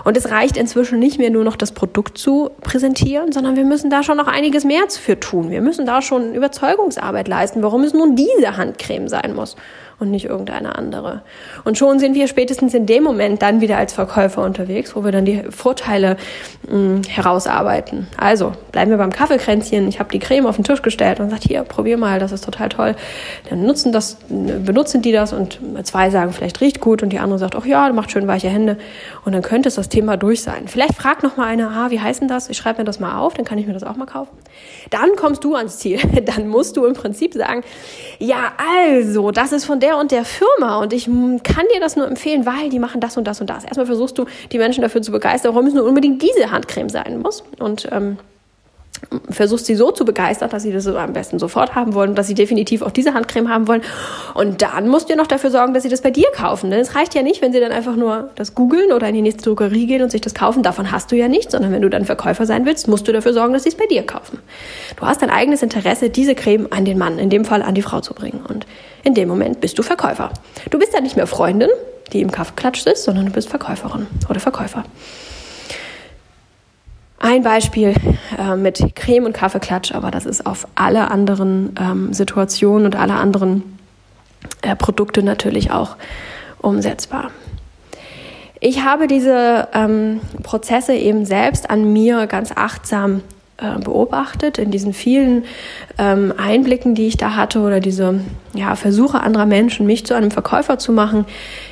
Und 0.03 0.17
es 0.17 0.29
reicht 0.29 0.57
inzwischen 0.57 0.99
nicht 0.99 1.19
mehr 1.19 1.29
nur 1.29 1.45
noch 1.45 1.55
das 1.55 1.71
Produkt 1.71 2.17
zu 2.17 2.49
präsentieren, 2.59 3.31
sondern 3.31 3.55
wir 3.55 3.63
müssen 3.63 3.89
da 3.89 4.03
schon 4.03 4.17
noch 4.17 4.27
einiges 4.27 4.65
mehr 4.65 4.83
für 4.89 5.17
tun. 5.19 5.51
Wir 5.51 5.61
müssen 5.61 5.85
da 5.85 6.01
schon 6.01 6.33
Überzeugungsarbeit 6.35 7.29
leisten, 7.29 7.63
warum 7.63 7.83
es 7.83 7.93
nun 7.93 8.17
diese 8.17 8.57
Handcreme 8.57 9.07
sein 9.07 9.33
muss 9.33 9.55
und 9.99 10.11
nicht 10.11 10.25
irgendeine 10.25 10.75
andere. 10.75 11.21
Und 11.65 11.77
schon 11.77 11.99
sind 11.99 12.15
wir 12.15 12.27
spätestens 12.27 12.73
in 12.73 12.85
dem 12.85 13.03
Moment 13.03 13.41
dann 13.41 13.61
wieder 13.61 13.77
als 13.77 13.93
Verkäufer 13.93 14.43
unterwegs, 14.43 14.95
wo 14.95 15.03
wir 15.03 15.11
dann 15.11 15.25
die 15.25 15.43
Vorteile 15.49 16.17
mh, 16.69 16.77
mm, 16.77 17.01
herausarbeiten. 17.07 18.07
Also 18.17 18.53
bleiben 18.71 18.91
wir 18.91 18.97
beim 18.97 19.11
Kaffeekränzchen. 19.11 19.87
Ich 19.87 19.99
habe 19.99 20.09
die 20.11 20.19
Creme 20.19 20.45
auf 20.45 20.55
den 20.55 20.63
Tisch 20.63 20.81
gestellt 20.81 21.19
und 21.19 21.29
sagt 21.29 21.43
hier, 21.43 21.63
probier 21.63 21.97
mal, 21.97 22.19
das 22.19 22.31
ist 22.31 22.45
total 22.45 22.69
toll. 22.69 22.95
Dann 23.49 23.65
nutzen 23.65 23.91
das, 23.91 24.17
benutzen 24.29 25.01
die 25.01 25.11
das 25.11 25.33
und 25.33 25.59
zwei 25.83 26.09
sagen, 26.09 26.31
vielleicht 26.31 26.61
riecht 26.61 26.79
gut 26.79 27.03
und 27.03 27.09
die 27.09 27.19
andere 27.19 27.39
sagt, 27.39 27.55
ach 27.55 27.65
ja, 27.65 27.91
macht 27.91 28.11
schön 28.11 28.27
weiche 28.27 28.49
Hände. 28.49 28.77
Und 29.25 29.33
dann 29.33 29.41
könnte 29.41 29.67
es 29.67 29.75
das 29.75 29.89
Thema 29.89 30.17
durch 30.17 30.41
sein. 30.41 30.67
Vielleicht 30.67 30.95
fragt 30.95 31.23
noch 31.23 31.37
mal 31.37 31.47
einer, 31.47 31.71
ah, 31.71 31.91
wie 31.91 31.99
heißt 31.99 32.21
denn 32.21 32.27
das? 32.27 32.49
Ich 32.49 32.57
schreibe 32.57 32.79
mir 32.79 32.85
das 32.85 32.99
mal 32.99 33.19
auf, 33.19 33.33
dann 33.33 33.45
kann 33.45 33.57
ich 33.57 33.67
mir 33.67 33.73
das 33.73 33.83
auch 33.83 33.95
mal 33.95 34.05
kaufen. 34.05 34.35
Dann 34.89 35.15
kommst 35.15 35.43
du 35.43 35.55
ans 35.55 35.79
Ziel. 35.79 35.99
Dann 36.29 36.47
musst 36.47 36.77
du 36.77 36.85
im 36.85 36.93
Prinzip 36.93 37.33
sagen, 37.33 37.63
ja, 38.19 38.53
also, 38.83 39.31
das 39.31 39.51
ist 39.51 39.65
von 39.65 39.79
der 39.79 39.88
der 39.89 39.97
und 39.97 40.11
der 40.11 40.23
Firma 40.23 40.77
und 40.81 40.93
ich 40.93 41.05
kann 41.05 41.65
dir 41.73 41.79
das 41.79 41.95
nur 41.95 42.07
empfehlen, 42.07 42.45
weil 42.45 42.69
die 42.69 42.79
machen 42.79 43.01
das 43.01 43.17
und 43.17 43.25
das 43.25 43.41
und 43.41 43.49
das. 43.49 43.63
Erstmal 43.63 43.87
versuchst 43.87 44.17
du, 44.17 44.25
die 44.51 44.59
Menschen 44.59 44.81
dafür 44.81 45.01
zu 45.01 45.11
begeistern, 45.11 45.53
warum 45.55 45.67
es 45.67 45.73
nur 45.73 45.83
unbedingt 45.83 46.21
diese 46.21 46.51
Handcreme 46.51 46.89
sein 46.89 47.19
muss. 47.19 47.43
Und 47.57 47.87
ähm, 47.91 48.17
versuchst 49.29 49.65
sie 49.65 49.75
so 49.75 49.91
zu 49.91 50.05
begeistern, 50.05 50.49
dass 50.49 50.63
sie 50.63 50.71
das 50.71 50.85
am 50.87 51.13
besten 51.13 51.39
sofort 51.39 51.75
haben 51.75 51.93
wollen, 51.93 52.15
dass 52.15 52.27
sie 52.27 52.33
definitiv 52.33 52.81
auch 52.81 52.91
diese 52.91 53.13
Handcreme 53.13 53.49
haben 53.49 53.67
wollen. 53.67 53.81
Und 54.33 54.61
dann 54.61 54.87
musst 54.87 55.09
du 55.09 55.15
noch 55.15 55.27
dafür 55.27 55.51
sorgen, 55.51 55.73
dass 55.73 55.83
sie 55.83 55.89
das 55.89 56.01
bei 56.01 56.11
dir 56.11 56.27
kaufen. 56.35 56.69
Denn 56.69 56.79
es 56.79 56.95
reicht 56.95 57.15
ja 57.15 57.21
nicht, 57.21 57.41
wenn 57.41 57.51
sie 57.51 57.59
dann 57.59 57.71
einfach 57.71 57.95
nur 57.95 58.29
das 58.35 58.55
googeln 58.55 58.91
oder 58.91 59.07
in 59.07 59.15
die 59.15 59.21
nächste 59.21 59.43
Drogerie 59.43 59.87
gehen 59.87 60.01
und 60.01 60.11
sich 60.11 60.21
das 60.21 60.33
kaufen. 60.33 60.63
Davon 60.63 60.91
hast 60.91 61.11
du 61.11 61.15
ja 61.15 61.27
nichts, 61.27 61.53
sondern 61.53 61.71
wenn 61.71 61.81
du 61.81 61.89
dann 61.89 62.05
Verkäufer 62.05 62.45
sein 62.45 62.65
willst, 62.65 62.87
musst 62.87 63.07
du 63.07 63.11
dafür 63.11 63.33
sorgen, 63.33 63.53
dass 63.53 63.63
sie 63.63 63.69
es 63.69 63.75
bei 63.75 63.85
dir 63.85 64.05
kaufen. 64.05 64.39
Du 64.97 65.05
hast 65.05 65.21
dein 65.21 65.29
eigenes 65.29 65.63
Interesse, 65.63 66.09
diese 66.09 66.35
Creme 66.35 66.67
an 66.71 66.85
den 66.85 66.97
Mann, 66.97 67.19
in 67.19 67.29
dem 67.29 67.45
Fall 67.45 67.61
an 67.61 67.75
die 67.75 67.81
Frau 67.81 68.01
zu 68.01 68.13
bringen. 68.13 68.41
Und 68.47 68.65
in 69.03 69.13
dem 69.13 69.29
Moment 69.29 69.61
bist 69.61 69.77
du 69.79 69.83
Verkäufer. 69.83 70.31
Du 70.69 70.77
bist 70.77 70.93
ja 70.93 71.01
nicht 71.01 71.15
mehr 71.15 71.27
Freundin, 71.27 71.69
die 72.13 72.21
im 72.21 72.31
Kaffeeklatsch 72.31 72.81
sitzt, 72.81 73.03
sondern 73.03 73.27
du 73.27 73.31
bist 73.31 73.49
Verkäuferin 73.49 74.07
oder 74.29 74.39
Verkäufer. 74.39 74.83
Ein 77.19 77.43
Beispiel 77.43 77.93
äh, 78.37 78.55
mit 78.55 78.95
Creme 78.95 79.25
und 79.25 79.33
Kaffeeklatsch, 79.33 79.91
aber 79.93 80.09
das 80.09 80.25
ist 80.25 80.45
auf 80.45 80.67
alle 80.75 81.11
anderen 81.11 81.75
ähm, 81.79 82.13
Situationen 82.13 82.85
und 82.85 82.95
alle 82.95 83.15
anderen 83.15 83.77
äh, 84.61 84.73
Produkte 84.75 85.21
natürlich 85.21 85.71
auch 85.71 85.97
umsetzbar. 86.59 87.31
Ich 88.61 88.83
habe 88.83 89.07
diese 89.07 89.67
ähm, 89.73 90.21
Prozesse 90.43 90.93
eben 90.93 91.25
selbst 91.25 91.69
an 91.69 91.91
mir 91.91 92.25
ganz 92.27 92.51
achtsam 92.55 93.21
beobachtet 93.83 94.57
in 94.57 94.71
diesen 94.71 94.93
vielen 94.93 95.43
ähm, 95.97 96.33
Einblicken, 96.37 96.95
die 96.95 97.07
ich 97.07 97.17
da 97.17 97.35
hatte 97.35 97.59
oder 97.59 97.79
diese 97.79 98.21
ja, 98.53 98.75
Versuche 98.75 99.21
anderer 99.21 99.45
Menschen, 99.45 99.85
mich 99.85 100.05
zu 100.05 100.13
einem 100.15 100.31
Verkäufer 100.31 100.77
zu 100.77 100.91
machen. 100.91 101.25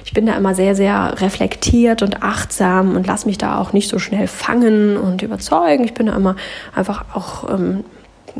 Ich 0.06 0.14
bin 0.14 0.26
da 0.26 0.34
immer 0.34 0.56
sehr, 0.56 0.76
sehr 0.76 1.16
reflektiert 1.22 2.02
und 2.02 2.24
achtsam 2.24 2.96
und 2.96 3.08
lasse 3.08 3.28
mich 3.28 3.38
da 3.38 3.60
auch 3.60 3.74
nicht 3.74 3.90
so 3.90 4.00
schnell 4.00 4.28
fangen 4.28 4.98
und 4.98 5.22
überzeugen. 5.22 5.84
Ich 5.84 5.94
bin 5.94 6.08
da 6.08 6.16
immer 6.16 6.36
einfach 6.76 7.06
auch 7.14 7.50
ähm, 7.54 7.84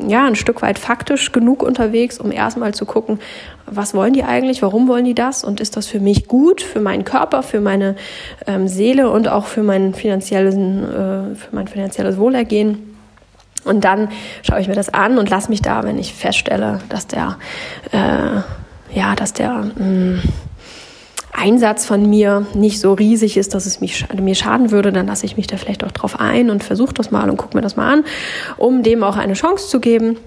ja, 0.08 0.26
ein 0.26 0.36
Stück 0.36 0.62
weit 0.62 0.80
faktisch 0.80 1.32
genug 1.32 1.64
unterwegs, 1.64 2.20
um 2.20 2.32
erstmal 2.32 2.74
zu 2.74 2.86
gucken, 2.86 3.20
was 3.66 3.94
wollen 3.94 4.14
die 4.14 4.24
eigentlich, 4.24 4.62
warum 4.62 4.88
wollen 4.88 5.06
die 5.06 5.16
das 5.16 5.44
und 5.44 5.60
ist 5.60 5.76
das 5.76 5.88
für 5.88 6.00
mich 6.00 6.28
gut, 6.28 6.62
für 6.62 6.80
meinen 6.80 7.04
Körper, 7.04 7.44
für 7.44 7.62
meine 7.62 7.96
ähm, 8.46 8.68
Seele 8.68 9.10
und 9.10 9.28
auch 9.28 9.46
für 9.46 9.64
mein, 9.64 9.94
finanzielles, 9.94 10.56
äh, 10.56 11.36
für 11.36 11.50
mein 11.52 11.68
finanzielles 11.68 12.18
Wohlergehen. 12.18 12.97
Und 13.64 13.84
dann 13.84 14.10
schaue 14.44 14.62
ich 14.62 14.68
mir 14.68 14.76
das 14.76 14.90
an 14.94 15.18
und 15.18 15.30
lasse 15.30 15.50
mich 15.50 15.62
da, 15.62 15.84
wenn 15.84 15.98
ich 15.98 16.14
feststelle, 16.14 16.80
dass 16.90 17.08
der, 17.08 17.38
äh, 17.92 18.96
ja, 18.98 19.16
dass 19.16 19.34
der 19.34 19.52
mh, 19.52 19.84
mm, 19.84 20.22
Einsatz 21.34 21.86
von 21.86 22.10
mir 22.10 22.48
nicht 22.56 22.80
so 22.80 22.94
riesig 22.94 23.38
ist, 23.38 23.54
dass 23.54 23.68
es 23.68 23.80
mich, 23.80 24.06
mir 24.20 24.34
schaden 24.34 24.72
würde, 24.72 24.92
dann 24.92 25.06
lasse 25.06 25.26
ich 25.26 25.38
mich 25.38 25.46
da 25.46 25.58
vielleicht 25.58 25.84
auch 25.84 25.92
drauf 25.92 26.20
ein 26.20 26.50
und 26.50 26.64
versuche 26.64 26.94
das 26.94 27.12
mal 27.12 27.30
und 27.30 27.38
gucke 27.38 27.56
mir 27.56 27.62
das 27.62 27.76
mal 27.76 27.94
an, 27.94 28.06
um 28.58 28.82
dem 28.82 29.04
auch 29.04 29.18
eine 29.18 29.34
Chance 29.34 29.68
zu 29.70 29.80
geben. 29.80 30.18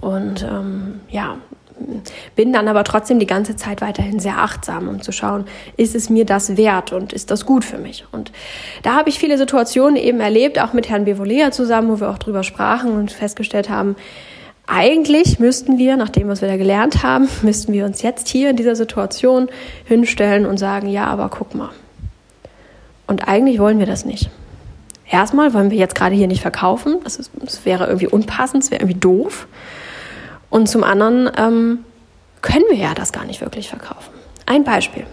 Und 0.00 0.42
ähm, 0.42 1.00
ja, 1.08 1.36
bin 2.36 2.52
dann 2.52 2.68
aber 2.68 2.84
trotzdem 2.84 3.18
die 3.18 3.26
ganze 3.26 3.56
Zeit 3.56 3.80
weiterhin 3.80 4.20
sehr 4.20 4.38
achtsam, 4.38 4.88
um 4.88 5.02
zu 5.02 5.12
schauen, 5.12 5.44
ist 5.76 5.94
es 5.94 6.10
mir 6.10 6.24
das 6.24 6.56
wert 6.56 6.92
und 6.92 7.12
ist 7.12 7.30
das 7.30 7.46
gut 7.46 7.64
für 7.64 7.78
mich? 7.78 8.04
Und 8.12 8.32
da 8.82 8.94
habe 8.94 9.08
ich 9.08 9.18
viele 9.18 9.38
Situationen 9.38 9.96
eben 9.96 10.20
erlebt, 10.20 10.58
auch 10.58 10.72
mit 10.72 10.88
Herrn 10.88 11.04
Bevolea 11.04 11.50
zusammen, 11.50 11.88
wo 11.88 12.00
wir 12.00 12.10
auch 12.10 12.18
drüber 12.18 12.42
sprachen 12.42 12.92
und 12.92 13.12
festgestellt 13.12 13.68
haben, 13.68 13.96
eigentlich 14.66 15.38
müssten 15.38 15.76
wir, 15.76 15.96
nach 15.96 16.08
dem, 16.08 16.28
was 16.28 16.40
wir 16.40 16.48
da 16.48 16.56
gelernt 16.56 17.02
haben, 17.02 17.28
müssten 17.42 17.72
wir 17.72 17.84
uns 17.84 18.02
jetzt 18.02 18.28
hier 18.28 18.50
in 18.50 18.56
dieser 18.56 18.76
Situation 18.76 19.48
hinstellen 19.84 20.46
und 20.46 20.58
sagen, 20.58 20.88
ja, 20.88 21.06
aber 21.06 21.28
guck 21.28 21.54
mal. 21.54 21.70
Und 23.06 23.28
eigentlich 23.28 23.58
wollen 23.58 23.78
wir 23.78 23.86
das 23.86 24.04
nicht. 24.04 24.30
Erstmal 25.10 25.52
wollen 25.52 25.70
wir 25.70 25.76
jetzt 25.76 25.94
gerade 25.94 26.14
hier 26.14 26.26
nicht 26.26 26.40
verkaufen. 26.40 26.96
Das, 27.04 27.16
ist, 27.16 27.30
das 27.34 27.66
wäre 27.66 27.86
irgendwie 27.86 28.06
unpassend, 28.06 28.62
das 28.62 28.70
wäre 28.70 28.80
irgendwie 28.80 28.98
doof. 28.98 29.46
Und 30.52 30.68
zum 30.68 30.84
anderen 30.84 31.30
ähm, 31.38 31.78
können 32.42 32.66
wir 32.68 32.76
ja 32.76 32.92
das 32.92 33.10
gar 33.10 33.24
nicht 33.24 33.40
wirklich 33.40 33.70
verkaufen. 33.70 34.12
Ein 34.44 34.64
Beispiel. 34.64 35.06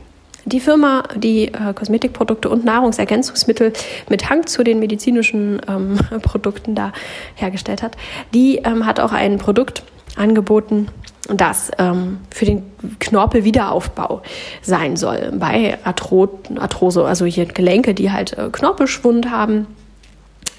Die 0.44 0.60
Firma, 0.60 1.04
die 1.16 1.46
äh, 1.46 1.74
Kosmetikprodukte 1.74 2.50
und 2.50 2.66
Nahrungsergänzungsmittel 2.66 3.72
mit 4.10 4.30
Hang 4.30 4.48
zu 4.48 4.66
den 4.66 4.80
medizinischen 4.80 5.62
ähm, 5.66 5.98
Produkten 6.22 6.76
da 6.76 6.92
hergestellt 7.36 7.84
hat, 7.84 7.96
die 8.34 8.58
ähm, 8.58 8.86
hat 8.86 9.00
auch 9.00 9.14
ein 9.14 9.38
Produkt 9.38 9.84
angeboten, 10.18 10.90
das 11.30 11.72
ähm, 11.78 12.18
für 12.32 12.44
den 12.44 12.64
Knorpelwiederaufbau 13.00 14.22
sein 14.62 14.98
soll. 14.98 15.32
Bei 15.40 15.78
Arthro 15.86 16.42
Arthrose, 16.60 17.06
also 17.06 17.24
hier 17.24 17.46
Gelenke, 17.46 17.94
die 17.94 18.12
halt 18.12 18.38
äh, 18.38 18.50
Knorpelschwund 18.52 19.32
haben 19.32 19.68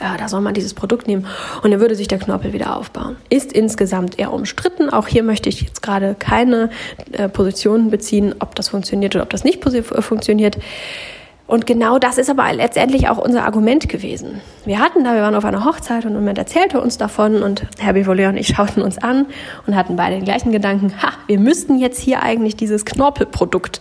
ja, 0.01 0.17
da 0.17 0.29
soll 0.29 0.41
man 0.41 0.55
dieses 0.55 0.75
Produkt 0.75 1.07
nehmen 1.07 1.27
und 1.63 1.71
dann 1.71 1.81
würde 1.81 1.95
sich 1.95 2.09
der 2.09 2.19
Knorpel 2.19 2.53
wieder 2.53 2.77
aufbauen. 2.77 3.17
Ist 3.29 3.53
insgesamt 3.53 4.19
eher 4.19 4.33
umstritten. 4.33 4.91
Auch 4.91 5.07
hier 5.07 5.23
möchte 5.23 5.49
ich 5.49 5.61
jetzt 5.61 5.83
gerade 5.83 6.15
keine 6.19 6.71
äh, 7.13 7.29
Positionen 7.29 7.91
beziehen, 7.91 8.35
ob 8.41 8.55
das 8.55 8.71
funktioniert 8.71 9.15
oder 9.15 9.25
ob 9.25 9.31
das 9.31 9.45
nicht 9.45 9.65
äh, 9.67 9.83
funktioniert. 9.83 10.57
Und 11.51 11.67
genau 11.67 11.99
das 11.99 12.17
ist 12.17 12.31
aber 12.31 12.53
letztendlich 12.53 13.09
auch 13.09 13.19
unser 13.19 13.45
Argument 13.45 13.89
gewesen. 13.89 14.41
Wir 14.65 14.79
hatten 14.79 15.03
da, 15.03 15.15
wir 15.15 15.23
waren 15.23 15.35
auf 15.35 15.45
einer 15.45 15.65
Hochzeit 15.65 16.05
und 16.05 16.15
jemand 16.15 16.39
erzählte 16.39 16.81
uns 16.81 16.97
davon 16.97 17.43
und 17.43 17.67
Herr 17.81 17.95
Bivolet 17.95 18.29
und 18.29 18.37
ich 18.37 18.47
schauten 18.47 18.83
uns 18.83 18.99
an 18.99 19.27
und 19.67 19.75
hatten 19.75 19.97
beide 19.97 20.15
den 20.15 20.25
gleichen 20.25 20.53
Gedanken, 20.53 21.03
ha, 21.03 21.09
wir 21.27 21.41
müssten 21.41 21.77
jetzt 21.81 22.01
hier 22.01 22.23
eigentlich 22.23 22.55
dieses 22.55 22.85
Knorpelprodukt 22.85 23.81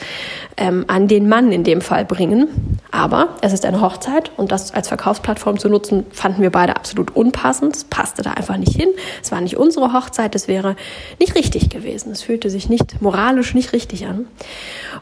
ähm, 0.58 0.86
an 0.88 1.08
den 1.08 1.30
Mann 1.30 1.52
in 1.52 1.64
dem 1.64 1.82
Fall 1.82 2.06
bringen. 2.06 2.80
Aber 2.90 3.36
es 3.42 3.54
ist 3.54 3.66
eine 3.66 3.82
Hochzeit 3.82 4.32
und 4.36 4.52
das 4.52 4.74
als 4.74 4.88
Verkaufsplattform 4.88 5.60
zu 5.60 5.70
nutzen, 5.70 6.08
fanden 6.10 6.42
wir 6.42 6.50
beide 6.50 6.76
absolut 6.76 7.16
unpassend. 7.16 7.76
Es 7.76 7.84
passte 7.84 8.24
da 8.24 8.32
einfach 8.32 8.58
nicht 8.58 8.76
hin. 8.76 8.90
Es 9.22 9.32
war 9.32 9.42
nicht 9.42 9.58
unsere 9.58 9.94
Hochzeit, 9.94 10.34
es 10.34 10.48
wäre 10.48 10.76
nicht 11.20 11.36
richtig 11.36 11.70
gewesen. 11.70 12.12
Es 12.14 12.24
fühlte 12.24 12.50
sich 12.50 12.68
nicht 12.68 13.00
moralisch 13.00 13.54
nicht 13.54 13.74
richtig 13.74 14.08
an. 14.08 14.26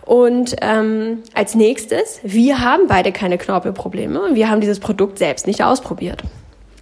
Und 0.03 0.57
ähm, 0.61 1.19
als 1.33 1.55
nächstes, 1.55 2.19
wir 2.23 2.56
Haben 2.59 2.87
beide 2.87 3.11
keine 3.11 3.37
Knorpelprobleme 3.37 4.21
und 4.21 4.35
wir 4.35 4.49
haben 4.49 4.61
dieses 4.61 4.79
Produkt 4.79 5.19
selbst 5.19 5.47
nicht 5.47 5.63
ausprobiert. 5.63 6.23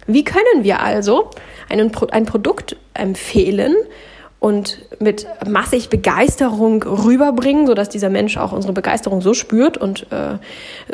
Wie 0.06 0.24
können 0.24 0.62
wir 0.62 0.80
also 0.80 1.30
einen, 1.68 1.90
ein 2.12 2.26
Produkt 2.26 2.76
empfehlen 2.94 3.74
und 4.38 4.78
mit 5.00 5.26
massig 5.48 5.88
Begeisterung 5.88 6.82
rüberbringen, 6.82 7.66
sodass 7.66 7.88
dieser 7.88 8.10
Mensch 8.10 8.36
auch 8.36 8.52
unsere 8.52 8.72
Begeisterung 8.72 9.20
so 9.20 9.34
spürt 9.34 9.76
und 9.76 10.06
äh, 10.12 10.38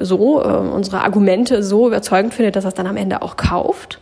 so 0.03 0.41
äh, 0.43 0.47
unsere 0.47 1.03
Argumente 1.03 1.63
so 1.63 1.87
überzeugend 1.87 2.33
findet, 2.35 2.57
dass 2.57 2.65
er 2.65 2.69
es 2.69 2.75
dann 2.75 2.87
am 2.87 2.97
Ende 2.97 3.23
auch 3.23 3.37
kauft? 3.37 4.01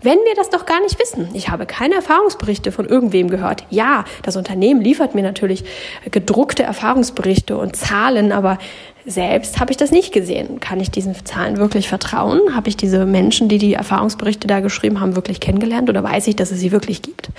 Wenn 0.00 0.18
wir 0.18 0.34
das 0.36 0.50
doch 0.50 0.64
gar 0.64 0.80
nicht 0.80 1.00
wissen. 1.00 1.28
Ich 1.34 1.48
habe 1.48 1.66
keine 1.66 1.96
Erfahrungsberichte 1.96 2.70
von 2.70 2.86
irgendwem 2.86 3.28
gehört. 3.28 3.64
Ja, 3.68 4.04
das 4.22 4.36
Unternehmen 4.36 4.80
liefert 4.80 5.16
mir 5.16 5.22
natürlich 5.22 5.64
gedruckte 6.10 6.62
Erfahrungsberichte 6.62 7.56
und 7.56 7.74
Zahlen, 7.74 8.30
aber 8.30 8.58
selbst 9.04 9.58
habe 9.58 9.72
ich 9.72 9.76
das 9.76 9.90
nicht 9.90 10.12
gesehen. 10.12 10.60
Kann 10.60 10.80
ich 10.80 10.92
diesen 10.92 11.24
Zahlen 11.24 11.56
wirklich 11.56 11.88
vertrauen? 11.88 12.54
Habe 12.54 12.68
ich 12.68 12.76
diese 12.76 13.06
Menschen, 13.06 13.48
die 13.48 13.58
die 13.58 13.74
Erfahrungsberichte 13.74 14.46
da 14.46 14.60
geschrieben 14.60 15.00
haben, 15.00 15.16
wirklich 15.16 15.40
kennengelernt 15.40 15.88
oder 15.90 16.04
weiß 16.04 16.28
ich, 16.28 16.36
dass 16.36 16.52
es 16.52 16.60
sie 16.60 16.70
wirklich 16.70 17.02
gibt? 17.02 17.30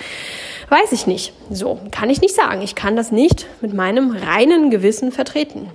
Weiß 0.68 0.92
ich 0.92 1.06
nicht. 1.06 1.32
So, 1.50 1.78
kann 1.90 2.10
ich 2.10 2.20
nicht 2.20 2.34
sagen. 2.34 2.60
Ich 2.60 2.74
kann 2.74 2.94
das 2.94 3.10
nicht 3.10 3.46
mit 3.62 3.72
meinem 3.72 4.10
reinen 4.10 4.70
Gewissen 4.70 5.12
vertreten. 5.12 5.68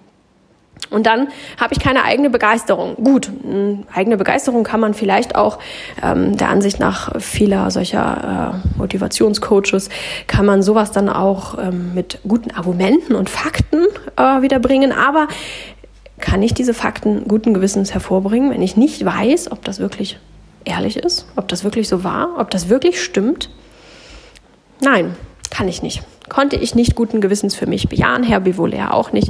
Und 0.90 1.08
dann 1.08 1.30
habe 1.60 1.74
ich 1.74 1.80
keine 1.80 2.04
eigene 2.04 2.30
Begeisterung. 2.30 2.96
Gut, 2.96 3.32
eigene 3.94 4.18
Begeisterung 4.18 4.64
kann 4.64 4.80
man 4.80 4.94
vielleicht 4.94 5.36
auch 5.36 5.60
ähm, 6.02 6.38
der 6.38 6.50
Ansicht 6.50 6.80
nach 6.80 7.20
vieler 7.20 7.72
solcher 7.72 8.54
äh, 8.64 8.78
Motivationscoaches, 8.78 9.90
kann 10.28 10.46
man 10.46 10.62
sowas 10.62 10.92
dann 10.92 11.10
auch 11.10 11.58
ähm, 11.58 11.94
mit 11.94 12.20
guten 12.28 12.52
Argumenten 12.52 13.16
und 13.16 13.30
Fakten 13.30 13.86
äh, 14.16 14.42
wiederbringen. 14.42 14.92
Aber 14.92 15.28
kann 16.20 16.42
ich 16.44 16.54
diese 16.54 16.74
Fakten 16.74 17.28
guten 17.28 17.54
Gewissens 17.54 17.94
hervorbringen, 17.94 18.52
wenn 18.52 18.62
ich 18.62 18.78
nicht 18.78 19.04
weiß, 19.04 19.52
ob 19.52 19.64
das 19.66 19.80
wirklich 19.80 20.18
ehrlich 20.64 20.98
ist, 20.98 21.26
ob 21.36 21.48
das 21.48 21.64
wirklich 21.64 21.88
so 21.88 22.04
war, 22.04 22.30
ob 22.38 22.52
das 22.52 22.70
wirklich 22.70 23.04
stimmt? 23.04 23.50
Nein, 24.82 25.16
kann 25.50 25.68
ich 25.68 25.82
nicht. 25.82 26.04
Konnte 26.30 26.56
ich 26.56 26.76
nicht 26.76 26.96
guten 26.96 27.22
Gewissens 27.22 27.56
für 27.56 27.68
mich 27.68 27.88
bejahen, 27.88 28.24
Herr 28.24 28.40
Bivolère 28.40 28.92
auch 28.92 29.12
nicht. 29.12 29.30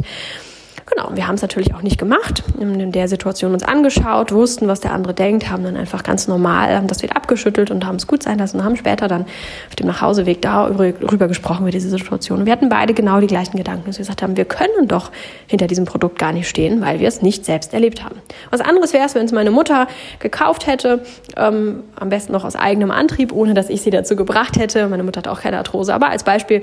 Genau, 0.88 1.10
wir 1.16 1.28
haben 1.28 1.34
es 1.34 1.42
natürlich 1.42 1.74
auch 1.74 1.82
nicht 1.82 1.98
gemacht, 1.98 2.44
in 2.60 2.92
der 2.92 3.08
Situation 3.08 3.54
uns 3.54 3.64
angeschaut, 3.64 4.32
wussten, 4.32 4.68
was 4.68 4.82
der 4.82 4.92
andere 4.92 5.16
denkt, 5.16 5.50
haben 5.50 5.64
dann 5.64 5.76
einfach 5.76 6.04
ganz 6.04 6.28
normal, 6.28 6.76
haben 6.76 6.86
das 6.86 7.02
wieder 7.02 7.16
abgeschüttelt 7.16 7.72
und 7.72 7.88
haben 7.88 7.96
es 7.96 8.06
gut 8.06 8.22
sein 8.22 8.38
lassen 8.38 8.60
und 8.60 8.66
haben 8.66 8.76
später 8.76 9.08
dann 9.08 9.24
auf 9.68 9.76
dem 9.76 9.88
Nachhauseweg 9.88 10.44
darüber 10.44 11.28
gesprochen, 11.28 11.64
über 11.64 11.72
diese 11.72 11.90
Situation. 11.90 12.40
Und 12.40 12.46
wir 12.46 12.54
hatten 12.54 12.70
beide 12.70 12.94
genau 12.94 13.20
die 13.20 13.26
gleichen 13.26 13.58
Gedanken, 13.58 13.88
dass 13.88 13.98
wir 13.98 14.04
gesagt 14.04 14.22
haben, 14.22 14.38
wir 14.38 14.46
können 14.46 14.88
doch 14.88 15.12
hinter 15.48 15.66
diesem 15.66 15.86
Produkt 15.86 16.20
gar 16.20 16.32
nicht 16.32 16.48
stehen, 16.48 16.82
weil 16.82 17.00
wir 17.00 17.08
es 17.08 17.24
nicht 17.24 17.46
selbst 17.46 17.74
erlebt 17.74 18.04
haben. 18.04 18.18
Was 18.52 18.62
anderes 18.62 18.94
wäre 18.94 19.06
es, 19.06 19.16
wenn 19.16 19.26
es 19.26 19.32
meine 19.32 19.50
Mutter 19.50 19.88
gekauft 20.20 20.68
hätte, 20.68 21.04
ähm, 21.36 21.84
am 21.96 22.10
besten 22.10 22.32
noch 22.32 22.44
aus 22.44 22.56
eigenem 22.56 22.92
Antrieb, 22.92 23.32
ohne 23.34 23.56
dass 23.56 23.72
ich 23.72 23.82
sie 23.82 23.90
dazu 23.90 24.16
gebracht 24.16 24.60
hätte. 24.60 24.88
Meine 24.88 25.02
Mutter 25.02 25.18
hat 25.18 25.28
auch 25.28 25.42
keine 25.42 25.58
Arthrose, 25.58 25.96
aber 25.96 26.10
als 26.10 26.24
Beispiel, 26.24 26.62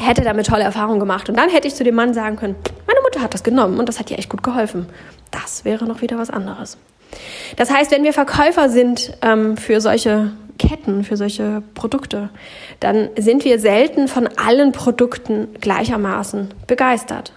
hätte 0.00 0.22
damit 0.22 0.46
tolle 0.46 0.64
Erfahrungen 0.64 1.00
gemacht. 1.00 1.28
Und 1.28 1.36
dann 1.36 1.50
hätte 1.50 1.68
ich 1.68 1.74
zu 1.74 1.84
dem 1.84 1.94
Mann 1.94 2.14
sagen 2.14 2.36
können, 2.36 2.56
meine 2.86 3.00
Mutter 3.02 3.20
hat 3.20 3.34
das 3.34 3.42
genommen 3.42 3.78
und 3.78 3.88
das 3.88 3.98
hat 3.98 4.10
ihr 4.10 4.18
echt 4.18 4.30
gut 4.30 4.42
geholfen. 4.42 4.86
Das 5.30 5.64
wäre 5.64 5.86
noch 5.86 6.02
wieder 6.02 6.18
was 6.18 6.30
anderes. 6.30 6.78
Das 7.56 7.70
heißt, 7.70 7.90
wenn 7.90 8.04
wir 8.04 8.12
Verkäufer 8.12 8.68
sind 8.68 9.12
ähm, 9.22 9.56
für 9.56 9.80
solche 9.80 10.32
Ketten, 10.58 11.04
für 11.04 11.16
solche 11.16 11.62
Produkte, 11.74 12.28
dann 12.80 13.08
sind 13.18 13.44
wir 13.44 13.58
selten 13.58 14.08
von 14.08 14.28
allen 14.36 14.72
Produkten 14.72 15.48
gleichermaßen 15.60 16.52
begeistert 16.66 17.32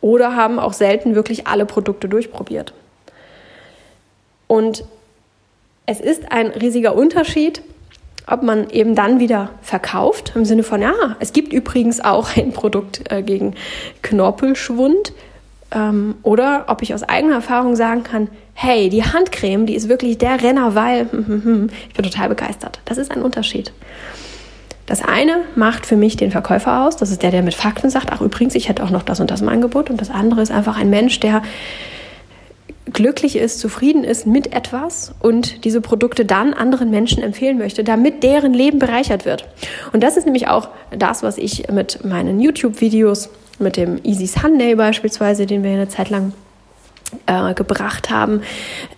oder 0.00 0.34
haben 0.36 0.58
auch 0.58 0.72
selten 0.72 1.14
wirklich 1.14 1.46
alle 1.46 1.64
Produkte 1.64 2.08
durchprobiert. 2.08 2.74
Und 4.46 4.84
es 5.86 6.00
ist 6.00 6.32
ein 6.32 6.48
riesiger 6.48 6.94
Unterschied, 6.94 7.62
ob 8.26 8.42
man 8.42 8.70
eben 8.70 8.94
dann 8.94 9.20
wieder 9.20 9.50
verkauft, 9.62 10.32
im 10.34 10.44
Sinne 10.44 10.62
von, 10.62 10.82
ja, 10.82 10.94
es 11.20 11.32
gibt 11.32 11.52
übrigens 11.52 12.00
auch 12.00 12.36
ein 12.36 12.52
Produkt 12.52 13.10
äh, 13.10 13.22
gegen 13.22 13.54
Knorpelschwund, 14.02 15.12
ähm, 15.72 16.16
oder 16.22 16.64
ob 16.68 16.82
ich 16.82 16.94
aus 16.94 17.02
eigener 17.02 17.36
Erfahrung 17.36 17.76
sagen 17.76 18.02
kann, 18.02 18.28
hey, 18.54 18.88
die 18.88 19.04
Handcreme, 19.04 19.66
die 19.66 19.74
ist 19.74 19.88
wirklich 19.88 20.18
der 20.18 20.42
Renner, 20.42 20.74
weil 20.74 21.02
ich 21.88 21.94
bin 21.94 22.04
total 22.04 22.28
begeistert. 22.28 22.80
Das 22.84 22.98
ist 22.98 23.10
ein 23.10 23.22
Unterschied. 23.22 23.72
Das 24.86 25.02
eine 25.02 25.38
macht 25.56 25.84
für 25.84 25.96
mich 25.96 26.16
den 26.16 26.30
Verkäufer 26.30 26.84
aus, 26.84 26.96
das 26.96 27.10
ist 27.10 27.22
der, 27.22 27.32
der 27.32 27.42
mit 27.42 27.54
Fakten 27.54 27.90
sagt, 27.90 28.12
ach 28.12 28.20
übrigens, 28.20 28.54
ich 28.54 28.68
hätte 28.68 28.84
auch 28.84 28.90
noch 28.90 29.02
das 29.02 29.18
und 29.18 29.30
das 29.30 29.40
im 29.40 29.48
Angebot. 29.48 29.90
Und 29.90 30.00
das 30.00 30.10
andere 30.10 30.42
ist 30.42 30.52
einfach 30.52 30.78
ein 30.78 30.90
Mensch, 30.90 31.18
der 31.18 31.42
glücklich 32.92 33.36
ist, 33.36 33.58
zufrieden 33.58 34.04
ist 34.04 34.26
mit 34.26 34.52
etwas 34.52 35.14
und 35.20 35.64
diese 35.64 35.80
Produkte 35.80 36.24
dann 36.24 36.54
anderen 36.54 36.90
Menschen 36.90 37.22
empfehlen 37.22 37.58
möchte, 37.58 37.84
damit 37.84 38.22
deren 38.22 38.54
Leben 38.54 38.78
bereichert 38.78 39.24
wird. 39.24 39.44
Und 39.92 40.02
das 40.02 40.16
ist 40.16 40.24
nämlich 40.24 40.48
auch 40.48 40.68
das, 40.96 41.22
was 41.22 41.36
ich 41.38 41.68
mit 41.70 42.04
meinen 42.04 42.40
YouTube-Videos, 42.40 43.28
mit 43.58 43.76
dem 43.76 43.98
Easy 44.04 44.26
Sunday 44.26 44.74
beispielsweise, 44.74 45.46
den 45.46 45.64
wir 45.64 45.70
eine 45.70 45.88
Zeit 45.88 46.10
lang 46.10 46.32
äh, 47.26 47.54
gebracht 47.54 48.10
haben, 48.10 48.42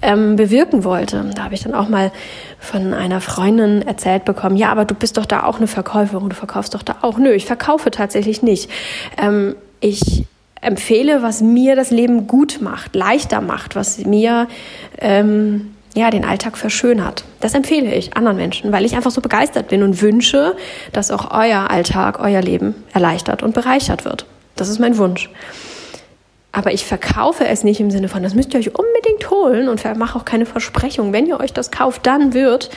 ähm, 0.03 0.37
bewirken 0.37 0.85
wollte. 0.85 1.31
Da 1.35 1.45
habe 1.45 1.55
ich 1.55 1.63
dann 1.63 1.75
auch 1.75 1.89
mal 1.89 2.11
von 2.59 2.93
einer 2.93 3.21
Freundin 3.21 3.83
erzählt 3.83 4.25
bekommen, 4.25 4.57
ja, 4.57 4.71
aber 4.71 4.85
du 4.85 4.95
bist 4.95 5.17
doch 5.17 5.27
da 5.27 5.45
auch 5.45 5.59
eine 5.59 5.67
Verkäuferin, 5.67 6.29
du 6.29 6.37
verkaufst 6.37 6.75
doch 6.75 6.83
da 6.83 6.97
auch. 7.03 7.19
Nö, 7.19 7.33
ich 7.33 7.47
verkaufe 7.47 7.91
tatsächlich 7.91 8.43
nicht. 8.43 8.71
Ähm, 9.17 9.55
ich 9.81 10.25
empfehle, 10.61 11.23
was 11.23 11.41
mir 11.41 11.77
das 11.77 11.91
Leben 11.91 12.27
gut 12.27 12.61
macht, 12.61 12.95
leichter 12.95 13.41
macht, 13.41 13.77
was 13.77 13.99
mir 14.05 14.49
ähm, 14.99 15.75
ja, 15.95 16.11
den 16.11 16.25
Alltag 16.25 16.57
verschönert. 16.57 17.25
Das 17.41 17.55
empfehle 17.55 17.95
ich 17.95 18.17
anderen 18.17 18.37
Menschen, 18.37 18.73
weil 18.73 18.85
ich 18.85 18.95
einfach 18.95 19.11
so 19.11 19.21
begeistert 19.21 19.69
bin 19.69 19.83
und 19.83 20.01
wünsche, 20.01 20.57
dass 20.93 21.11
auch 21.11 21.31
euer 21.33 21.71
Alltag, 21.71 22.21
euer 22.21 22.41
Leben 22.41 22.75
erleichtert 22.93 23.43
und 23.43 23.55
bereichert 23.55 24.05
wird. 24.05 24.27
Das 24.57 24.69
ist 24.69 24.79
mein 24.79 24.99
Wunsch. 24.99 25.31
Aber 26.51 26.73
ich 26.73 26.85
verkaufe 26.85 27.47
es 27.47 27.63
nicht 27.63 27.79
im 27.79 27.91
Sinne 27.91 28.09
von, 28.09 28.23
das 28.23 28.35
müsst 28.35 28.55
ihr 28.55 28.61
euch 28.61 28.75
unbedingt 28.75 29.31
holen 29.31 29.69
und 29.69 29.85
mache 29.97 30.19
auch 30.19 30.25
keine 30.25 30.47
Versprechung. 30.47 31.13
Wenn 31.13 31.27
ihr 31.27 31.39
euch 31.39 31.53
das 31.53 31.71
kauft, 31.71 32.07
dann 32.07 32.33
wird. 32.33 32.71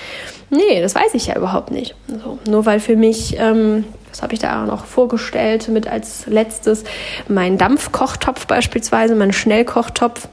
Nee, 0.49 0.81
das 0.81 0.93
weiß 0.93 1.13
ich 1.13 1.27
ja 1.27 1.37
überhaupt 1.37 1.71
nicht. 1.71 1.95
So, 2.07 2.37
nur 2.49 2.65
weil 2.65 2.79
für 2.79 2.95
mich 2.95 3.37
ähm, 3.39 3.85
was 4.11 4.21
habe 4.21 4.33
ich 4.33 4.39
da 4.39 4.65
noch 4.65 4.85
vorgestellt 4.85 5.69
mit 5.69 5.87
als 5.87 6.27
letztes? 6.27 6.83
Mein 7.27 7.57
Dampfkochtopf 7.57 8.45
beispielsweise, 8.45 9.15
mein 9.15 9.33
Schnellkochtopf. 9.33 10.27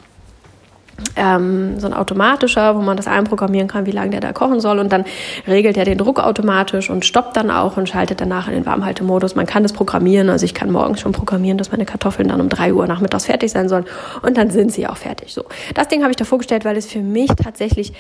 Ähm, 1.15 1.79
so 1.79 1.87
ein 1.87 1.95
automatischer, 1.95 2.75
wo 2.75 2.81
man 2.81 2.97
das 2.97 3.07
einprogrammieren 3.07 3.69
kann, 3.69 3.87
wie 3.87 3.93
lange 3.93 4.11
der 4.11 4.21
da 4.21 4.33
kochen 4.33 4.59
soll. 4.59 4.81
Und 4.81 4.91
dann 4.91 5.05
regelt 5.47 5.77
er 5.77 5.85
den 5.85 5.97
Druck 5.97 6.19
automatisch 6.19 6.91
und 6.91 7.05
stoppt 7.05 7.37
dann 7.37 7.53
auch 7.53 7.77
und 7.77 7.89
schaltet 7.89 8.21
danach 8.21 8.49
in 8.49 8.55
den 8.55 8.67
Warmhaltemodus. 8.67 9.37
Man 9.37 9.47
kann 9.47 9.63
das 9.63 9.73
programmieren. 9.73 10.29
Also 10.29 10.45
ich 10.45 10.55
kann 10.55 10.73
morgens 10.73 11.01
schon 11.01 11.13
programmieren, 11.13 11.57
dass 11.57 11.71
meine 11.71 11.85
Kartoffeln 11.85 12.29
dann 12.29 12.41
um 12.41 12.49
drei 12.49 12.75
Uhr 12.75 12.89
nachmittags 12.89 13.27
fertig 13.27 13.53
sein 13.53 13.69
sollen. 13.69 13.85
Und 14.23 14.37
dann 14.37 14.51
sind 14.51 14.73
sie 14.73 14.89
auch 14.89 14.97
fertig. 14.97 15.33
So. 15.33 15.45
Das 15.75 15.87
Ding 15.87 16.03
habe 16.03 16.11
ich 16.11 16.17
da 16.17 16.25
vorgestellt, 16.25 16.65
weil 16.65 16.77
es 16.77 16.87
für 16.87 17.01
mich 17.01 17.31
tatsächlich 17.41 17.93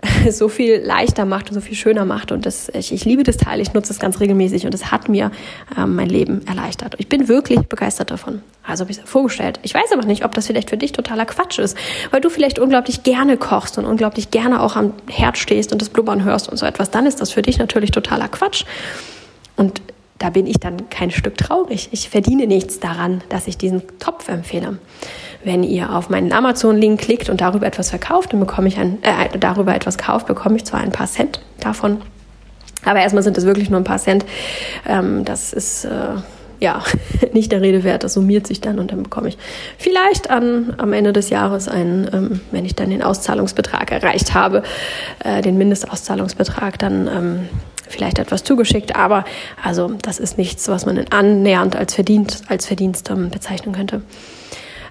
so 0.30 0.48
viel 0.48 0.76
leichter 0.76 1.24
macht 1.24 1.48
und 1.48 1.54
so 1.54 1.60
viel 1.60 1.76
schöner 1.76 2.04
macht. 2.04 2.30
Und 2.30 2.46
das, 2.46 2.68
ich, 2.72 2.92
ich 2.92 3.04
liebe 3.04 3.24
das 3.24 3.36
Teil, 3.36 3.60
ich 3.60 3.72
nutze 3.72 3.92
es 3.92 3.98
ganz 3.98 4.20
regelmäßig 4.20 4.64
und 4.64 4.74
es 4.74 4.92
hat 4.92 5.08
mir 5.08 5.30
ähm, 5.76 5.96
mein 5.96 6.08
Leben 6.08 6.46
erleichtert. 6.46 6.94
Ich 6.98 7.08
bin 7.08 7.28
wirklich 7.28 7.60
begeistert 7.60 8.10
davon. 8.10 8.42
Also 8.62 8.82
habe 8.82 8.92
ich 8.92 8.98
es 8.98 9.08
vorgestellt. 9.08 9.58
Ich 9.62 9.74
weiß 9.74 9.92
aber 9.92 10.04
nicht, 10.04 10.24
ob 10.24 10.34
das 10.34 10.46
vielleicht 10.46 10.70
für 10.70 10.76
dich 10.76 10.92
totaler 10.92 11.26
Quatsch 11.26 11.58
ist, 11.58 11.76
weil 12.10 12.20
du 12.20 12.30
vielleicht 12.30 12.58
unglaublich 12.58 13.02
gerne 13.02 13.36
kochst 13.36 13.78
und 13.78 13.86
unglaublich 13.86 14.30
gerne 14.30 14.60
auch 14.60 14.76
am 14.76 14.92
Herd 15.08 15.38
stehst 15.38 15.72
und 15.72 15.82
das 15.82 15.88
Blubbern 15.88 16.22
hörst 16.24 16.48
und 16.48 16.58
so 16.58 16.66
etwas. 16.66 16.90
Dann 16.90 17.06
ist 17.06 17.20
das 17.20 17.32
für 17.32 17.42
dich 17.42 17.58
natürlich 17.58 17.90
totaler 17.90 18.28
Quatsch. 18.28 18.64
Und 19.56 19.80
da 20.18 20.30
bin 20.30 20.46
ich 20.46 20.58
dann 20.58 20.90
kein 20.90 21.10
Stück 21.10 21.36
traurig. 21.36 21.88
Ich 21.92 22.08
verdiene 22.08 22.46
nichts 22.46 22.80
daran, 22.80 23.22
dass 23.28 23.46
ich 23.46 23.56
diesen 23.56 23.82
Topf 23.98 24.28
empfehle. 24.28 24.78
Wenn 25.44 25.62
ihr 25.62 25.94
auf 25.94 26.10
meinen 26.10 26.32
Amazon-Link 26.32 27.00
klickt 27.00 27.30
und 27.30 27.40
darüber 27.40 27.66
etwas 27.66 27.90
verkauft, 27.90 28.32
dann 28.32 28.40
bekomme 28.40 28.68
ich 28.68 28.78
ein, 28.78 29.02
äh, 29.02 29.38
darüber 29.38 29.74
etwas 29.74 29.96
kauft, 29.98 30.26
bekomme 30.26 30.56
ich 30.56 30.64
zwar 30.64 30.80
ein 30.80 30.92
paar 30.92 31.06
Cent 31.06 31.40
davon, 31.60 32.02
aber 32.84 33.00
erstmal 33.00 33.22
sind 33.22 33.36
es 33.38 33.44
wirklich 33.44 33.70
nur 33.70 33.80
ein 33.80 33.84
paar 33.84 33.98
Cent. 33.98 34.24
Ähm, 34.86 35.24
das 35.24 35.52
ist 35.52 35.84
äh, 35.84 36.16
ja 36.60 36.82
nicht 37.32 37.52
der 37.52 37.60
Rede 37.60 37.84
wert. 37.84 38.04
Das 38.04 38.14
summiert 38.14 38.46
sich 38.46 38.60
dann 38.60 38.78
und 38.78 38.92
dann 38.92 39.02
bekomme 39.02 39.28
ich 39.28 39.38
vielleicht 39.78 40.30
an, 40.30 40.74
am 40.78 40.92
Ende 40.92 41.12
des 41.12 41.30
Jahres 41.30 41.68
einen, 41.68 42.08
ähm, 42.12 42.40
wenn 42.50 42.64
ich 42.64 42.74
dann 42.74 42.90
den 42.90 43.02
Auszahlungsbetrag 43.02 43.90
erreicht 43.90 44.34
habe, 44.34 44.62
äh, 45.24 45.42
den 45.42 45.58
Mindestauszahlungsbetrag, 45.58 46.78
dann 46.78 47.08
ähm, 47.08 47.48
vielleicht 47.88 48.18
etwas 48.18 48.44
zugeschickt, 48.44 48.96
aber 48.96 49.24
also 49.62 49.92
das 50.02 50.18
ist 50.18 50.36
nichts, 50.36 50.68
was 50.68 50.84
man 50.84 50.98
annähernd 51.10 51.74
als 51.74 51.94
Verdienst, 51.94 52.44
als 52.48 52.66
Verdienst 52.66 53.10
ähm, 53.10 53.30
bezeichnen 53.30 53.74
könnte. 53.74 54.02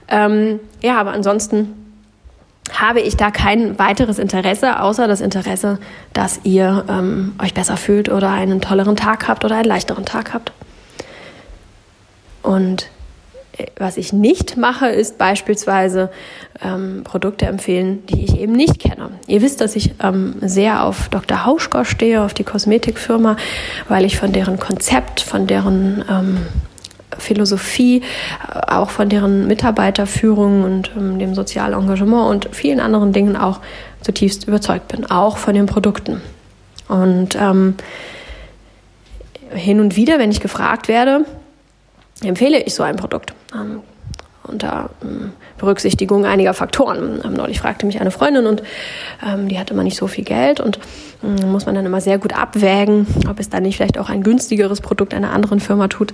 Ähm, 0.10 0.60
ja, 0.82 1.00
aber 1.00 1.12
ansonsten 1.12 1.74
habe 2.74 3.00
ich 3.00 3.16
da 3.16 3.32
kein 3.32 3.80
weiteres 3.80 4.20
Interesse, 4.20 4.82
außer 4.82 5.08
das 5.08 5.22
Interesse, 5.22 5.80
dass 6.14 6.42
ihr 6.44 6.86
ähm, 6.90 7.36
euch 7.42 7.54
besser 7.54 7.78
fühlt 7.78 8.10
oder 8.10 8.32
einen 8.32 8.62
tolleren 8.62 8.96
Tag 8.96 9.28
habt 9.28 9.46
oder 9.46 9.56
einen 9.56 9.66
leichteren 9.66 10.06
Tag 10.06 10.34
habt. 10.34 10.52
Und 12.44 12.90
was 13.78 13.98
ich 13.98 14.14
nicht 14.14 14.58
mache, 14.58 14.88
ist 14.88 15.18
beispielsweise 15.18 16.12
ähm, 16.64 17.02
Produkte 17.04 17.46
empfehlen, 17.46 18.06
die 18.08 18.24
ich 18.24 18.40
eben 18.40 18.54
nicht 18.54 18.80
kenne. 18.80 19.10
Ihr 19.26 19.42
wisst, 19.42 19.62
dass 19.62 19.76
ich 19.76 19.96
ähm, 20.02 20.36
sehr 20.42 20.84
auf 20.84 21.10
Dr. 21.10 21.46
Hauschka 21.46 21.86
stehe, 21.86 22.24
auf 22.24 22.34
die 22.34 22.44
Kosmetikfirma, 22.44 23.36
weil 23.88 24.06
ich 24.06 24.18
von 24.18 24.32
deren 24.32 24.60
Konzept, 24.60 25.22
von 25.22 25.48
deren 25.48 26.06
ähm, 26.10 26.38
Philosophie, 27.20 28.02
äh, 28.54 28.72
auch 28.72 28.90
von 28.90 29.10
deren 29.10 29.48
Mitarbeiterführung 29.48 30.64
und 30.64 30.92
ähm, 30.98 31.20
dem 31.20 31.36
sozialen 31.36 31.74
Engagement 31.74 32.30
und 32.30 32.56
vielen 32.56 32.80
anderen 32.80 33.14
Dingen 33.14 33.36
auch 33.36 33.60
zutiefst 34.02 34.48
überzeugt 34.48 34.88
bin, 34.88 35.10
auch 35.10 35.38
von 35.38 35.54
den 35.54 35.66
Produkten. 35.66 36.22
Und 36.88 37.36
ähm, 37.36 37.76
hin 39.52 39.80
und 39.80 39.96
wieder, 39.96 40.20
wenn 40.20 40.32
ich 40.32 40.40
gefragt 40.40 40.88
werde, 40.88 41.26
empfehle 42.24 42.62
ich 42.62 42.74
so 42.74 42.84
ein 42.84 42.96
Produkt. 42.96 43.34
Ähm, 43.54 43.82
unter 44.48 44.90
ähm, 45.04 45.34
Berücksichtigung 45.58 46.26
einiger 46.26 46.54
Faktoren. 46.54 47.22
Ähm, 47.24 47.34
neulich 47.34 47.60
fragte 47.60 47.86
mich 47.86 48.00
eine 48.00 48.12
Freundin 48.12 48.46
und 48.46 48.64
ähm, 49.26 49.48
die 49.48 49.60
hatte 49.60 49.74
immer 49.74 49.84
nicht 49.84 49.98
so 49.98 50.08
viel 50.08 50.24
Geld 50.24 50.60
und 50.60 50.80
muss 51.22 51.66
man 51.66 51.76
dann 51.76 51.86
immer 51.86 52.02
sehr 52.02 52.20
gut 52.20 52.34
abwägen, 52.34 53.08
ob 53.30 53.40
es 53.40 53.50
dann 53.50 53.64
nicht 53.64 53.78
vielleicht 53.78 53.98
auch 53.98 54.10
ein 54.10 54.24
günstigeres 54.24 54.82
Produkt 54.82 55.14
einer 55.14 55.32
anderen 55.32 55.60
Firma 55.60 55.88
tut, 55.88 56.14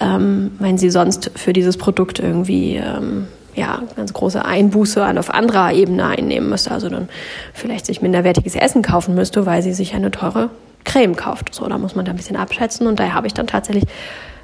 ähm, 0.00 0.52
wenn 0.58 0.78
sie 0.78 0.90
sonst 0.90 1.30
für 1.36 1.52
dieses 1.52 1.76
Produkt 1.76 2.18
irgendwie 2.18 2.76
ähm, 2.76 3.28
ja, 3.54 3.82
ganz 3.96 4.12
große 4.12 4.44
Einbuße 4.44 5.06
auf 5.18 5.32
anderer 5.32 5.72
Ebene 5.72 6.06
einnehmen 6.06 6.48
müsste. 6.48 6.70
Also 6.70 6.88
dann 6.88 7.08
vielleicht 7.52 7.86
sich 7.86 8.02
minderwertiges 8.02 8.54
Essen 8.54 8.82
kaufen 8.82 9.14
müsste, 9.14 9.46
weil 9.46 9.62
sie 9.62 9.74
sich 9.74 9.94
eine 9.94 10.10
teure 10.10 10.50
Creme 10.84 11.14
kauft. 11.14 11.54
So, 11.54 11.66
da 11.68 11.78
muss 11.78 11.94
man 11.94 12.04
da 12.04 12.10
ein 12.10 12.16
bisschen 12.16 12.36
abschätzen 12.36 12.86
und 12.86 12.98
daher 12.98 13.14
habe 13.14 13.26
ich 13.26 13.34
dann 13.34 13.46
tatsächlich 13.46 13.84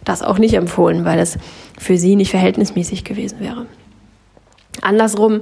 das 0.05 0.23
auch 0.23 0.39
nicht 0.39 0.55
empfohlen, 0.55 1.05
weil 1.05 1.19
es 1.19 1.39
für 1.79 1.99
sie 1.99 2.17
nicht 2.17 2.31
verhältnismäßig 2.31 3.05
gewesen 3.05 3.41
wäre. 3.41 3.67
Andersrum 4.81 5.41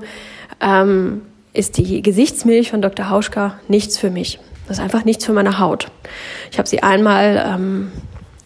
ähm, 0.60 1.22
ist 1.56 1.78
die 1.78 2.02
Gesichtsmilch 2.02 2.70
von 2.70 2.82
Dr. 2.82 3.10
Hauschka 3.10 3.58
nichts 3.68 3.98
für 3.98 4.10
mich. 4.10 4.38
Das 4.68 4.78
ist 4.78 4.82
einfach 4.82 5.04
nichts 5.04 5.24
für 5.24 5.32
meine 5.32 5.58
Haut. 5.58 5.90
Ich 6.50 6.58
habe 6.58 6.68
sie 6.68 6.82
einmal 6.82 7.44
ähm, 7.46 7.92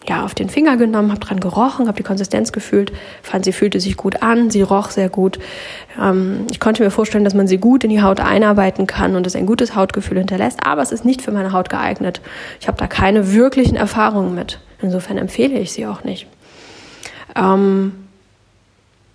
ja, 0.07 0.23
auf 0.23 0.33
den 0.33 0.49
Finger 0.49 0.77
genommen, 0.77 1.11
habe 1.11 1.19
dran 1.19 1.39
gerochen, 1.39 1.87
habe 1.87 1.97
die 1.97 2.03
Konsistenz 2.03 2.51
gefühlt, 2.51 2.91
fand, 3.21 3.45
sie 3.45 3.51
fühlte 3.51 3.79
sich 3.79 3.97
gut 3.97 4.23
an, 4.23 4.49
sie 4.49 4.61
roch 4.61 4.89
sehr 4.89 5.09
gut. 5.09 5.39
Ähm, 6.01 6.45
ich 6.51 6.59
konnte 6.59 6.83
mir 6.83 6.91
vorstellen, 6.91 7.23
dass 7.23 7.33
man 7.33 7.47
sie 7.47 7.57
gut 7.57 7.83
in 7.83 7.89
die 7.89 8.01
Haut 8.01 8.19
einarbeiten 8.19 8.87
kann 8.87 9.15
und 9.15 9.27
es 9.27 9.35
ein 9.35 9.45
gutes 9.45 9.75
Hautgefühl 9.75 10.17
hinterlässt, 10.17 10.59
aber 10.65 10.81
es 10.81 10.91
ist 10.91 11.05
nicht 11.05 11.21
für 11.21 11.31
meine 11.31 11.53
Haut 11.53 11.69
geeignet. 11.69 12.21
Ich 12.59 12.67
habe 12.67 12.77
da 12.77 12.87
keine 12.87 13.33
wirklichen 13.33 13.75
Erfahrungen 13.75 14.33
mit. 14.33 14.59
Insofern 14.81 15.17
empfehle 15.17 15.59
ich 15.59 15.71
sie 15.71 15.85
auch 15.85 16.03
nicht. 16.03 16.27
Ähm, 17.35 17.93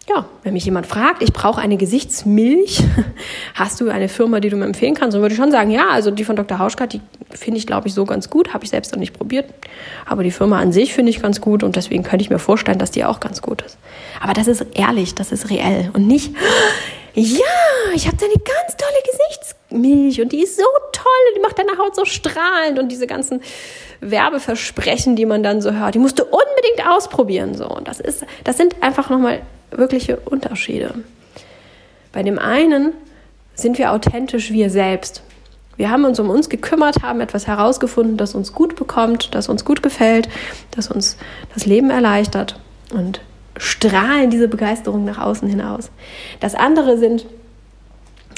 ja, 0.08 0.24
wenn 0.44 0.52
mich 0.52 0.64
jemand 0.64 0.86
fragt, 0.86 1.22
ich 1.22 1.32
brauche 1.32 1.60
eine 1.60 1.76
Gesichtsmilch, 1.76 2.82
hast 3.54 3.80
du 3.80 3.90
eine 3.90 4.08
Firma, 4.08 4.38
die 4.38 4.50
du 4.50 4.56
mir 4.56 4.64
empfehlen 4.64 4.94
kannst? 4.94 5.14
Dann 5.14 5.22
würde 5.22 5.34
ich 5.34 5.40
schon 5.40 5.50
sagen, 5.50 5.70
ja, 5.70 5.88
also 5.88 6.12
die 6.12 6.24
von 6.24 6.36
Dr. 6.36 6.58
Hauschka, 6.60 6.86
die 6.86 7.00
finde 7.30 7.58
ich, 7.58 7.66
glaube 7.66 7.88
ich, 7.88 7.94
so 7.94 8.04
ganz 8.04 8.30
gut, 8.30 8.54
habe 8.54 8.64
ich 8.64 8.70
selbst 8.70 8.92
noch 8.92 9.00
nicht 9.00 9.14
probiert. 9.14 9.46
Aber 10.04 10.22
die 10.22 10.30
Firma 10.30 10.60
an 10.60 10.70
sich 10.70 10.94
finde 10.94 11.10
ich 11.10 11.20
ganz 11.20 11.40
gut 11.40 11.64
und 11.64 11.74
deswegen 11.74 12.04
könnte 12.04 12.22
ich 12.22 12.30
mir 12.30 12.38
vorstellen, 12.38 12.78
dass 12.78 12.92
die 12.92 13.04
auch 13.04 13.18
ganz 13.18 13.42
gut 13.42 13.62
ist. 13.62 13.78
Aber 14.20 14.32
das 14.32 14.46
ist 14.46 14.64
ehrlich, 14.74 15.16
das 15.16 15.32
ist 15.32 15.50
reell 15.50 15.90
und 15.92 16.06
nicht, 16.06 16.32
ja, 17.14 17.40
ich 17.94 18.06
habe 18.06 18.16
da 18.16 18.26
eine 18.26 18.34
ganz 18.34 18.76
tolle 18.76 19.02
Gesichtsmilch 19.10 20.20
und 20.20 20.30
die 20.30 20.44
ist 20.44 20.56
so 20.56 20.62
toll 20.92 21.04
und 21.30 21.36
die 21.36 21.42
macht 21.42 21.58
deine 21.58 21.78
Haut 21.78 21.96
so 21.96 22.04
strahlend 22.04 22.78
und 22.78 22.92
diese 22.92 23.08
ganzen 23.08 23.40
Werbeversprechen, 24.00 25.16
die 25.16 25.26
man 25.26 25.42
dann 25.42 25.60
so 25.60 25.72
hört, 25.72 25.94
die 25.94 25.98
musst 25.98 26.18
du 26.18 26.24
unbedingt 26.24 26.88
ausprobieren. 26.88 27.54
So, 27.54 27.68
und 27.68 27.88
das 27.88 28.00
ist, 28.00 28.24
das 28.44 28.56
sind 28.56 28.82
einfach 28.82 29.10
nochmal 29.10 29.42
wirkliche 29.70 30.16
Unterschiede. 30.16 30.94
Bei 32.12 32.22
dem 32.22 32.38
einen 32.38 32.92
sind 33.54 33.78
wir 33.78 33.92
authentisch 33.92 34.52
wir 34.52 34.70
selbst. 34.70 35.22
Wir 35.76 35.90
haben 35.90 36.04
uns 36.04 36.18
um 36.18 36.30
uns 36.30 36.48
gekümmert, 36.48 37.02
haben 37.02 37.20
etwas 37.20 37.46
herausgefunden, 37.46 38.16
das 38.16 38.34
uns 38.34 38.52
gut 38.52 38.76
bekommt, 38.76 39.34
das 39.34 39.48
uns 39.48 39.64
gut 39.64 39.82
gefällt, 39.82 40.28
das 40.70 40.90
uns 40.90 41.16
das 41.52 41.66
Leben 41.66 41.90
erleichtert 41.90 42.58
und 42.92 43.20
strahlen 43.58 44.30
diese 44.30 44.48
Begeisterung 44.48 45.04
nach 45.04 45.18
außen 45.18 45.48
hinaus. 45.48 45.90
Das 46.40 46.54
andere 46.54 46.96
sind 46.98 47.26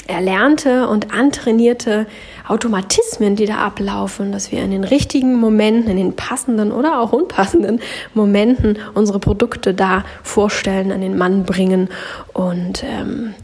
erlernte 0.09 0.87
und 0.87 1.13
antrainierte 1.13 2.07
Automatismen, 2.47 3.35
die 3.35 3.45
da 3.45 3.57
ablaufen, 3.57 4.31
dass 4.31 4.51
wir 4.51 4.63
in 4.63 4.71
den 4.71 4.83
richtigen 4.83 5.35
Momenten, 5.35 5.89
in 5.89 5.97
den 5.97 6.15
passenden 6.15 6.71
oder 6.71 6.99
auch 6.99 7.13
unpassenden 7.13 7.79
Momenten 8.13 8.79
unsere 8.95 9.19
Produkte 9.19 9.73
da 9.73 10.03
vorstellen, 10.23 10.91
an 10.91 11.01
den 11.01 11.17
Mann 11.17 11.43
bringen 11.43 11.89
und 12.33 12.83
ähm, 12.83 13.35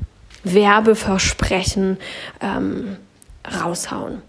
Werbeversprechen 0.44 1.98
ähm, 2.42 2.98
raushauen. 3.64 4.22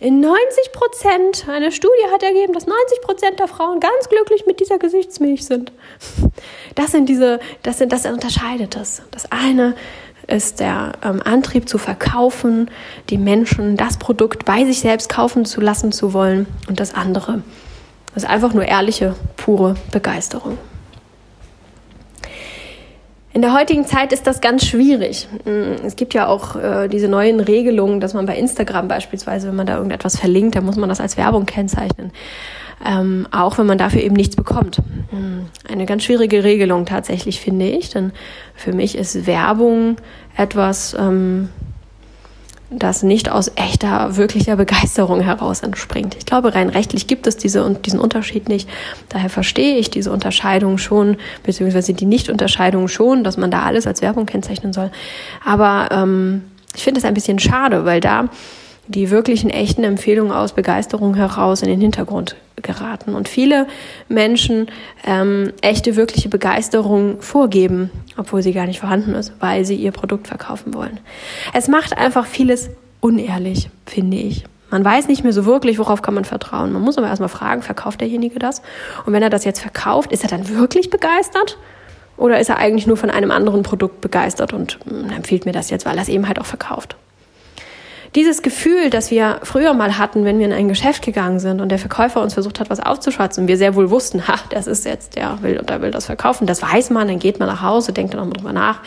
In 0.00 0.20
90 0.20 0.72
Prozent, 0.72 1.48
eine 1.48 1.70
Studie 1.70 2.12
hat 2.12 2.22
ergeben, 2.22 2.52
dass 2.52 2.66
90 2.66 3.00
Prozent 3.02 3.38
der 3.38 3.48
Frauen 3.48 3.80
ganz 3.80 4.08
glücklich 4.08 4.44
mit 4.46 4.60
dieser 4.60 4.78
Gesichtsmilch 4.78 5.44
sind. 5.46 5.72
Das 6.74 6.92
sind 6.92 7.08
diese, 7.08 7.40
das 7.62 7.78
sind, 7.78 7.92
das 7.92 8.04
unterscheidet 8.04 8.76
es. 8.76 9.02
Das 9.12 9.30
eine 9.30 9.74
ist 10.26 10.60
der 10.60 10.92
ähm, 11.02 11.20
Antrieb 11.24 11.68
zu 11.68 11.78
verkaufen, 11.78 12.70
die 13.10 13.18
Menschen 13.18 13.76
das 13.76 13.98
Produkt 13.98 14.44
bei 14.44 14.64
sich 14.64 14.80
selbst 14.80 15.08
kaufen 15.08 15.44
zu 15.44 15.60
lassen 15.60 15.92
zu 15.92 16.12
wollen 16.12 16.46
und 16.68 16.80
das 16.80 16.94
andere 16.94 17.42
ist 18.14 18.26
einfach 18.26 18.52
nur 18.52 18.64
ehrliche, 18.64 19.14
pure 19.36 19.74
Begeisterung. 19.90 20.58
In 23.32 23.42
der 23.42 23.52
heutigen 23.52 23.84
Zeit 23.84 24.12
ist 24.12 24.28
das 24.28 24.40
ganz 24.40 24.64
schwierig. 24.64 25.28
Mm, 25.44 25.84
es 25.84 25.96
gibt 25.96 26.14
ja 26.14 26.28
auch 26.28 26.54
äh, 26.54 26.86
diese 26.86 27.08
neuen 27.08 27.40
Regelungen, 27.40 27.98
dass 27.98 28.14
man 28.14 28.26
bei 28.26 28.36
Instagram 28.36 28.86
beispielsweise, 28.86 29.48
wenn 29.48 29.56
man 29.56 29.66
da 29.66 29.74
irgendetwas 29.76 30.16
verlinkt, 30.16 30.54
dann 30.54 30.64
muss 30.64 30.76
man 30.76 30.88
das 30.88 31.00
als 31.00 31.16
Werbung 31.16 31.44
kennzeichnen. 31.44 32.12
Ähm, 32.84 33.26
auch 33.30 33.56
wenn 33.56 33.66
man 33.66 33.78
dafür 33.78 34.02
eben 34.02 34.14
nichts 34.14 34.36
bekommt. 34.36 34.78
Mm, 35.10 35.46
eine 35.70 35.86
ganz 35.86 36.04
schwierige 36.04 36.44
Regelung 36.44 36.84
tatsächlich, 36.84 37.40
finde 37.40 37.66
ich. 37.66 37.88
Denn 37.90 38.12
für 38.54 38.72
mich 38.72 38.96
ist 38.96 39.26
Werbung 39.26 39.96
etwas, 40.36 40.94
ähm, 40.98 41.48
das 42.70 43.02
nicht 43.02 43.30
aus 43.30 43.52
echter, 43.56 44.16
wirklicher 44.16 44.56
Begeisterung 44.56 45.20
heraus 45.20 45.60
entspringt. 45.60 46.16
Ich 46.18 46.26
glaube, 46.26 46.54
rein 46.54 46.68
rechtlich 46.68 47.06
gibt 47.06 47.26
es 47.26 47.36
diese, 47.36 47.70
diesen 47.84 48.00
Unterschied 48.00 48.48
nicht. 48.48 48.68
Daher 49.08 49.30
verstehe 49.30 49.76
ich 49.76 49.90
diese 49.90 50.10
Unterscheidung 50.12 50.78
schon, 50.78 51.16
beziehungsweise 51.42 51.94
die 51.94 52.06
Nicht-Unterscheidung 52.06 52.88
schon, 52.88 53.24
dass 53.24 53.36
man 53.36 53.50
da 53.50 53.62
alles 53.62 53.86
als 53.86 54.02
Werbung 54.02 54.26
kennzeichnen 54.26 54.72
soll. 54.72 54.90
Aber 55.44 55.88
ähm, 55.90 56.42
ich 56.74 56.82
finde 56.82 56.98
es 56.98 57.04
ein 57.04 57.14
bisschen 57.14 57.38
schade, 57.38 57.84
weil 57.84 58.00
da 58.00 58.28
die 58.86 59.10
wirklichen 59.10 59.50
echten 59.50 59.84
Empfehlungen 59.84 60.32
aus 60.32 60.52
Begeisterung 60.52 61.14
heraus 61.14 61.62
in 61.62 61.68
den 61.68 61.80
Hintergrund 61.80 62.36
geraten 62.62 63.14
und 63.14 63.28
viele 63.28 63.66
Menschen 64.08 64.68
ähm, 65.04 65.52
echte 65.60 65.96
wirkliche 65.96 66.28
Begeisterung 66.28 67.20
vorgeben, 67.20 67.90
obwohl 68.16 68.42
sie 68.42 68.52
gar 68.52 68.66
nicht 68.66 68.80
vorhanden 68.80 69.14
ist, 69.14 69.32
weil 69.40 69.64
sie 69.64 69.76
ihr 69.76 69.92
Produkt 69.92 70.28
verkaufen 70.28 70.74
wollen. 70.74 71.00
Es 71.52 71.68
macht 71.68 71.96
einfach 71.96 72.26
vieles 72.26 72.70
unehrlich, 73.00 73.70
finde 73.86 74.16
ich. 74.16 74.44
Man 74.70 74.84
weiß 74.84 75.08
nicht 75.08 75.22
mehr 75.22 75.32
so 75.32 75.44
wirklich, 75.44 75.78
worauf 75.78 76.02
kann 76.02 76.14
man 76.14 76.24
vertrauen. 76.24 76.72
Man 76.72 76.82
muss 76.82 76.98
aber 76.98 77.06
erstmal 77.06 77.28
fragen, 77.28 77.62
verkauft 77.62 78.00
derjenige 78.00 78.38
das? 78.38 78.60
Und 79.06 79.12
wenn 79.12 79.22
er 79.22 79.30
das 79.30 79.44
jetzt 79.44 79.60
verkauft, 79.60 80.10
ist 80.10 80.24
er 80.24 80.30
dann 80.30 80.48
wirklich 80.48 80.90
begeistert? 80.90 81.58
Oder 82.16 82.40
ist 82.40 82.48
er 82.48 82.58
eigentlich 82.58 82.86
nur 82.86 82.96
von 82.96 83.10
einem 83.10 83.30
anderen 83.30 83.62
Produkt 83.62 84.00
begeistert 84.00 84.52
und 84.52 84.78
hm, 84.84 85.10
empfiehlt 85.10 85.46
mir 85.46 85.52
das 85.52 85.70
jetzt, 85.70 85.84
weil 85.86 85.96
er 85.96 86.02
es 86.02 86.08
eben 86.08 86.26
halt 86.26 86.40
auch 86.40 86.46
verkauft? 86.46 86.96
Dieses 88.14 88.42
Gefühl, 88.42 88.90
das 88.90 89.10
wir 89.10 89.40
früher 89.42 89.74
mal 89.74 89.98
hatten, 89.98 90.24
wenn 90.24 90.38
wir 90.38 90.46
in 90.46 90.52
ein 90.52 90.68
Geschäft 90.68 91.02
gegangen 91.04 91.40
sind 91.40 91.60
und 91.60 91.70
der 91.70 91.78
Verkäufer 91.78 92.22
uns 92.22 92.34
versucht 92.34 92.60
hat, 92.60 92.70
was 92.70 92.78
aufzuschwatzen 92.78 93.44
und 93.44 93.48
wir 93.48 93.56
sehr 93.56 93.74
wohl 93.74 93.90
wussten, 93.90 94.28
ha, 94.28 94.36
das 94.50 94.66
ist 94.66 94.84
jetzt, 94.84 95.16
der 95.16 95.42
will 95.42 95.58
und 95.58 95.68
der 95.68 95.82
will 95.82 95.90
das 95.90 96.06
verkaufen, 96.06 96.46
das 96.46 96.62
weiß 96.62 96.90
man, 96.90 97.08
dann 97.08 97.18
geht 97.18 97.38
man 97.40 97.48
nach 97.48 97.62
Hause, 97.62 97.92
denkt 97.92 98.14
dann 98.14 98.20
auch 98.20 98.26
mal 98.26 98.32
drüber 98.32 98.52
nach. 98.52 98.80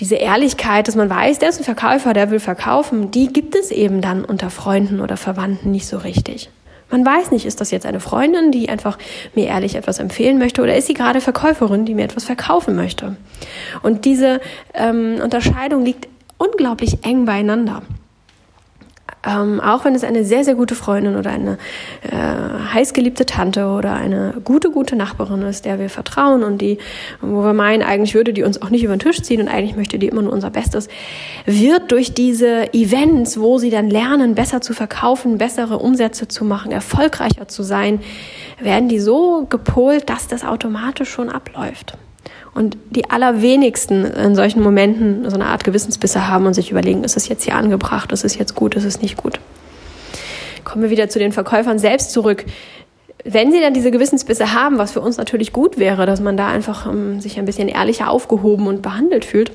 Diese 0.00 0.14
Ehrlichkeit, 0.14 0.88
dass 0.88 0.94
man 0.94 1.10
weiß, 1.10 1.40
der 1.40 1.48
ist 1.48 1.60
ein 1.60 1.64
Verkäufer, 1.64 2.12
der 2.12 2.30
will 2.30 2.40
verkaufen, 2.40 3.10
die 3.10 3.28
gibt 3.28 3.54
es 3.54 3.70
eben 3.70 4.00
dann 4.00 4.24
unter 4.24 4.50
Freunden 4.50 5.00
oder 5.00 5.16
Verwandten 5.16 5.70
nicht 5.70 5.86
so 5.86 5.98
richtig. 5.98 6.50
Man 6.90 7.06
weiß 7.06 7.30
nicht, 7.30 7.46
ist 7.46 7.60
das 7.60 7.70
jetzt 7.70 7.86
eine 7.86 8.00
Freundin, 8.00 8.52
die 8.52 8.68
einfach 8.68 8.98
mir 9.34 9.46
ehrlich 9.46 9.76
etwas 9.76 9.98
empfehlen 9.98 10.38
möchte, 10.38 10.62
oder 10.62 10.76
ist 10.76 10.86
sie 10.86 10.94
gerade 10.94 11.20
Verkäuferin, 11.20 11.86
die 11.86 11.94
mir 11.94 12.04
etwas 12.04 12.24
verkaufen 12.24 12.76
möchte? 12.76 13.16
Und 13.82 14.04
diese 14.04 14.40
ähm, 14.74 15.18
Unterscheidung 15.22 15.84
liegt 15.84 16.06
unglaublich 16.36 17.04
eng 17.04 17.24
beieinander. 17.24 17.82
Ähm, 19.24 19.60
auch 19.60 19.84
wenn 19.84 19.94
es 19.94 20.02
eine 20.02 20.24
sehr, 20.24 20.42
sehr 20.44 20.56
gute 20.56 20.74
Freundin 20.74 21.16
oder 21.16 21.30
eine 21.30 21.58
äh, 22.02 22.72
heißgeliebte 22.74 23.24
Tante 23.24 23.66
oder 23.66 23.94
eine 23.94 24.34
gute, 24.42 24.70
gute 24.70 24.96
Nachbarin 24.96 25.42
ist, 25.42 25.64
der 25.64 25.78
wir 25.78 25.88
vertrauen 25.90 26.42
und 26.42 26.58
die, 26.58 26.78
wo 27.20 27.44
wir 27.44 27.52
meinen, 27.52 27.82
eigentlich 27.82 28.14
würde 28.14 28.32
die 28.32 28.42
uns 28.42 28.60
auch 28.60 28.70
nicht 28.70 28.82
über 28.82 28.96
den 28.96 29.00
Tisch 29.00 29.22
ziehen 29.22 29.40
und 29.40 29.48
eigentlich 29.48 29.76
möchte 29.76 29.98
die 29.98 30.08
immer 30.08 30.22
nur 30.22 30.32
unser 30.32 30.50
Bestes, 30.50 30.88
wird 31.46 31.92
durch 31.92 32.14
diese 32.14 32.74
Events, 32.74 33.38
wo 33.38 33.58
sie 33.58 33.70
dann 33.70 33.88
lernen, 33.88 34.34
besser 34.34 34.60
zu 34.60 34.74
verkaufen, 34.74 35.38
bessere 35.38 35.78
Umsätze 35.78 36.26
zu 36.26 36.44
machen, 36.44 36.72
erfolgreicher 36.72 37.46
zu 37.46 37.62
sein, 37.62 38.00
werden 38.60 38.88
die 38.88 38.98
so 38.98 39.46
gepolt, 39.48 40.10
dass 40.10 40.26
das 40.26 40.44
automatisch 40.44 41.10
schon 41.10 41.28
abläuft. 41.28 41.96
Und 42.54 42.76
die 42.90 43.08
allerwenigsten 43.08 44.04
in 44.04 44.34
solchen 44.34 44.62
Momenten 44.62 45.28
so 45.28 45.34
eine 45.34 45.46
Art 45.46 45.64
Gewissensbisse 45.64 46.28
haben 46.28 46.46
und 46.46 46.54
sich 46.54 46.70
überlegen, 46.70 47.02
ist 47.02 47.16
es 47.16 47.28
jetzt 47.28 47.44
hier 47.44 47.54
angebracht, 47.54 48.12
ist 48.12 48.24
es 48.24 48.36
jetzt 48.36 48.54
gut, 48.54 48.74
ist 48.74 48.84
es 48.84 49.00
nicht 49.00 49.16
gut. 49.16 49.40
Kommen 50.64 50.82
wir 50.82 50.90
wieder 50.90 51.08
zu 51.08 51.18
den 51.18 51.32
Verkäufern 51.32 51.78
selbst 51.78 52.12
zurück. 52.12 52.44
Wenn 53.24 53.52
sie 53.52 53.60
dann 53.60 53.72
diese 53.72 53.90
Gewissensbisse 53.90 54.52
haben, 54.52 54.78
was 54.78 54.92
für 54.92 55.00
uns 55.00 55.16
natürlich 55.16 55.52
gut 55.52 55.78
wäre, 55.78 56.06
dass 56.06 56.20
man 56.20 56.36
da 56.36 56.48
einfach 56.48 56.86
um, 56.86 57.12
ähm, 57.12 57.20
sich 57.20 57.38
ein 57.38 57.44
bisschen 57.44 57.68
ehrlicher 57.68 58.10
aufgehoben 58.10 58.66
und 58.66 58.82
behandelt 58.82 59.24
fühlt, 59.24 59.52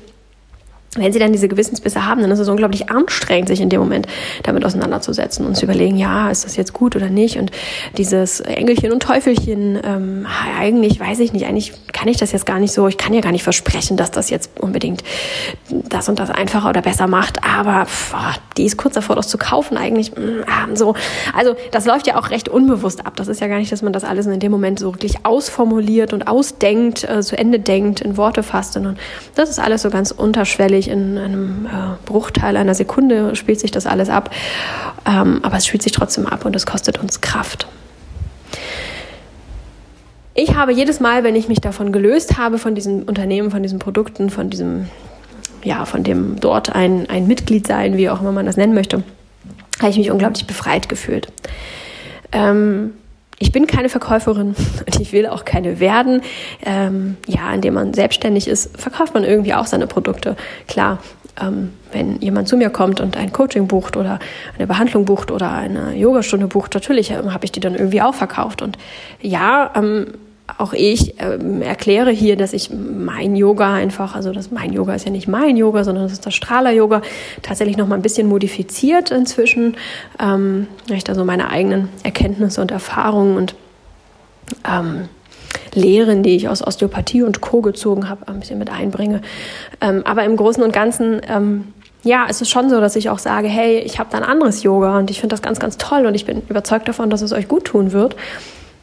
wenn 0.96 1.12
sie 1.12 1.18
dann 1.18 1.32
diese 1.32 1.48
Gewissensbisse 1.48 2.06
haben, 2.06 2.22
dann 2.22 2.30
ist 2.30 2.38
es 2.38 2.48
unglaublich 2.48 2.90
anstrengend, 2.90 3.48
sich 3.48 3.60
in 3.60 3.68
dem 3.68 3.80
Moment 3.80 4.06
damit 4.42 4.64
auseinanderzusetzen 4.64 5.46
und 5.46 5.54
zu 5.54 5.66
überlegen, 5.66 5.98
ja, 5.98 6.30
ist 6.30 6.44
das 6.46 6.56
jetzt 6.56 6.72
gut 6.72 6.96
oder 6.96 7.10
nicht? 7.10 7.36
Und 7.36 7.50
dieses 7.98 8.40
Engelchen 8.40 8.92
und 8.92 9.02
Teufelchen, 9.02 9.78
ähm, 9.84 10.26
eigentlich 10.58 10.98
weiß 10.98 11.20
ich 11.20 11.32
nicht, 11.32 11.46
eigentlich 11.46 11.72
kann 11.92 12.08
ich 12.08 12.16
das 12.16 12.32
jetzt 12.32 12.46
gar 12.46 12.58
nicht 12.58 12.72
so, 12.72 12.88
ich 12.88 12.96
kann 12.96 13.12
ja 13.12 13.20
gar 13.20 13.32
nicht 13.32 13.42
versprechen, 13.44 13.98
dass 13.98 14.10
das 14.10 14.30
jetzt 14.30 14.50
unbedingt 14.58 15.04
das 15.68 16.08
und 16.08 16.18
das 16.18 16.30
einfacher 16.30 16.70
oder 16.70 16.80
besser 16.80 17.06
macht, 17.06 17.44
aber 17.44 17.84
pff, 17.84 18.14
die 18.56 18.64
ist 18.64 18.78
kurz 18.78 18.94
davor, 18.94 19.14
das 19.14 19.28
zu 19.28 19.36
kaufen 19.36 19.76
eigentlich. 19.76 20.12
Mh, 20.16 20.68
mm, 20.68 20.76
so. 20.76 20.94
Also 21.36 21.54
das 21.70 21.84
läuft 21.84 22.06
ja 22.06 22.18
auch 22.18 22.30
recht 22.30 22.48
unbewusst 22.48 23.06
ab. 23.06 23.14
Das 23.16 23.28
ist 23.28 23.40
ja 23.40 23.46
gar 23.46 23.58
nicht, 23.58 23.70
dass 23.70 23.82
man 23.82 23.92
das 23.92 24.04
alles 24.04 24.26
in 24.26 24.40
dem 24.40 24.52
Moment 24.52 24.78
so 24.78 24.94
wirklich 24.94 25.24
ausformuliert 25.24 26.12
und 26.12 26.28
ausdenkt, 26.28 27.04
äh, 27.04 27.20
zu 27.20 27.36
Ende 27.36 27.60
denkt, 27.60 28.00
in 28.00 28.16
Worte 28.16 28.42
fasst, 28.42 28.72
sondern 28.72 28.98
das 29.34 29.50
ist 29.50 29.60
alles 29.60 29.82
so 29.82 29.90
ganz 29.90 30.10
unterschwellig 30.10 30.77
natürlich 30.78 30.90
in 30.90 31.18
einem 31.18 31.66
äh, 31.66 31.96
Bruchteil 32.06 32.56
einer 32.56 32.74
Sekunde 32.74 33.34
spielt 33.36 33.60
sich 33.60 33.70
das 33.70 33.86
alles 33.86 34.08
ab, 34.08 34.30
ähm, 35.06 35.40
aber 35.42 35.56
es 35.56 35.66
spielt 35.66 35.82
sich 35.82 35.92
trotzdem 35.92 36.26
ab 36.26 36.44
und 36.44 36.54
es 36.54 36.66
kostet 36.66 36.98
uns 36.98 37.20
Kraft. 37.20 37.66
Ich 40.34 40.54
habe 40.54 40.72
jedes 40.72 41.00
Mal, 41.00 41.24
wenn 41.24 41.34
ich 41.34 41.48
mich 41.48 41.60
davon 41.60 41.90
gelöst 41.90 42.38
habe, 42.38 42.58
von 42.58 42.74
diesen 42.76 43.02
Unternehmen, 43.02 43.50
von 43.50 43.62
diesen 43.62 43.80
Produkten, 43.80 44.30
von 44.30 44.50
diesem, 44.50 44.88
ja, 45.64 45.84
von 45.84 46.04
dem 46.04 46.38
dort 46.38 46.72
ein, 46.74 47.10
ein 47.10 47.26
Mitglied 47.26 47.66
sein, 47.66 47.96
wie 47.96 48.08
auch 48.08 48.20
immer 48.20 48.30
man 48.30 48.46
das 48.46 48.56
nennen 48.56 48.74
möchte, 48.74 49.02
habe 49.80 49.90
ich 49.90 49.98
mich 49.98 50.12
unglaublich 50.12 50.46
befreit 50.46 50.88
gefühlt. 50.88 51.26
Ähm, 52.30 52.92
ich 53.38 53.52
bin 53.52 53.66
keine 53.66 53.88
Verkäuferin 53.88 54.54
und 54.86 55.00
ich 55.00 55.12
will 55.12 55.26
auch 55.26 55.44
keine 55.44 55.80
werden. 55.80 56.22
Ähm, 56.64 57.16
ja, 57.26 57.52
indem 57.52 57.74
man 57.74 57.94
selbstständig 57.94 58.48
ist, 58.48 58.76
verkauft 58.78 59.14
man 59.14 59.24
irgendwie 59.24 59.54
auch 59.54 59.66
seine 59.66 59.86
Produkte. 59.86 60.36
Klar, 60.66 60.98
ähm, 61.40 61.72
wenn 61.92 62.20
jemand 62.20 62.48
zu 62.48 62.56
mir 62.56 62.70
kommt 62.70 63.00
und 63.00 63.16
ein 63.16 63.32
Coaching 63.32 63.68
bucht 63.68 63.96
oder 63.96 64.18
eine 64.56 64.66
Behandlung 64.66 65.04
bucht 65.04 65.30
oder 65.30 65.52
eine 65.52 65.94
Yogastunde 65.94 66.48
bucht, 66.48 66.74
natürlich 66.74 67.10
ähm, 67.10 67.32
habe 67.32 67.44
ich 67.44 67.52
die 67.52 67.60
dann 67.60 67.74
irgendwie 67.74 68.02
auch 68.02 68.14
verkauft. 68.14 68.62
Und 68.62 68.76
ja, 69.20 69.70
ähm, 69.74 70.14
auch 70.56 70.72
ich 70.72 71.14
ähm, 71.20 71.60
erkläre 71.60 72.10
hier, 72.10 72.36
dass 72.36 72.52
ich 72.52 72.70
mein 72.70 73.36
Yoga 73.36 73.74
einfach, 73.74 74.14
also 74.14 74.32
das 74.32 74.50
mein 74.50 74.72
Yoga 74.72 74.94
ist 74.94 75.04
ja 75.04 75.10
nicht 75.10 75.28
mein 75.28 75.56
Yoga, 75.56 75.84
sondern 75.84 76.04
das 76.04 76.12
ist 76.12 76.24
das 76.24 76.34
Strahler-Yoga, 76.34 77.02
tatsächlich 77.42 77.76
noch 77.76 77.86
mal 77.86 77.96
ein 77.96 78.02
bisschen 78.02 78.28
modifiziert 78.28 79.10
inzwischen, 79.10 79.76
ähm, 80.18 80.66
ich 80.88 81.04
da 81.04 81.14
so 81.14 81.24
meine 81.24 81.50
eigenen 81.50 81.90
Erkenntnisse 82.02 82.62
und 82.62 82.70
Erfahrungen 82.70 83.36
und 83.36 83.54
ähm, 84.66 85.08
Lehren, 85.74 86.22
die 86.22 86.34
ich 86.34 86.48
aus 86.48 86.66
Osteopathie 86.66 87.22
und 87.22 87.42
Co. 87.42 87.60
gezogen 87.60 88.08
habe, 88.08 88.26
ein 88.26 88.40
bisschen 88.40 88.58
mit 88.58 88.70
einbringe. 88.70 89.20
Ähm, 89.80 90.02
aber 90.06 90.24
im 90.24 90.36
Großen 90.36 90.62
und 90.62 90.72
Ganzen 90.72 91.20
ähm, 91.28 91.72
ja, 92.04 92.26
es 92.28 92.40
ist 92.40 92.50
schon 92.50 92.70
so, 92.70 92.80
dass 92.80 92.96
ich 92.96 93.10
auch 93.10 93.18
sage, 93.18 93.48
hey, 93.48 93.80
ich 93.80 93.98
habe 93.98 94.08
da 94.10 94.18
ein 94.18 94.24
anderes 94.24 94.62
Yoga 94.62 94.98
und 94.98 95.10
ich 95.10 95.20
finde 95.20 95.34
das 95.34 95.42
ganz, 95.42 95.58
ganz 95.58 95.76
toll 95.78 96.06
und 96.06 96.14
ich 96.14 96.24
bin 96.24 96.42
überzeugt 96.48 96.88
davon, 96.88 97.10
dass 97.10 97.22
es 97.22 97.32
euch 97.32 97.48
gut 97.48 97.64
tun 97.64 97.92
wird. 97.92 98.16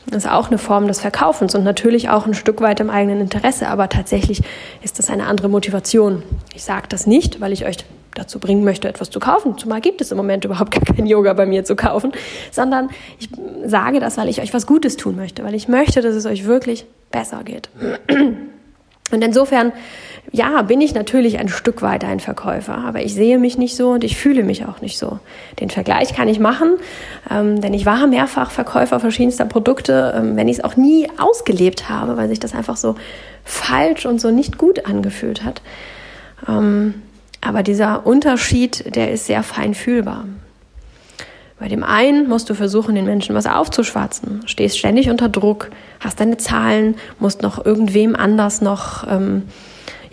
Das 0.08 0.26
ist 0.26 0.32
auch 0.32 0.50
eine 0.50 0.58
Form 0.58 0.88
des 0.88 1.02
Verkaufens 1.02 1.56
und 1.56 1.64
natürlich 1.64 2.10
auch 2.10 2.26
ein 2.26 2.34
Stück 2.34 2.62
weit 2.62 2.80
im 2.80 2.90
eigenen 2.90 3.22
Interesse, 3.22 3.68
aber 3.68 3.90
tatsächlich 3.90 4.42
ist 4.84 5.00
das 5.00 5.10
eine 5.10 5.26
andere 5.26 5.50
Motivation. 5.50 6.22
Ich 6.54 6.64
sage 6.64 6.88
das 6.90 7.08
nicht, 7.08 7.42
weil 7.42 7.52
ich 7.52 7.66
euch 7.66 7.78
dazu 8.14 8.40
bringen 8.40 8.64
möchte, 8.64 8.88
etwas 8.88 9.10
zu 9.10 9.20
kaufen. 9.20 9.58
Zumal 9.58 9.82
gibt 9.82 10.02
es 10.02 10.12
im 10.12 10.18
Moment 10.18 10.46
überhaupt 10.46 10.72
gar 10.72 10.96
kein 10.96 11.06
Yoga 11.06 11.34
bei 11.34 11.46
mir 11.46 11.66
zu 11.66 11.76
kaufen, 11.76 12.14
sondern 12.52 12.90
ich 13.20 13.30
sage 13.66 14.00
das, 14.00 14.18
weil 14.18 14.30
ich 14.30 14.42
euch 14.42 14.54
was 14.54 14.68
Gutes 14.68 14.96
tun 14.96 15.16
möchte, 15.16 15.44
weil 15.44 15.54
ich 15.54 15.68
möchte, 15.68 16.02
dass 16.02 16.16
es 16.16 16.26
euch 16.26 16.46
wirklich 16.46 16.86
besser 17.12 17.44
geht. 17.44 17.70
Und 19.12 19.24
insofern, 19.24 19.72
ja, 20.32 20.62
bin 20.64 20.82
ich 20.82 20.94
natürlich 20.94 21.40
ein 21.40 21.50
Stück 21.50 21.82
weit 21.82 22.04
ein 22.04 22.20
Verkäufer, 22.20 22.78
aber 22.78 23.02
ich 23.02 23.14
sehe 23.14 23.38
mich 23.38 23.58
nicht 23.58 23.76
so 23.76 23.92
und 23.92 24.04
ich 24.04 24.18
fühle 24.18 24.44
mich 24.44 24.66
auch 24.66 24.82
nicht 24.82 24.98
so. 24.98 25.20
Den 25.60 25.70
Vergleich 25.70 26.14
kann 26.14 26.28
ich 26.28 26.40
machen, 26.40 26.74
ähm, 27.30 27.62
denn 27.62 27.74
ich 27.74 27.86
war 27.86 28.08
mehrfach 28.08 28.52
Verkäufer 28.52 29.00
verschiedenster 29.00 29.46
Produkte, 29.46 30.14
ähm, 30.18 30.36
wenn 30.36 30.48
ich 30.48 30.58
es 30.58 30.64
auch 30.64 30.76
nie 30.76 31.08
ausgelebt 31.18 31.90
habe, 31.90 32.18
weil 32.18 32.30
sich 32.30 32.40
das 32.40 32.54
einfach 32.54 32.78
so 32.78 32.96
falsch 33.44 34.06
und 34.06 34.20
so 34.20 34.32
nicht 34.32 34.58
gut 34.58 34.86
angefühlt 34.86 35.44
hat. 35.44 35.62
Ähm, 36.48 36.96
aber 37.42 37.62
dieser 37.62 38.06
Unterschied, 38.08 38.96
der 38.96 39.12
ist 39.12 39.28
sehr 39.28 39.44
fein 39.44 39.76
fühlbar. 39.76 40.26
Bei 41.60 41.70
dem 41.70 41.84
einen 41.84 42.28
musst 42.28 42.50
du 42.50 42.54
versuchen, 42.54 42.96
den 42.96 43.06
Menschen 43.06 43.34
was 43.34 43.46
aufzuschwatzen, 43.46 44.42
stehst 44.46 44.78
ständig 44.78 45.10
unter 45.10 45.30
Druck, 45.30 45.70
hast 46.02 46.20
deine 46.20 46.38
Zahlen, 46.38 46.96
musst 47.20 47.44
noch 47.44 47.64
irgendwem 47.66 48.16
anders 48.16 48.62
noch 48.62 49.10
ähm, 49.10 49.44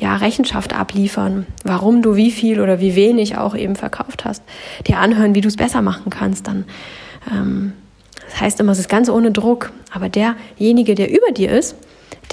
ja, 0.03 0.17
Rechenschaft 0.17 0.75
abliefern, 0.75 1.47
warum 1.63 2.03
du 2.03 2.17
wie 2.17 2.33
viel 2.33 2.61
oder 2.61 2.81
wie 2.81 2.97
wenig 2.97 3.39
auch 3.39 3.55
eben 3.55 3.77
verkauft 3.77 4.25
hast, 4.25 4.43
dir 4.89 4.99
anhören, 4.99 5.37
wie 5.37 5.41
du 5.41 5.47
es 5.47 5.55
besser 5.55 5.81
machen 5.81 6.11
kannst, 6.11 6.49
dann 6.49 6.65
ähm, 7.31 7.73
das 8.29 8.41
heißt 8.41 8.61
immer, 8.61 8.73
es 8.73 8.81
ist 8.81 8.89
ganz 8.89 9.09
ohne 9.09 9.31
Druck, 9.31 9.71
aber 9.93 10.09
derjenige, 10.09 10.97
der 10.97 11.09
über 11.09 11.31
dir 11.31 11.53
ist, 11.53 11.77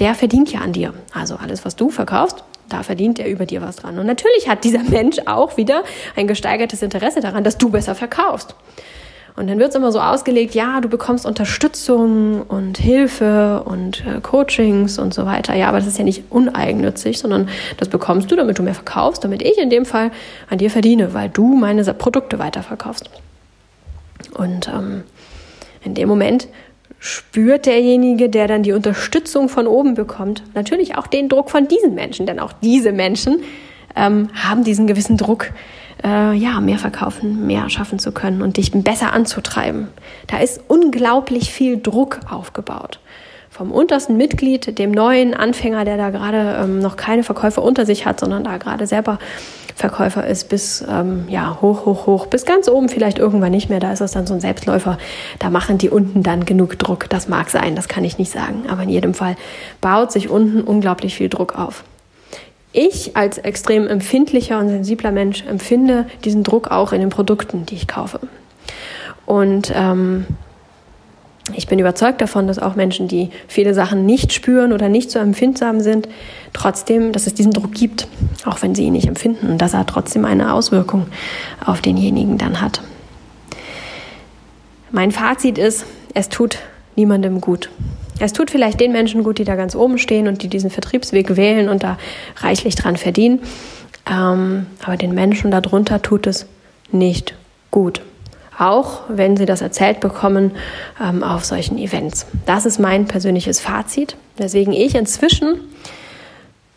der 0.00 0.16
verdient 0.16 0.50
ja 0.50 0.60
an 0.60 0.72
dir. 0.72 0.94
Also 1.12 1.36
alles, 1.36 1.64
was 1.64 1.76
du 1.76 1.90
verkaufst, 1.90 2.42
da 2.68 2.82
verdient 2.82 3.20
er 3.20 3.28
über 3.28 3.46
dir 3.46 3.62
was 3.62 3.76
dran. 3.76 3.98
Und 4.00 4.06
natürlich 4.06 4.48
hat 4.48 4.64
dieser 4.64 4.82
Mensch 4.90 5.18
auch 5.26 5.56
wieder 5.56 5.84
ein 6.16 6.26
gesteigertes 6.26 6.82
Interesse 6.82 7.20
daran, 7.20 7.44
dass 7.44 7.56
du 7.56 7.70
besser 7.70 7.94
verkaufst. 7.94 8.56
Und 9.36 9.48
dann 9.48 9.58
wird 9.58 9.70
es 9.70 9.74
immer 9.74 9.92
so 9.92 10.00
ausgelegt, 10.00 10.54
ja, 10.54 10.80
du 10.80 10.88
bekommst 10.88 11.24
Unterstützung 11.24 12.42
und 12.42 12.78
Hilfe 12.78 13.62
und 13.64 14.04
äh, 14.06 14.20
Coachings 14.20 14.98
und 14.98 15.14
so 15.14 15.26
weiter. 15.26 15.54
Ja, 15.54 15.68
aber 15.68 15.78
das 15.78 15.86
ist 15.86 15.98
ja 15.98 16.04
nicht 16.04 16.24
uneigennützig, 16.30 17.18
sondern 17.18 17.48
das 17.78 17.88
bekommst 17.88 18.30
du, 18.30 18.36
damit 18.36 18.58
du 18.58 18.62
mehr 18.62 18.74
verkaufst, 18.74 19.24
damit 19.24 19.42
ich 19.42 19.58
in 19.58 19.70
dem 19.70 19.86
Fall 19.86 20.10
an 20.48 20.58
dir 20.58 20.70
verdiene, 20.70 21.14
weil 21.14 21.28
du 21.28 21.54
meine 21.54 21.82
Produkte 21.94 22.38
weiterverkaufst. 22.38 23.10
Und 24.34 24.68
ähm, 24.68 25.04
in 25.82 25.94
dem 25.94 26.08
Moment 26.08 26.48
spürt 26.98 27.66
derjenige, 27.66 28.28
der 28.28 28.46
dann 28.46 28.62
die 28.62 28.72
Unterstützung 28.72 29.48
von 29.48 29.66
oben 29.66 29.94
bekommt, 29.94 30.42
natürlich 30.54 30.96
auch 30.96 31.06
den 31.06 31.28
Druck 31.28 31.50
von 31.50 31.66
diesen 31.66 31.94
Menschen, 31.94 32.26
denn 32.26 32.38
auch 32.38 32.52
diese 32.52 32.92
Menschen 32.92 33.42
ähm, 33.96 34.28
haben 34.34 34.64
diesen 34.64 34.86
gewissen 34.86 35.16
Druck, 35.16 35.50
äh, 36.04 36.32
ja, 36.34 36.60
mehr 36.60 36.78
verkaufen, 36.78 37.46
mehr 37.46 37.68
schaffen 37.70 37.98
zu 37.98 38.12
können 38.12 38.42
und 38.42 38.56
dich 38.56 38.72
besser 38.72 39.12
anzutreiben. 39.12 39.88
Da 40.26 40.38
ist 40.38 40.60
unglaublich 40.68 41.52
viel 41.52 41.80
Druck 41.80 42.20
aufgebaut. 42.30 43.00
Vom 43.50 43.72
untersten 43.72 44.16
Mitglied, 44.16 44.78
dem 44.78 44.92
neuen 44.92 45.34
Anfänger, 45.34 45.84
der 45.84 45.96
da 45.96 46.10
gerade 46.10 46.62
ähm, 46.62 46.78
noch 46.78 46.96
keine 46.96 47.22
Verkäufer 47.22 47.62
unter 47.62 47.84
sich 47.84 48.06
hat, 48.06 48.20
sondern 48.20 48.44
da 48.44 48.58
gerade 48.58 48.86
selber 48.86 49.18
Verkäufer 49.74 50.26
ist, 50.26 50.48
bis 50.48 50.84
ähm, 50.88 51.24
ja, 51.28 51.58
hoch, 51.60 51.86
hoch, 51.86 52.06
hoch, 52.06 52.26
bis 52.26 52.44
ganz 52.44 52.68
oben 52.68 52.88
vielleicht 52.88 53.18
irgendwann 53.18 53.50
nicht 53.50 53.70
mehr. 53.70 53.80
Da 53.80 53.92
ist 53.92 54.00
das 54.00 54.12
dann 54.12 54.26
so 54.26 54.34
ein 54.34 54.40
Selbstläufer. 54.40 54.98
Da 55.38 55.50
machen 55.50 55.78
die 55.78 55.88
unten 55.88 56.22
dann 56.22 56.44
genug 56.44 56.78
Druck. 56.78 57.08
Das 57.08 57.28
mag 57.28 57.50
sein, 57.50 57.74
das 57.74 57.88
kann 57.88 58.04
ich 58.04 58.18
nicht 58.18 58.30
sagen. 58.30 58.64
Aber 58.68 58.82
in 58.82 58.90
jedem 58.90 59.14
Fall 59.14 59.36
baut 59.80 60.12
sich 60.12 60.28
unten 60.28 60.60
unglaublich 60.60 61.16
viel 61.16 61.30
Druck 61.30 61.58
auf. 61.58 61.82
Ich 62.72 63.16
als 63.16 63.38
extrem 63.38 63.88
empfindlicher 63.88 64.58
und 64.58 64.68
sensibler 64.68 65.10
Mensch 65.10 65.44
empfinde 65.44 66.06
diesen 66.24 66.44
Druck 66.44 66.70
auch 66.70 66.92
in 66.92 67.00
den 67.00 67.10
Produkten, 67.10 67.66
die 67.66 67.74
ich 67.74 67.88
kaufe. 67.88 68.20
Und 69.26 69.72
ähm, 69.74 70.26
ich 71.54 71.66
bin 71.66 71.78
überzeugt 71.78 72.20
davon, 72.20 72.46
dass 72.46 72.58
auch 72.58 72.76
Menschen, 72.76 73.08
die 73.08 73.30
viele 73.48 73.74
Sachen 73.74 74.06
nicht 74.06 74.32
spüren 74.32 74.72
oder 74.72 74.88
nicht 74.88 75.10
so 75.10 75.18
empfindsam 75.18 75.80
sind, 75.80 76.08
trotzdem, 76.52 77.12
dass 77.12 77.26
es 77.26 77.34
diesen 77.34 77.52
Druck 77.52 77.72
gibt, 77.72 78.06
auch 78.44 78.62
wenn 78.62 78.74
sie 78.74 78.84
ihn 78.84 78.92
nicht 78.92 79.08
empfinden 79.08 79.48
und 79.50 79.58
dass 79.58 79.74
er 79.74 79.86
trotzdem 79.86 80.24
eine 80.24 80.52
Auswirkung 80.52 81.06
auf 81.64 81.80
denjenigen 81.80 82.38
dann 82.38 82.60
hat. 82.60 82.82
Mein 84.92 85.10
Fazit 85.12 85.58
ist, 85.58 85.86
es 86.14 86.28
tut 86.28 86.58
niemandem 86.96 87.40
gut. 87.40 87.70
Es 88.20 88.32
tut 88.32 88.50
vielleicht 88.50 88.80
den 88.80 88.92
Menschen 88.92 89.24
gut, 89.24 89.38
die 89.38 89.44
da 89.44 89.56
ganz 89.56 89.74
oben 89.74 89.98
stehen 89.98 90.28
und 90.28 90.42
die 90.42 90.48
diesen 90.48 90.70
Vertriebsweg 90.70 91.36
wählen 91.36 91.68
und 91.68 91.82
da 91.82 91.98
reichlich 92.36 92.74
dran 92.74 92.96
verdienen. 92.96 93.40
Ähm, 94.08 94.66
aber 94.82 94.96
den 94.96 95.14
Menschen 95.14 95.50
darunter 95.50 96.02
tut 96.02 96.26
es 96.26 96.46
nicht 96.92 97.34
gut. 97.70 98.02
Auch 98.58 99.02
wenn 99.08 99.38
sie 99.38 99.46
das 99.46 99.62
erzählt 99.62 100.00
bekommen 100.00 100.52
ähm, 101.02 101.22
auf 101.22 101.44
solchen 101.46 101.78
Events. 101.78 102.26
Das 102.44 102.66
ist 102.66 102.78
mein 102.78 103.06
persönliches 103.06 103.58
Fazit, 103.58 104.16
weswegen 104.36 104.74
ich 104.74 104.94
inzwischen 104.94 105.60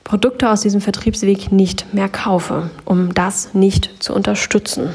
Produkte 0.06 0.50
aus 0.50 0.62
diesem 0.62 0.80
Vertriebsweg 0.80 1.52
nicht 1.52 1.94
mehr 1.94 2.08
kaufe, 2.08 2.70
um 2.86 3.14
das 3.14 3.54
nicht 3.54 3.90
zu 4.00 4.14
unterstützen. 4.14 4.92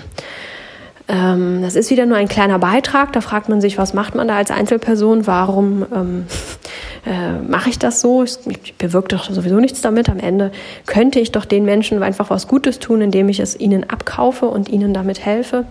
Ähm, 1.09 1.63
das 1.63 1.75
ist 1.75 1.91
wieder 1.91 2.05
nur 2.05 2.19
ein 2.19 2.29
kleiner 2.29 2.59
Beitrag. 2.59 3.13
Da 3.15 3.23
fragt 3.23 3.49
man 3.49 3.61
sich, 3.61 3.79
was 3.79 3.95
macht 3.95 4.15
man 4.15 4.29
da 4.29 4.37
als 4.37 4.51
Einzelperson? 4.51 5.27
Warum 5.27 5.87
ähm, 5.95 6.27
äh, 7.07 7.39
mache 7.49 7.71
ich 7.71 7.79
das 7.79 8.01
so? 8.01 8.23
Ich, 8.23 8.39
ich 8.47 8.75
bewirke 8.75 9.09
doch 9.09 9.31
sowieso 9.31 9.57
nichts 9.57 9.81
damit. 9.81 10.11
Am 10.11 10.21
Ende 10.21 10.53
könnte 10.87 11.19
ich 11.19 11.33
doch 11.33 11.47
den 11.47 11.65
Menschen 11.65 12.03
einfach 12.03 12.29
was 12.29 12.47
Gutes 12.47 12.79
tun, 12.79 13.01
indem 13.01 13.31
ich 13.31 13.41
es 13.41 13.59
ihnen 13.59 13.89
abkaufe 13.89 14.47
und 14.47 14.69
ihnen 14.69 14.93
damit 14.93 15.25
helfe. 15.25 15.65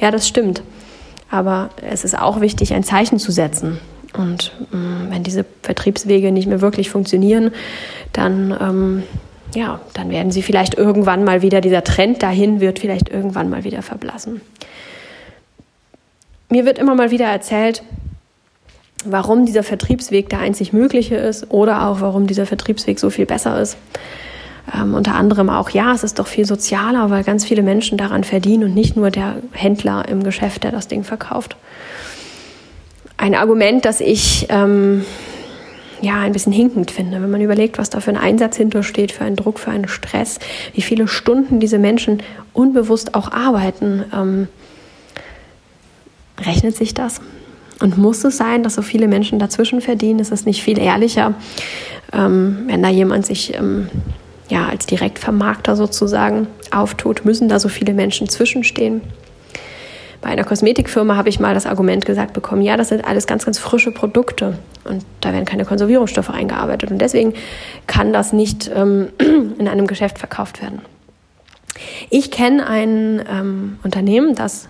Ja, 0.00 0.10
das 0.10 0.26
stimmt. 0.26 0.62
Aber 1.30 1.70
es 1.88 2.04
ist 2.04 2.18
auch 2.18 2.40
wichtig, 2.40 2.74
ein 2.74 2.82
Zeichen 2.82 3.20
zu 3.20 3.30
setzen. 3.30 3.78
Und 4.18 4.52
ähm, 4.72 5.06
wenn 5.10 5.22
diese 5.22 5.44
Vertriebswege 5.62 6.32
nicht 6.32 6.48
mehr 6.48 6.60
wirklich 6.60 6.90
funktionieren, 6.90 7.52
dann, 8.12 8.56
ähm, 8.60 9.02
ja, 9.54 9.80
dann 9.94 10.10
werden 10.10 10.32
sie 10.32 10.42
vielleicht 10.42 10.74
irgendwann 10.74 11.22
mal 11.22 11.42
wieder, 11.42 11.60
dieser 11.60 11.84
Trend 11.84 12.24
dahin 12.24 12.60
wird 12.60 12.80
vielleicht 12.80 13.08
irgendwann 13.08 13.48
mal 13.48 13.62
wieder 13.62 13.82
verblassen. 13.82 14.40
Mir 16.50 16.66
wird 16.66 16.78
immer 16.78 16.96
mal 16.96 17.12
wieder 17.12 17.26
erzählt, 17.26 17.84
warum 19.04 19.46
dieser 19.46 19.62
Vertriebsweg 19.62 20.28
der 20.28 20.40
einzig 20.40 20.72
mögliche 20.72 21.14
ist 21.14 21.50
oder 21.50 21.86
auch 21.86 22.00
warum 22.00 22.26
dieser 22.26 22.44
Vertriebsweg 22.44 22.98
so 22.98 23.08
viel 23.08 23.24
besser 23.24 23.60
ist. 23.60 23.76
Ähm, 24.74 24.94
unter 24.94 25.14
anderem 25.14 25.48
auch, 25.48 25.70
ja, 25.70 25.92
es 25.94 26.02
ist 26.02 26.18
doch 26.18 26.26
viel 26.26 26.44
sozialer, 26.44 27.08
weil 27.08 27.22
ganz 27.22 27.44
viele 27.44 27.62
Menschen 27.62 27.98
daran 27.98 28.24
verdienen 28.24 28.64
und 28.64 28.74
nicht 28.74 28.96
nur 28.96 29.10
der 29.10 29.36
Händler 29.52 30.08
im 30.08 30.24
Geschäft, 30.24 30.64
der 30.64 30.72
das 30.72 30.88
Ding 30.88 31.04
verkauft. 31.04 31.56
Ein 33.16 33.36
Argument, 33.36 33.84
das 33.84 34.00
ich 34.00 34.46
ähm, 34.48 35.04
ja 36.00 36.18
ein 36.20 36.32
bisschen 36.32 36.52
hinkend 36.52 36.90
finde, 36.90 37.22
wenn 37.22 37.30
man 37.30 37.40
überlegt, 37.40 37.78
was 37.78 37.90
da 37.90 38.00
für 38.00 38.10
ein 38.10 38.16
Einsatz 38.16 38.56
hintersteht, 38.56 39.12
für 39.12 39.24
einen 39.24 39.36
Druck, 39.36 39.60
für 39.60 39.70
einen 39.70 39.86
Stress, 39.86 40.40
wie 40.74 40.82
viele 40.82 41.06
Stunden 41.06 41.60
diese 41.60 41.78
Menschen 41.78 42.24
unbewusst 42.52 43.14
auch 43.14 43.30
arbeiten. 43.30 44.04
Ähm, 44.12 44.48
rechnet 46.44 46.76
sich 46.76 46.94
das? 46.94 47.20
Und 47.80 47.96
muss 47.96 48.24
es 48.24 48.36
sein, 48.36 48.62
dass 48.62 48.74
so 48.74 48.82
viele 48.82 49.08
Menschen 49.08 49.38
dazwischen 49.38 49.80
verdienen? 49.80 50.18
Ist 50.18 50.32
es 50.32 50.44
nicht 50.44 50.62
viel 50.62 50.78
ehrlicher, 50.78 51.34
ähm, 52.12 52.64
wenn 52.66 52.82
da 52.82 52.90
jemand 52.90 53.24
sich 53.24 53.54
ähm, 53.54 53.88
ja, 54.48 54.68
als 54.68 54.86
Direktvermarkter 54.86 55.76
sozusagen 55.76 56.46
auftut? 56.70 57.24
Müssen 57.24 57.48
da 57.48 57.58
so 57.58 57.68
viele 57.68 57.94
Menschen 57.94 58.28
zwischenstehen? 58.28 59.00
Bei 60.20 60.28
einer 60.28 60.44
Kosmetikfirma 60.44 61.16
habe 61.16 61.30
ich 61.30 61.40
mal 61.40 61.54
das 61.54 61.64
Argument 61.64 62.04
gesagt 62.04 62.34
bekommen, 62.34 62.60
ja, 62.60 62.76
das 62.76 62.90
sind 62.90 63.06
alles 63.06 63.26
ganz, 63.26 63.46
ganz 63.46 63.58
frische 63.58 63.90
Produkte 63.90 64.58
und 64.84 65.04
da 65.22 65.32
werden 65.32 65.46
keine 65.46 65.64
Konservierungsstoffe 65.64 66.28
eingearbeitet 66.28 66.90
und 66.90 66.98
deswegen 66.98 67.32
kann 67.86 68.12
das 68.12 68.34
nicht 68.34 68.70
ähm, 68.74 69.08
in 69.58 69.66
einem 69.66 69.86
Geschäft 69.86 70.18
verkauft 70.18 70.60
werden. 70.60 70.82
Ich 72.10 72.30
kenne 72.30 72.66
ein 72.66 73.24
ähm, 73.30 73.78
Unternehmen, 73.82 74.34
das 74.34 74.68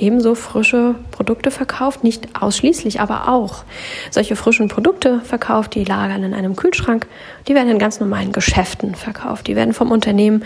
ebenso 0.00 0.34
frische 0.34 0.94
Produkte 1.10 1.50
verkauft, 1.50 2.04
nicht 2.04 2.28
ausschließlich, 2.40 3.00
aber 3.00 3.28
auch. 3.28 3.64
Solche 4.10 4.36
frischen 4.36 4.68
Produkte 4.68 5.20
verkauft, 5.20 5.74
die 5.74 5.84
lagern 5.84 6.22
in 6.24 6.34
einem 6.34 6.56
Kühlschrank, 6.56 7.06
die 7.48 7.54
werden 7.54 7.70
in 7.70 7.78
ganz 7.78 8.00
normalen 8.00 8.32
Geschäften 8.32 8.94
verkauft, 8.94 9.46
die 9.46 9.56
werden 9.56 9.74
vom 9.74 9.90
Unternehmen 9.90 10.44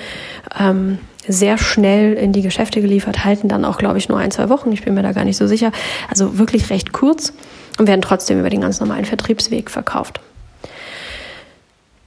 ähm, 0.58 0.98
sehr 1.26 1.56
schnell 1.58 2.14
in 2.14 2.32
die 2.32 2.42
Geschäfte 2.42 2.80
geliefert, 2.80 3.24
halten 3.24 3.48
dann 3.48 3.64
auch, 3.64 3.78
glaube 3.78 3.98
ich, 3.98 4.08
nur 4.08 4.18
ein, 4.18 4.30
zwei 4.30 4.48
Wochen, 4.48 4.72
ich 4.72 4.84
bin 4.84 4.94
mir 4.94 5.02
da 5.02 5.12
gar 5.12 5.24
nicht 5.24 5.36
so 5.36 5.46
sicher, 5.46 5.72
also 6.10 6.38
wirklich 6.38 6.70
recht 6.70 6.92
kurz 6.92 7.32
und 7.78 7.88
werden 7.88 8.02
trotzdem 8.02 8.38
über 8.40 8.50
den 8.50 8.60
ganz 8.60 8.80
normalen 8.80 9.04
Vertriebsweg 9.04 9.70
verkauft. 9.70 10.20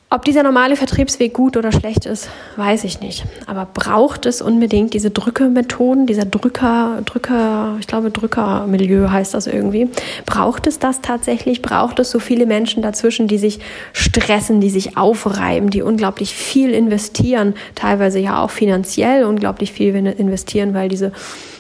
Ob 0.10 0.24
dieser 0.24 0.42
normale 0.42 0.78
Vertriebsweg 0.78 1.34
gut 1.34 1.58
oder 1.58 1.74
schlecht 1.74 2.06
ist, 2.06 2.30
weiß 2.56 2.86
ich 2.86 3.02
nicht. 3.02 3.26
Aber 3.46 3.66
braucht 3.66 4.26
es 4.26 4.42
unbedingt 4.42 4.94
diese 4.94 5.12
Drückemethoden, 5.12 6.08
dieser 6.08 6.24
Drücker, 6.24 7.02
Drücker, 7.04 7.76
ich 7.82 7.88
glaube 7.88 8.10
Drückermilieu 8.10 9.12
heißt 9.12 9.34
das 9.34 9.48
irgendwie. 9.48 9.90
Braucht 10.26 10.66
es 10.66 10.80
das 10.80 11.02
tatsächlich? 11.02 11.62
Braucht 11.62 12.00
es 12.00 12.10
so 12.10 12.20
viele 12.20 12.46
Menschen 12.46 12.82
dazwischen, 12.82 13.28
die 13.28 13.38
sich 13.38 13.60
stressen, 13.92 14.62
die 14.62 14.70
sich 14.70 14.96
aufreiben, 14.96 15.72
die 15.72 15.82
unglaublich 15.82 16.34
viel 16.34 16.72
investieren, 16.72 17.54
teilweise 17.76 18.20
ja 18.20 18.42
auch 18.42 18.52
finanziell 18.52 19.26
unglaublich 19.26 19.74
viel 19.74 19.94
investieren, 19.94 20.74
weil 20.74 20.88
diese 20.88 21.12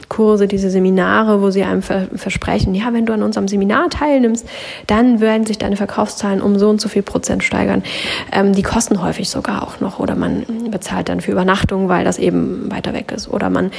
Kurse, 0.09 0.47
diese 0.47 0.69
Seminare, 0.69 1.41
wo 1.41 1.49
sie 1.49 1.63
einem 1.63 1.81
versprechen, 1.81 2.73
ja, 2.73 2.93
wenn 2.93 3.05
du 3.05 3.13
an 3.13 3.23
unserem 3.23 3.47
Seminar 3.47 3.89
teilnimmst, 3.89 4.47
dann 4.87 5.19
werden 5.19 5.45
sich 5.45 5.57
deine 5.57 5.75
Verkaufszahlen 5.75 6.41
um 6.41 6.57
so 6.57 6.69
und 6.69 6.79
so 6.79 6.89
viel 6.89 7.03
Prozent 7.03 7.43
steigern. 7.43 7.83
Ähm, 8.31 8.53
die 8.53 8.63
kosten 8.63 9.01
häufig 9.01 9.29
sogar 9.29 9.63
auch 9.63 9.79
noch 9.79 9.99
oder 9.99 10.15
man 10.15 10.45
bezahlt 10.71 11.09
dann 11.09 11.21
für 11.21 11.31
Übernachtung, 11.31 11.89
weil 11.89 12.05
das 12.05 12.19
eben 12.19 12.71
weiter 12.71 12.93
weg 12.93 13.11
ist 13.11 13.27
oder 13.27 13.49
man 13.49 13.71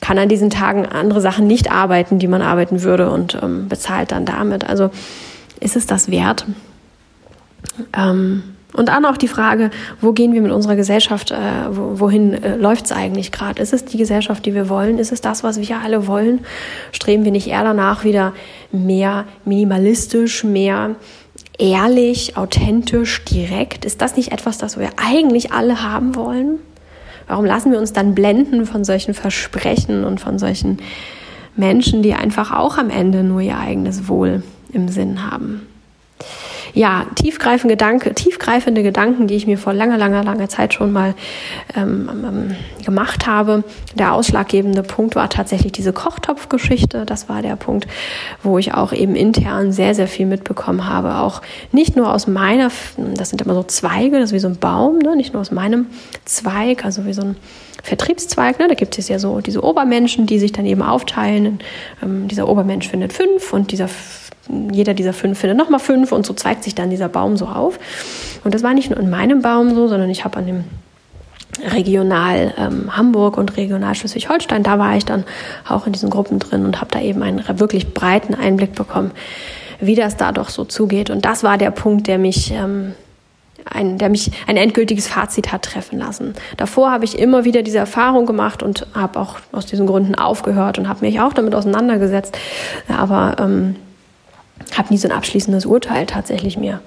kann 0.00 0.18
an 0.18 0.28
diesen 0.28 0.50
Tagen 0.50 0.86
andere 0.86 1.20
Sachen 1.20 1.46
nicht 1.46 1.72
arbeiten, 1.72 2.18
die 2.18 2.28
man 2.28 2.40
arbeiten 2.40 2.82
würde 2.82 3.10
und 3.10 3.38
ähm, 3.42 3.68
bezahlt 3.68 4.12
dann 4.12 4.24
damit. 4.24 4.68
Also 4.68 4.90
ist 5.60 5.76
es 5.76 5.86
das 5.86 6.10
wert? 6.10 6.46
Ähm, 7.96 8.42
und 8.74 8.88
dann 8.88 9.06
auch 9.06 9.16
die 9.16 9.28
Frage, 9.28 9.70
wo 10.00 10.12
gehen 10.12 10.34
wir 10.34 10.42
mit 10.42 10.52
unserer 10.52 10.76
Gesellschaft, 10.76 11.30
äh, 11.30 11.36
wohin 11.70 12.34
äh, 12.34 12.56
läuft 12.56 12.84
es 12.84 12.92
eigentlich 12.92 13.32
gerade? 13.32 13.62
Ist 13.62 13.72
es 13.72 13.86
die 13.86 13.96
Gesellschaft, 13.96 14.44
die 14.44 14.54
wir 14.54 14.68
wollen? 14.68 14.98
Ist 14.98 15.10
es 15.10 15.22
das, 15.22 15.42
was 15.42 15.58
wir 15.58 15.78
alle 15.78 16.06
wollen? 16.06 16.40
Streben 16.92 17.24
wir 17.24 17.32
nicht 17.32 17.48
eher 17.48 17.64
danach, 17.64 18.04
wieder 18.04 18.34
mehr 18.70 19.24
minimalistisch, 19.46 20.44
mehr 20.44 20.96
ehrlich, 21.58 22.36
authentisch, 22.36 23.24
direkt? 23.24 23.86
Ist 23.86 24.02
das 24.02 24.16
nicht 24.16 24.32
etwas, 24.32 24.58
das 24.58 24.78
wir 24.78 24.90
eigentlich 24.96 25.50
alle 25.52 25.82
haben 25.82 26.14
wollen? 26.14 26.58
Warum 27.26 27.46
lassen 27.46 27.72
wir 27.72 27.78
uns 27.78 27.94
dann 27.94 28.14
blenden 28.14 28.66
von 28.66 28.84
solchen 28.84 29.14
Versprechen 29.14 30.04
und 30.04 30.20
von 30.20 30.38
solchen 30.38 30.78
Menschen, 31.56 32.02
die 32.02 32.14
einfach 32.14 32.52
auch 32.52 32.76
am 32.76 32.90
Ende 32.90 33.22
nur 33.22 33.40
ihr 33.40 33.58
eigenes 33.58 34.08
Wohl 34.08 34.42
im 34.72 34.88
Sinn 34.88 35.30
haben? 35.30 35.66
Ja, 36.78 37.06
tiefgreifende, 37.16 37.74
Gedanke, 37.74 38.14
tiefgreifende 38.14 38.84
Gedanken, 38.84 39.26
die 39.26 39.34
ich 39.34 39.48
mir 39.48 39.58
vor 39.58 39.72
langer, 39.72 39.98
langer, 39.98 40.22
langer 40.22 40.48
Zeit 40.48 40.74
schon 40.74 40.92
mal 40.92 41.14
ähm, 41.74 42.08
ähm, 42.08 42.56
gemacht 42.84 43.26
habe. 43.26 43.64
Der 43.96 44.14
ausschlaggebende 44.14 44.84
Punkt 44.84 45.16
war 45.16 45.28
tatsächlich 45.28 45.72
diese 45.72 45.92
Kochtopfgeschichte. 45.92 47.04
Das 47.04 47.28
war 47.28 47.42
der 47.42 47.56
Punkt, 47.56 47.88
wo 48.44 48.58
ich 48.58 48.74
auch 48.74 48.92
eben 48.92 49.16
intern 49.16 49.72
sehr, 49.72 49.96
sehr 49.96 50.06
viel 50.06 50.26
mitbekommen 50.26 50.88
habe. 50.88 51.16
Auch 51.16 51.42
nicht 51.72 51.96
nur 51.96 52.14
aus 52.14 52.28
meiner, 52.28 52.70
das 52.96 53.30
sind 53.30 53.42
immer 53.42 53.54
so 53.54 53.64
Zweige, 53.64 54.20
das 54.20 54.30
ist 54.30 54.34
wie 54.34 54.38
so 54.38 54.46
ein 54.46 54.58
Baum, 54.58 54.98
ne? 54.98 55.16
nicht 55.16 55.32
nur 55.32 55.40
aus 55.40 55.50
meinem 55.50 55.86
Zweig, 56.26 56.84
also 56.84 57.06
wie 57.06 57.12
so 57.12 57.22
ein 57.22 57.36
Vertriebszweig. 57.82 58.60
Ne? 58.60 58.68
Da 58.68 58.74
gibt 58.74 58.96
es 59.00 59.08
ja 59.08 59.18
so 59.18 59.40
diese 59.40 59.64
Obermenschen, 59.64 60.26
die 60.26 60.38
sich 60.38 60.52
dann 60.52 60.64
eben 60.64 60.82
aufteilen. 60.82 61.58
Ähm, 62.00 62.28
dieser 62.28 62.48
Obermensch 62.48 62.86
findet 62.86 63.12
fünf 63.12 63.52
und 63.52 63.72
dieser 63.72 63.88
jeder 64.72 64.94
dieser 64.94 65.12
fünf 65.12 65.38
findet 65.38 65.58
nochmal 65.58 65.80
fünf 65.80 66.12
und 66.12 66.26
so 66.26 66.32
zeigt 66.34 66.64
sich 66.64 66.74
dann 66.74 66.90
dieser 66.90 67.08
Baum 67.08 67.36
so 67.36 67.46
auf. 67.46 67.78
Und 68.44 68.54
das 68.54 68.62
war 68.62 68.74
nicht 68.74 68.90
nur 68.90 68.98
in 68.98 69.10
meinem 69.10 69.42
Baum 69.42 69.74
so, 69.74 69.88
sondern 69.88 70.10
ich 70.10 70.24
habe 70.24 70.38
an 70.38 70.46
dem 70.46 70.64
Regional 71.62 72.54
ähm, 72.56 72.96
Hamburg 72.96 73.36
und 73.36 73.56
Regional 73.56 73.94
Schleswig-Holstein, 73.94 74.62
da 74.62 74.78
war 74.78 74.96
ich 74.96 75.04
dann 75.04 75.24
auch 75.68 75.86
in 75.86 75.92
diesen 75.92 76.10
Gruppen 76.10 76.38
drin 76.38 76.64
und 76.64 76.80
habe 76.80 76.90
da 76.90 77.00
eben 77.00 77.22
einen 77.22 77.42
wirklich 77.58 77.94
breiten 77.94 78.34
Einblick 78.34 78.74
bekommen, 78.74 79.10
wie 79.80 79.94
das 79.94 80.16
da 80.16 80.32
doch 80.32 80.50
so 80.50 80.64
zugeht. 80.64 81.10
Und 81.10 81.24
das 81.24 81.42
war 81.42 81.58
der 81.58 81.70
Punkt, 81.70 82.06
der 82.06 82.18
mich 82.18 82.52
ähm, 82.52 82.94
ein, 83.64 83.98
der 83.98 84.08
mich 84.08 84.30
ein 84.46 84.56
endgültiges 84.56 85.08
Fazit 85.08 85.52
hat 85.52 85.62
treffen 85.62 85.98
lassen. 85.98 86.34
Davor 86.56 86.90
habe 86.90 87.04
ich 87.04 87.18
immer 87.18 87.44
wieder 87.44 87.62
diese 87.62 87.78
Erfahrung 87.78 88.26
gemacht 88.26 88.62
und 88.62 88.86
habe 88.94 89.18
auch 89.18 89.36
aus 89.52 89.66
diesen 89.66 89.86
Gründen 89.86 90.14
aufgehört 90.14 90.78
und 90.78 90.88
habe 90.88 91.04
mich 91.04 91.20
auch 91.20 91.32
damit 91.32 91.54
auseinandergesetzt. 91.54 92.36
Aber 92.88 93.36
ähm, 93.38 93.76
habe 94.76 94.92
nie 94.92 94.98
so 94.98 95.08
ein 95.08 95.14
abschließendes 95.14 95.64
Urteil 95.64 96.06
tatsächlich 96.06 96.58
mir 96.58 96.80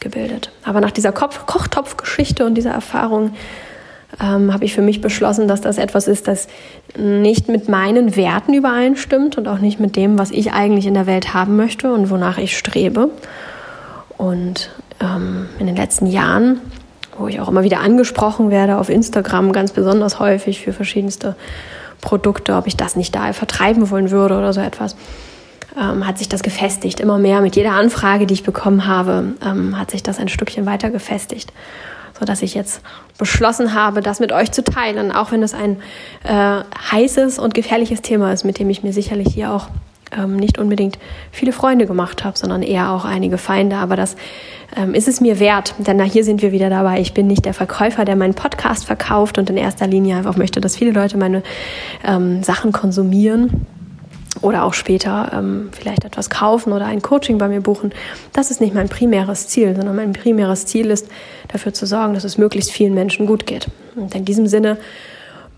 gebildet. 0.00 0.50
Aber 0.64 0.80
nach 0.80 0.90
dieser 0.90 1.12
Kochtopfgeschichte 1.12 2.44
und 2.44 2.54
dieser 2.54 2.70
Erfahrung 2.70 3.32
ähm, 4.20 4.52
habe 4.52 4.64
ich 4.64 4.74
für 4.74 4.82
mich 4.82 5.00
beschlossen, 5.00 5.48
dass 5.48 5.60
das 5.60 5.78
etwas 5.78 6.06
ist, 6.06 6.28
das 6.28 6.48
nicht 6.96 7.48
mit 7.48 7.68
meinen 7.68 8.16
Werten 8.16 8.54
übereinstimmt 8.54 9.38
und 9.38 9.48
auch 9.48 9.58
nicht 9.58 9.80
mit 9.80 9.96
dem, 9.96 10.18
was 10.18 10.30
ich 10.30 10.52
eigentlich 10.52 10.86
in 10.86 10.94
der 10.94 11.06
Welt 11.06 11.34
haben 11.34 11.56
möchte 11.56 11.92
und 11.92 12.10
wonach 12.10 12.38
ich 12.38 12.56
strebe. 12.56 13.10
Und 14.16 14.70
ähm, 15.00 15.48
in 15.58 15.66
den 15.66 15.76
letzten 15.76 16.06
Jahren, 16.06 16.60
wo 17.18 17.26
ich 17.26 17.40
auch 17.40 17.48
immer 17.48 17.64
wieder 17.64 17.80
angesprochen 17.80 18.50
werde 18.50 18.78
auf 18.78 18.88
Instagram, 18.88 19.52
ganz 19.52 19.72
besonders 19.72 20.20
häufig 20.20 20.60
für 20.60 20.72
verschiedenste 20.72 21.34
Produkte, 22.00 22.54
ob 22.54 22.66
ich 22.66 22.76
das 22.76 22.96
nicht 22.96 23.14
da 23.14 23.32
vertreiben 23.32 23.90
wollen 23.90 24.10
würde 24.10 24.36
oder 24.36 24.52
so 24.52 24.60
etwas, 24.60 24.96
ähm, 25.80 26.06
hat 26.06 26.18
sich 26.18 26.28
das 26.28 26.42
gefestigt. 26.42 27.00
Immer 27.00 27.18
mehr 27.18 27.40
mit 27.40 27.56
jeder 27.56 27.72
Anfrage, 27.72 28.26
die 28.26 28.34
ich 28.34 28.44
bekommen 28.44 28.86
habe, 28.86 29.34
ähm, 29.44 29.78
hat 29.78 29.90
sich 29.90 30.02
das 30.02 30.18
ein 30.18 30.28
Stückchen 30.28 30.66
weiter 30.66 30.90
gefestigt. 30.90 31.52
So 32.18 32.24
dass 32.24 32.42
ich 32.42 32.54
jetzt 32.54 32.80
beschlossen 33.18 33.74
habe, 33.74 34.00
das 34.00 34.20
mit 34.20 34.30
euch 34.30 34.52
zu 34.52 34.62
teilen, 34.62 35.10
auch 35.10 35.32
wenn 35.32 35.42
es 35.42 35.52
ein 35.52 35.78
äh, 36.22 36.62
heißes 36.92 37.40
und 37.40 37.54
gefährliches 37.54 38.02
Thema 38.02 38.32
ist, 38.32 38.44
mit 38.44 38.60
dem 38.60 38.70
ich 38.70 38.84
mir 38.84 38.92
sicherlich 38.92 39.34
hier 39.34 39.52
auch 39.52 39.68
ähm, 40.16 40.36
nicht 40.36 40.58
unbedingt 40.58 40.98
viele 41.32 41.52
Freunde 41.52 41.86
gemacht 41.86 42.24
habe, 42.24 42.38
sondern 42.38 42.62
eher 42.62 42.92
auch 42.92 43.04
einige 43.04 43.36
Feinde. 43.36 43.76
Aber 43.76 43.96
das 43.96 44.14
ähm, 44.76 44.94
ist 44.94 45.08
es 45.08 45.20
mir 45.20 45.40
wert, 45.40 45.74
denn 45.78 45.96
na, 45.96 46.04
hier 46.04 46.22
sind 46.22 46.40
wir 46.40 46.52
wieder 46.52 46.70
dabei. 46.70 47.00
Ich 47.00 47.14
bin 47.14 47.26
nicht 47.26 47.44
der 47.44 47.54
Verkäufer, 47.54 48.04
der 48.04 48.14
meinen 48.14 48.34
Podcast 48.34 48.84
verkauft 48.86 49.38
und 49.38 49.50
in 49.50 49.56
erster 49.56 49.88
Linie 49.88 50.16
einfach 50.16 50.36
möchte, 50.36 50.60
dass 50.60 50.76
viele 50.76 50.92
Leute 50.92 51.16
meine 51.16 51.42
ähm, 52.06 52.44
Sachen 52.44 52.70
konsumieren 52.70 53.66
oder 54.40 54.64
auch 54.64 54.74
später 54.74 55.30
ähm, 55.34 55.68
vielleicht 55.72 56.04
etwas 56.04 56.30
kaufen 56.30 56.72
oder 56.72 56.86
ein 56.86 57.02
Coaching 57.02 57.38
bei 57.38 57.48
mir 57.48 57.60
buchen. 57.60 57.92
Das 58.32 58.50
ist 58.50 58.60
nicht 58.60 58.74
mein 58.74 58.88
primäres 58.88 59.48
Ziel, 59.48 59.74
sondern 59.74 59.96
mein 59.96 60.12
primäres 60.12 60.66
Ziel 60.66 60.90
ist, 60.90 61.08
dafür 61.48 61.72
zu 61.72 61.86
sorgen, 61.86 62.14
dass 62.14 62.24
es 62.24 62.38
möglichst 62.38 62.70
vielen 62.70 62.94
Menschen 62.94 63.26
gut 63.26 63.46
geht. 63.46 63.68
Und 63.96 64.14
in 64.14 64.24
diesem 64.24 64.46
Sinne 64.46 64.78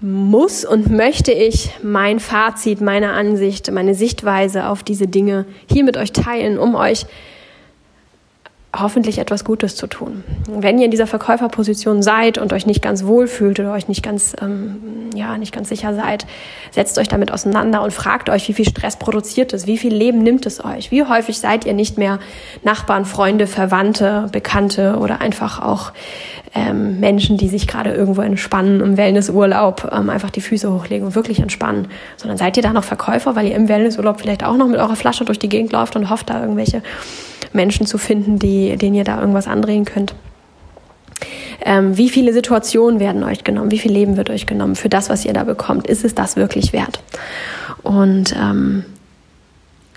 muss 0.01 0.65
und 0.65 0.91
möchte 0.91 1.33
ich 1.33 1.71
mein 1.83 2.21
Fazit, 2.21 2.81
meine 2.81 3.13
Ansicht, 3.13 3.71
meine 3.71 3.95
Sichtweise 3.95 4.69
auf 4.69 4.83
diese 4.83 5.07
Dinge 5.07 5.47
hier 5.71 5.85
mit 5.85 5.97
euch 5.97 6.13
teilen, 6.13 6.59
um 6.59 6.75
euch 6.75 7.07
hoffentlich 8.81 9.19
etwas 9.19 9.45
Gutes 9.45 9.77
zu 9.77 9.87
tun. 9.87 10.25
Wenn 10.49 10.79
ihr 10.79 10.87
in 10.87 10.91
dieser 10.91 11.07
Verkäuferposition 11.07 12.03
seid 12.03 12.39
und 12.39 12.53
euch 12.53 12.67
nicht 12.67 12.83
ganz 12.83 13.05
wohl 13.05 13.27
fühlt 13.27 13.61
oder 13.61 13.73
euch 13.73 13.89
nicht 13.89 14.03
ganz, 14.03 14.35
ähm, 14.41 15.11
ja, 15.15 15.39
nicht 15.39 15.53
ganz 15.53 15.69
sicher 15.69 15.95
seid, 15.95 16.27
setzt 16.71 16.99
euch 16.99 17.09
damit 17.09 17.33
auseinander 17.33 17.83
und 17.83 17.93
fragt 17.93 18.29
euch, 18.29 18.49
wie 18.49 18.53
viel 18.53 18.69
Stress 18.69 18.97
produziert 18.97 19.53
es, 19.53 19.67
wie 19.67 19.79
viel 19.79 19.95
Leben 19.95 20.23
nimmt 20.23 20.47
es 20.47 20.65
euch, 20.65 20.91
wie 20.91 21.05
häufig 21.05 21.39
seid 21.39 21.65
ihr 21.65 21.75
nicht 21.75 21.99
mehr 21.99 22.19
Nachbarn, 22.63 23.05
Freunde, 23.05 23.47
Verwandte, 23.47 24.29
Bekannte 24.33 24.99
oder 25.01 25.21
einfach 25.21 25.61
auch 25.61 25.93
ähm, 26.55 27.01
Menschen, 27.01 27.37
die 27.37 27.49
sich 27.49 27.67
gerade 27.67 27.93
irgendwo 27.93 28.23
entspannen 28.23 28.81
im 28.81 28.97
Wellnessurlaub, 28.97 29.91
ähm, 29.93 30.11
einfach 30.11 30.31
die 30.31 30.41
Füße 30.41 30.73
hochlegen 30.73 31.07
und 31.07 31.15
wirklich 31.15 31.41
entspannen, 31.41 31.89
sondern 32.17 32.39
seid 32.39 32.57
ihr 32.57 32.63
da 32.63 32.73
noch 32.73 32.85
Verkäufer, 32.85 33.37
weil 33.37 33.47
ihr 33.47 33.55
im 33.55 33.69
Wellnessurlaub 33.69 34.21
vielleicht 34.21 34.45
auch 34.45 34.57
noch 34.57 34.67
mit 34.67 34.79
eurer 34.79 34.97
Flasche 34.97 35.25
durch 35.25 35.39
die 35.39 35.49
Gegend 35.49 35.73
läuft 35.73 35.97
und 35.97 36.09
hofft 36.09 36.31
da 36.31 36.41
irgendwelche 36.41 36.83
Menschen 37.53 37.87
zu 37.87 37.99
finden, 37.99 38.39
die, 38.39 38.77
denen 38.77 38.95
ihr 38.95 39.05
da 39.05 39.21
irgendwas 39.21 39.49
andrehen 39.49 39.85
könnt. 39.85 40.15
Ähm, 41.65 41.97
wie 41.97 42.11
viele 42.11 42.33
Situationen 42.33 43.01
werden 43.01 43.25
euch 43.25 43.43
genommen? 43.43 43.71
Wie 43.71 43.79
viel 43.79 43.93
Leben 43.93 44.17
wird 44.17 44.31
euch 44.31 44.47
genommen 44.47 44.77
für 44.77 44.89
das, 44.89 45.09
was 45.09 45.25
ihr 45.25 45.33
da 45.33 45.45
bekommt? 45.45 45.87
Ist 45.87 46.05
es 46.05 46.15
das 46.15 46.37
wirklich 46.37 46.73
wert? 46.73 47.01
Und 47.83 48.35
ähm, 48.41 48.85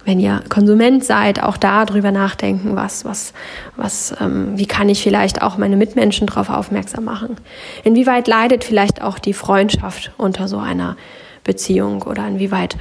wenn 0.06 0.20
ihr 0.20 0.42
Konsument 0.50 1.04
seid, 1.04 1.44
auch 1.44 1.58
da 1.58 1.86
drüber 1.86 2.12
nachdenken, 2.12 2.76
was, 2.76 3.06
was, 3.06 3.34
was, 3.76 4.16
ähm, 4.20 4.58
wie 4.58 4.66
kann 4.66 4.90
ich 4.90 5.04
vielleicht 5.04 5.42
auch 5.42 5.58
meine 5.58 5.78
Mitmenschen 5.78 6.26
darauf 6.26 6.50
aufmerksam 6.50 7.04
machen? 7.04 7.36
Inwieweit 7.84 8.28
leidet 8.28 8.64
vielleicht 8.64 9.02
auch 9.02 9.20
die 9.20 9.34
Freundschaft 9.34 10.12
unter 10.18 10.48
so 10.48 10.58
einer 10.58 10.98
Beziehung 11.44 12.02
oder 12.04 12.28
inwieweit 12.28 12.78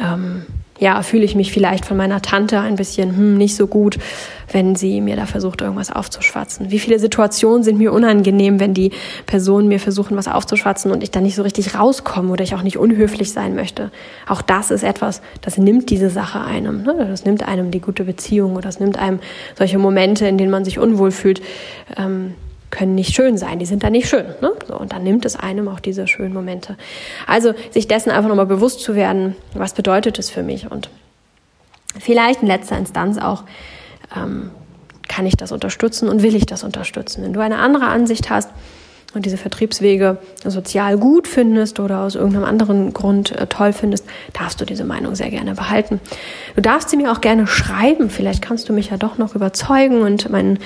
ähm, 0.00 0.44
ja, 0.80 1.02
fühle 1.02 1.24
ich 1.24 1.34
mich 1.34 1.52
vielleicht 1.52 1.84
von 1.84 1.96
meiner 1.96 2.22
Tante 2.22 2.58
ein 2.58 2.74
bisschen 2.74 3.16
hm, 3.16 3.36
nicht 3.36 3.54
so 3.54 3.66
gut, 3.66 3.98
wenn 4.50 4.74
sie 4.74 5.00
mir 5.00 5.14
da 5.14 5.26
versucht, 5.26 5.60
irgendwas 5.60 5.92
aufzuschwatzen. 5.92 6.70
Wie 6.70 6.78
viele 6.78 6.98
Situationen 6.98 7.62
sind 7.62 7.78
mir 7.78 7.92
unangenehm, 7.92 8.58
wenn 8.58 8.74
die 8.74 8.90
Personen 9.26 9.68
mir 9.68 9.78
versuchen, 9.78 10.16
was 10.16 10.26
aufzuschwatzen 10.26 10.90
und 10.90 11.02
ich 11.02 11.10
da 11.10 11.20
nicht 11.20 11.36
so 11.36 11.42
richtig 11.42 11.78
rauskomme 11.78 12.32
oder 12.32 12.42
ich 12.42 12.54
auch 12.54 12.62
nicht 12.62 12.78
unhöflich 12.78 13.30
sein 13.30 13.54
möchte. 13.54 13.92
Auch 14.26 14.42
das 14.42 14.70
ist 14.70 14.82
etwas, 14.82 15.20
das 15.42 15.58
nimmt 15.58 15.90
diese 15.90 16.10
Sache 16.10 16.40
einem. 16.40 16.82
Ne? 16.82 17.06
Das 17.08 17.24
nimmt 17.24 17.46
einem 17.46 17.70
die 17.70 17.80
gute 17.80 18.04
Beziehung 18.04 18.52
oder 18.52 18.62
das 18.62 18.80
nimmt 18.80 18.98
einem 18.98 19.20
solche 19.56 19.78
Momente, 19.78 20.26
in 20.26 20.38
denen 20.38 20.50
man 20.50 20.64
sich 20.64 20.78
unwohl 20.78 21.10
fühlt. 21.10 21.42
Ähm, 21.96 22.34
können 22.70 22.94
nicht 22.94 23.14
schön 23.14 23.36
sein, 23.36 23.58
die 23.58 23.66
sind 23.66 23.82
dann 23.82 23.92
nicht 23.92 24.08
schön. 24.08 24.26
Ne? 24.40 24.52
So, 24.66 24.78
und 24.78 24.92
dann 24.92 25.02
nimmt 25.02 25.24
es 25.24 25.36
einem 25.36 25.68
auch 25.68 25.80
diese 25.80 26.06
schönen 26.06 26.32
Momente. 26.32 26.76
Also 27.26 27.54
sich 27.70 27.88
dessen 27.88 28.10
einfach 28.10 28.28
nochmal 28.28 28.46
bewusst 28.46 28.80
zu 28.80 28.94
werden, 28.94 29.36
was 29.54 29.74
bedeutet 29.74 30.18
es 30.18 30.30
für 30.30 30.42
mich 30.42 30.70
und 30.70 30.88
vielleicht 31.98 32.42
in 32.42 32.48
letzter 32.48 32.78
Instanz 32.78 33.18
auch, 33.18 33.44
ähm, 34.16 34.50
kann 35.08 35.26
ich 35.26 35.36
das 35.36 35.50
unterstützen 35.50 36.08
und 36.08 36.22
will 36.22 36.36
ich 36.36 36.46
das 36.46 36.62
unterstützen. 36.62 37.24
Wenn 37.24 37.32
du 37.32 37.40
eine 37.40 37.58
andere 37.58 37.86
Ansicht 37.86 38.30
hast 38.30 38.48
und 39.12 39.26
diese 39.26 39.36
Vertriebswege 39.36 40.18
sozial 40.44 40.96
gut 40.98 41.26
findest 41.26 41.80
oder 41.80 42.02
aus 42.02 42.14
irgendeinem 42.14 42.44
anderen 42.44 42.92
Grund 42.92 43.32
äh, 43.32 43.48
toll 43.48 43.72
findest, 43.72 44.06
darfst 44.32 44.60
du 44.60 44.64
diese 44.64 44.84
Meinung 44.84 45.16
sehr 45.16 45.30
gerne 45.30 45.54
behalten. 45.54 46.00
Du 46.54 46.62
darfst 46.62 46.90
sie 46.90 46.96
mir 46.96 47.10
auch 47.10 47.20
gerne 47.20 47.48
schreiben. 47.48 48.08
Vielleicht 48.08 48.40
kannst 48.40 48.68
du 48.68 48.72
mich 48.72 48.90
ja 48.90 48.98
doch 48.98 49.18
noch 49.18 49.34
überzeugen 49.34 50.02
und 50.02 50.30
meinen 50.30 50.60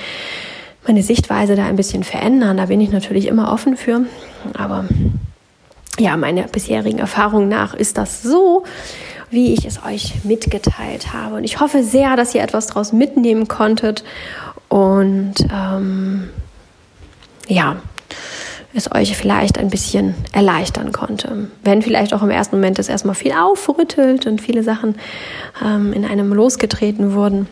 meine 0.87 1.03
Sichtweise 1.03 1.55
da 1.55 1.65
ein 1.65 1.75
bisschen 1.75 2.03
verändern. 2.03 2.57
Da 2.57 2.67
bin 2.67 2.81
ich 2.81 2.91
natürlich 2.91 3.27
immer 3.27 3.51
offen 3.51 3.77
für. 3.77 4.05
Aber 4.53 4.85
ja, 5.97 6.17
meine 6.17 6.43
bisherigen 6.43 6.99
Erfahrungen 6.99 7.49
nach 7.49 7.73
ist 7.73 7.97
das 7.97 8.21
so, 8.21 8.63
wie 9.29 9.53
ich 9.53 9.65
es 9.65 9.83
euch 9.83 10.23
mitgeteilt 10.23 11.13
habe. 11.13 11.35
Und 11.35 11.43
ich 11.43 11.59
hoffe 11.59 11.83
sehr, 11.83 12.15
dass 12.15 12.35
ihr 12.35 12.41
etwas 12.41 12.67
daraus 12.67 12.93
mitnehmen 12.93 13.47
konntet 13.47 14.03
und 14.69 15.35
ähm, 15.51 16.29
ja, 17.47 17.77
es 18.73 18.91
euch 18.91 19.15
vielleicht 19.15 19.57
ein 19.57 19.69
bisschen 19.69 20.15
erleichtern 20.33 20.91
konnte. 20.91 21.49
Wenn 21.63 21.81
vielleicht 21.81 22.13
auch 22.13 22.21
im 22.21 22.29
ersten 22.29 22.57
Moment 22.57 22.77
es 22.77 22.89
erstmal 22.89 23.15
viel 23.15 23.31
aufrüttelt 23.31 24.25
und 24.27 24.41
viele 24.41 24.63
Sachen 24.63 24.95
ähm, 25.63 25.93
in 25.93 26.03
einem 26.03 26.33
losgetreten 26.33 27.13
wurden 27.13 27.47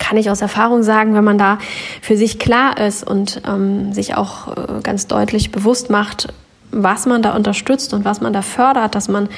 kann 0.00 0.16
ich 0.16 0.30
aus 0.30 0.40
Erfahrung 0.40 0.82
sagen, 0.82 1.14
wenn 1.14 1.22
man 1.22 1.38
da 1.38 1.58
für 2.02 2.16
sich 2.16 2.40
klar 2.40 2.78
ist 2.78 3.06
und 3.06 3.42
ähm, 3.46 3.92
sich 3.92 4.16
auch 4.16 4.48
äh, 4.48 4.80
ganz 4.82 5.06
deutlich 5.06 5.52
bewusst 5.52 5.90
macht, 5.90 6.32
was 6.72 7.06
man 7.06 7.22
da 7.22 7.36
unterstützt 7.36 7.94
und 7.94 8.04
was 8.04 8.20
man 8.20 8.32
da 8.32 8.42
fördert, 8.42 8.96
dass 8.96 9.08
man 9.08 9.28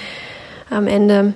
am 0.70 0.86
Ende 0.86 1.34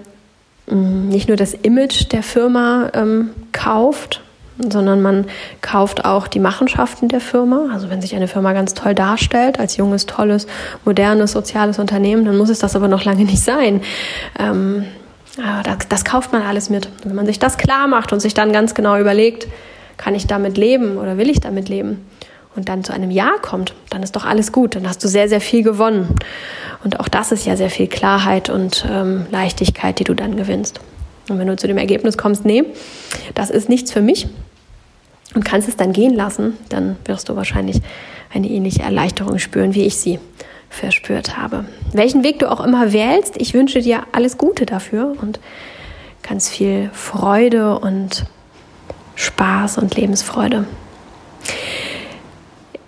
mh, 0.68 0.76
mm, 0.76 1.08
nicht 1.08 1.28
nur 1.28 1.36
das 1.36 1.52
Image 1.52 2.12
der 2.12 2.22
Firma 2.22 2.90
ähm, 2.94 3.30
kauft, 3.52 4.22
sondern 4.58 5.02
man 5.02 5.26
kauft 5.60 6.04
auch 6.04 6.28
die 6.28 6.40
Machenschaften 6.40 7.08
der 7.08 7.20
Firma. 7.20 7.68
Also 7.72 7.90
wenn 7.90 8.00
sich 8.00 8.14
eine 8.14 8.28
Firma 8.28 8.52
ganz 8.54 8.72
toll 8.72 8.94
darstellt, 8.94 9.60
als 9.60 9.76
junges, 9.76 10.06
tolles, 10.06 10.46
modernes, 10.84 11.32
soziales 11.32 11.78
Unternehmen, 11.78 12.24
dann 12.24 12.38
muss 12.38 12.48
es 12.48 12.60
das 12.60 12.74
aber 12.74 12.88
noch 12.88 13.04
lange 13.04 13.24
nicht 13.24 13.42
sein. 13.42 13.82
Ähm, 14.38 14.84
das, 15.36 15.88
das 15.88 16.04
kauft 16.04 16.32
man 16.32 16.42
alles 16.42 16.70
mit. 16.70 16.88
Wenn 17.04 17.14
man 17.14 17.26
sich 17.26 17.38
das 17.38 17.58
klar 17.58 17.86
macht 17.86 18.12
und 18.12 18.20
sich 18.20 18.34
dann 18.34 18.52
ganz 18.52 18.74
genau 18.74 18.98
überlegt, 18.98 19.46
kann 19.96 20.14
ich 20.14 20.26
damit 20.26 20.56
leben 20.56 20.98
oder 20.98 21.18
will 21.18 21.30
ich 21.30 21.40
damit 21.40 21.68
leben? 21.68 22.06
Und 22.54 22.70
dann 22.70 22.84
zu 22.84 22.92
einem 22.94 23.10
Ja 23.10 23.32
kommt, 23.42 23.74
dann 23.90 24.02
ist 24.02 24.16
doch 24.16 24.24
alles 24.24 24.50
gut. 24.50 24.76
Dann 24.76 24.88
hast 24.88 25.04
du 25.04 25.08
sehr, 25.08 25.28
sehr 25.28 25.42
viel 25.42 25.62
gewonnen. 25.62 26.14
Und 26.82 27.00
auch 27.00 27.08
das 27.08 27.32
ist 27.32 27.44
ja 27.44 27.54
sehr 27.54 27.68
viel 27.68 27.86
Klarheit 27.86 28.48
und 28.48 28.86
ähm, 28.90 29.26
Leichtigkeit, 29.30 29.98
die 29.98 30.04
du 30.04 30.14
dann 30.14 30.36
gewinnst. 30.36 30.80
Und 31.28 31.38
wenn 31.38 31.48
du 31.48 31.56
zu 31.56 31.66
dem 31.66 31.76
Ergebnis 31.76 32.16
kommst, 32.16 32.46
nee, 32.46 32.64
das 33.34 33.50
ist 33.50 33.68
nichts 33.68 33.92
für 33.92 34.00
mich 34.00 34.26
und 35.34 35.44
kannst 35.44 35.68
es 35.68 35.76
dann 35.76 35.92
gehen 35.92 36.14
lassen, 36.14 36.56
dann 36.70 36.96
wirst 37.04 37.28
du 37.28 37.36
wahrscheinlich 37.36 37.80
eine 38.32 38.48
ähnliche 38.48 38.82
Erleichterung 38.82 39.38
spüren, 39.38 39.74
wie 39.74 39.84
ich 39.84 39.96
sie 39.96 40.18
verspürt 40.70 41.36
habe. 41.36 41.64
Welchen 41.92 42.24
Weg 42.24 42.38
du 42.38 42.50
auch 42.50 42.60
immer 42.60 42.92
wählst, 42.92 43.40
ich 43.40 43.54
wünsche 43.54 43.80
dir 43.80 44.02
alles 44.12 44.38
Gute 44.38 44.66
dafür 44.66 45.14
und 45.20 45.40
ganz 46.22 46.48
viel 46.48 46.90
Freude 46.92 47.78
und 47.78 48.26
Spaß 49.14 49.78
und 49.78 49.96
Lebensfreude. 49.96 50.66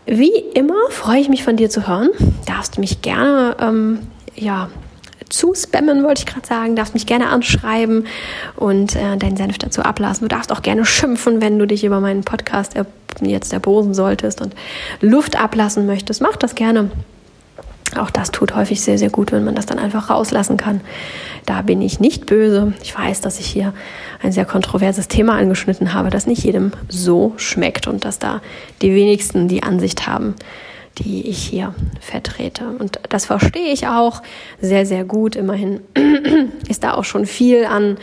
Wie 0.07 0.33
immer 0.55 0.91
freue 0.91 1.21
ich 1.21 1.29
mich 1.29 1.45
von 1.45 1.57
dir 1.57 1.71
zu 1.71 1.87
hören. 1.87 2.11
Darfst 2.47 2.79
mich 2.79 3.03
gerne 3.03 3.57
ähm, 3.61 4.01
ja, 4.35 4.69
zuspammen, 5.29 6.03
wollte 6.03 6.21
ich 6.21 6.27
gerade 6.27 6.47
sagen. 6.47 6.77
Darfst 6.77 6.95
mich 6.95 7.07
gerne 7.07 7.29
anschreiben 7.29 8.07
und 8.57 8.97
äh, 8.97 9.17
deinen 9.17 9.37
Senf 9.37 9.59
dazu 9.59 9.83
ablassen. 9.83 10.29
Du 10.29 10.35
darfst 10.35 10.53
auch 10.53 10.63
gerne 10.63 10.85
schimpfen, 10.85 11.41
wenn 11.41 11.59
du 11.59 11.67
dich 11.67 11.85
über 11.85 12.01
meinen 12.01 12.25
Podcast 12.25 12.75
jetzt 13.21 13.53
erbosen 13.53 13.95
solltest 13.95 14.41
und 14.41 14.55
Luft 15.01 15.41
ablassen 15.41 15.87
möchtest. 15.87 16.23
Mach 16.23 16.37
das 16.37 16.55
gerne. 16.55 16.91
Auch 17.97 18.11
das 18.11 18.31
tut 18.31 18.55
häufig 18.55 18.81
sehr, 18.81 18.99
sehr 18.99 19.11
gut, 19.11 19.33
wenn 19.33 19.45
man 19.45 19.55
das 19.55 19.67
dann 19.67 19.79
einfach 19.79 20.11
rauslassen 20.11 20.57
kann. 20.57 20.81
Da 21.47 21.63
bin 21.63 21.81
ich 21.81 22.01
nicht 22.01 22.27
böse. 22.27 22.73
Ich 22.83 22.97
weiß, 22.97 23.21
dass 23.21 23.41
ich 23.41 23.47
hier 23.47 23.73
ein 24.23 24.33
sehr 24.33 24.45
kontroverses 24.45 25.09
Thema 25.09 25.37
angeschnitten 25.37 25.95
habe, 25.95 26.11
das 26.11 26.27
nicht 26.27 26.45
jedem 26.45 26.73
so 26.89 27.33
schmeckt 27.37 27.87
und 27.87 28.05
dass 28.05 28.19
da 28.19 28.43
die 28.83 28.95
wenigsten 28.95 29.49
die 29.49 29.63
Ansicht 29.63 30.07
haben, 30.07 30.35
die 30.99 31.29
ich 31.29 31.39
hier 31.39 31.75
vertrete. 32.01 32.65
Und 32.79 33.01
das 33.09 33.27
verstehe 33.27 33.73
ich 33.73 33.87
auch 33.87 34.23
sehr, 34.61 34.85
sehr 34.85 35.05
gut. 35.05 35.37
Immerhin 35.37 35.81
ist 36.69 36.85
da 36.85 36.95
auch 36.95 37.05
schon 37.05 37.27
viel 37.27 37.65
an 37.65 37.97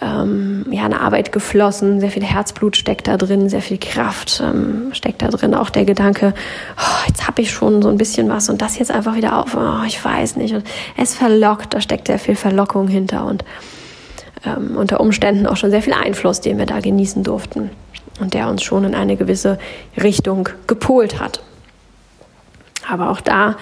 ähm, 0.00 0.66
ja, 0.70 0.84
eine 0.84 1.00
Arbeit 1.00 1.32
geflossen, 1.32 2.00
sehr 2.00 2.10
viel 2.10 2.24
Herzblut 2.24 2.76
steckt 2.76 3.08
da 3.08 3.16
drin, 3.16 3.48
sehr 3.48 3.62
viel 3.62 3.78
Kraft 3.78 4.40
ähm, 4.44 4.90
steckt 4.92 5.22
da 5.22 5.28
drin. 5.28 5.54
Auch 5.54 5.70
der 5.70 5.84
Gedanke, 5.84 6.34
oh, 6.76 7.08
jetzt 7.08 7.26
habe 7.26 7.42
ich 7.42 7.50
schon 7.50 7.82
so 7.82 7.88
ein 7.88 7.98
bisschen 7.98 8.28
was 8.28 8.48
und 8.48 8.62
das 8.62 8.78
jetzt 8.78 8.90
einfach 8.90 9.16
wieder 9.16 9.38
auf, 9.38 9.56
oh, 9.56 9.84
ich 9.86 10.04
weiß 10.04 10.36
nicht. 10.36 10.54
Und 10.54 10.64
es 10.96 11.14
verlockt, 11.14 11.74
da 11.74 11.80
steckt 11.80 12.06
sehr 12.06 12.18
viel 12.18 12.36
Verlockung 12.36 12.86
hinter 12.86 13.26
und 13.26 13.44
ähm, 14.44 14.76
unter 14.76 15.00
Umständen 15.00 15.46
auch 15.46 15.56
schon 15.56 15.70
sehr 15.70 15.82
viel 15.82 15.94
Einfluss, 15.94 16.40
den 16.40 16.58
wir 16.58 16.66
da 16.66 16.78
genießen 16.80 17.24
durften 17.24 17.70
und 18.20 18.34
der 18.34 18.48
uns 18.48 18.62
schon 18.62 18.84
in 18.84 18.94
eine 18.94 19.16
gewisse 19.16 19.58
Richtung 20.00 20.48
gepolt 20.66 21.20
hat. 21.20 21.42
Aber 22.88 23.10
auch 23.10 23.20
da 23.20 23.56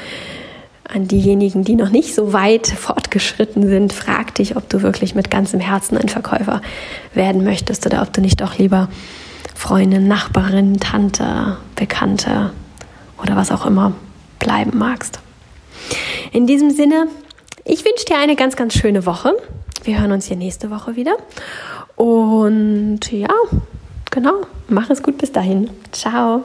an 0.89 1.09
diejenigen, 1.09 1.65
die 1.65 1.75
noch 1.75 1.91
nicht 1.91 2.15
so 2.15 2.33
weit 2.33 2.67
fortgeschritten 2.67 3.69
sind, 3.69 3.93
frag 3.93 4.35
dich, 4.35 4.57
ob 4.57 4.69
du 4.69 4.83
wirklich 4.83 5.15
mit 5.15 5.31
ganzem 5.31 5.61
Herzen 5.61 5.97
ein 5.97 6.09
Verkäufer 6.09 6.63
werden 7.15 7.45
möchtest 7.45 7.87
oder 7.87 8.03
ob 8.03 8.13
du 8.13 8.21
nicht 8.21 8.43
auch 8.43 8.59
lieber 8.59 8.89
Freundin, 9.55 10.07
Nachbarin, 10.07 10.79
Tante, 10.79 11.57
Bekannte 11.75 12.53
oder 13.23 13.37
was 13.37 13.51
auch 13.51 13.67
immer 13.67 13.93
bleiben 14.39 14.79
magst. 14.79 15.21
In 16.33 16.47
diesem 16.47 16.71
Sinne, 16.71 17.09
ich 17.65 17.85
wünsche 17.85 18.05
dir 18.07 18.19
eine 18.19 18.37
ganz, 18.37 18.57
ganz 18.57 18.75
schöne 18.75 19.07
Woche. 19.07 19.33
wir 19.85 20.01
hören 20.01 20.13
uns 20.13 20.27
hier 20.27 20.37
nächste 20.37 20.71
Woche 20.71 20.97
wieder. 20.97 21.17
Und 21.97 23.11
ja, 23.11 23.29
genau, 24.11 24.43
mach 24.69 24.91
es 24.91 25.03
gut 25.03 25.19
bis 25.19 25.33
dahin. 25.33 25.71
Ciao. 25.93 26.45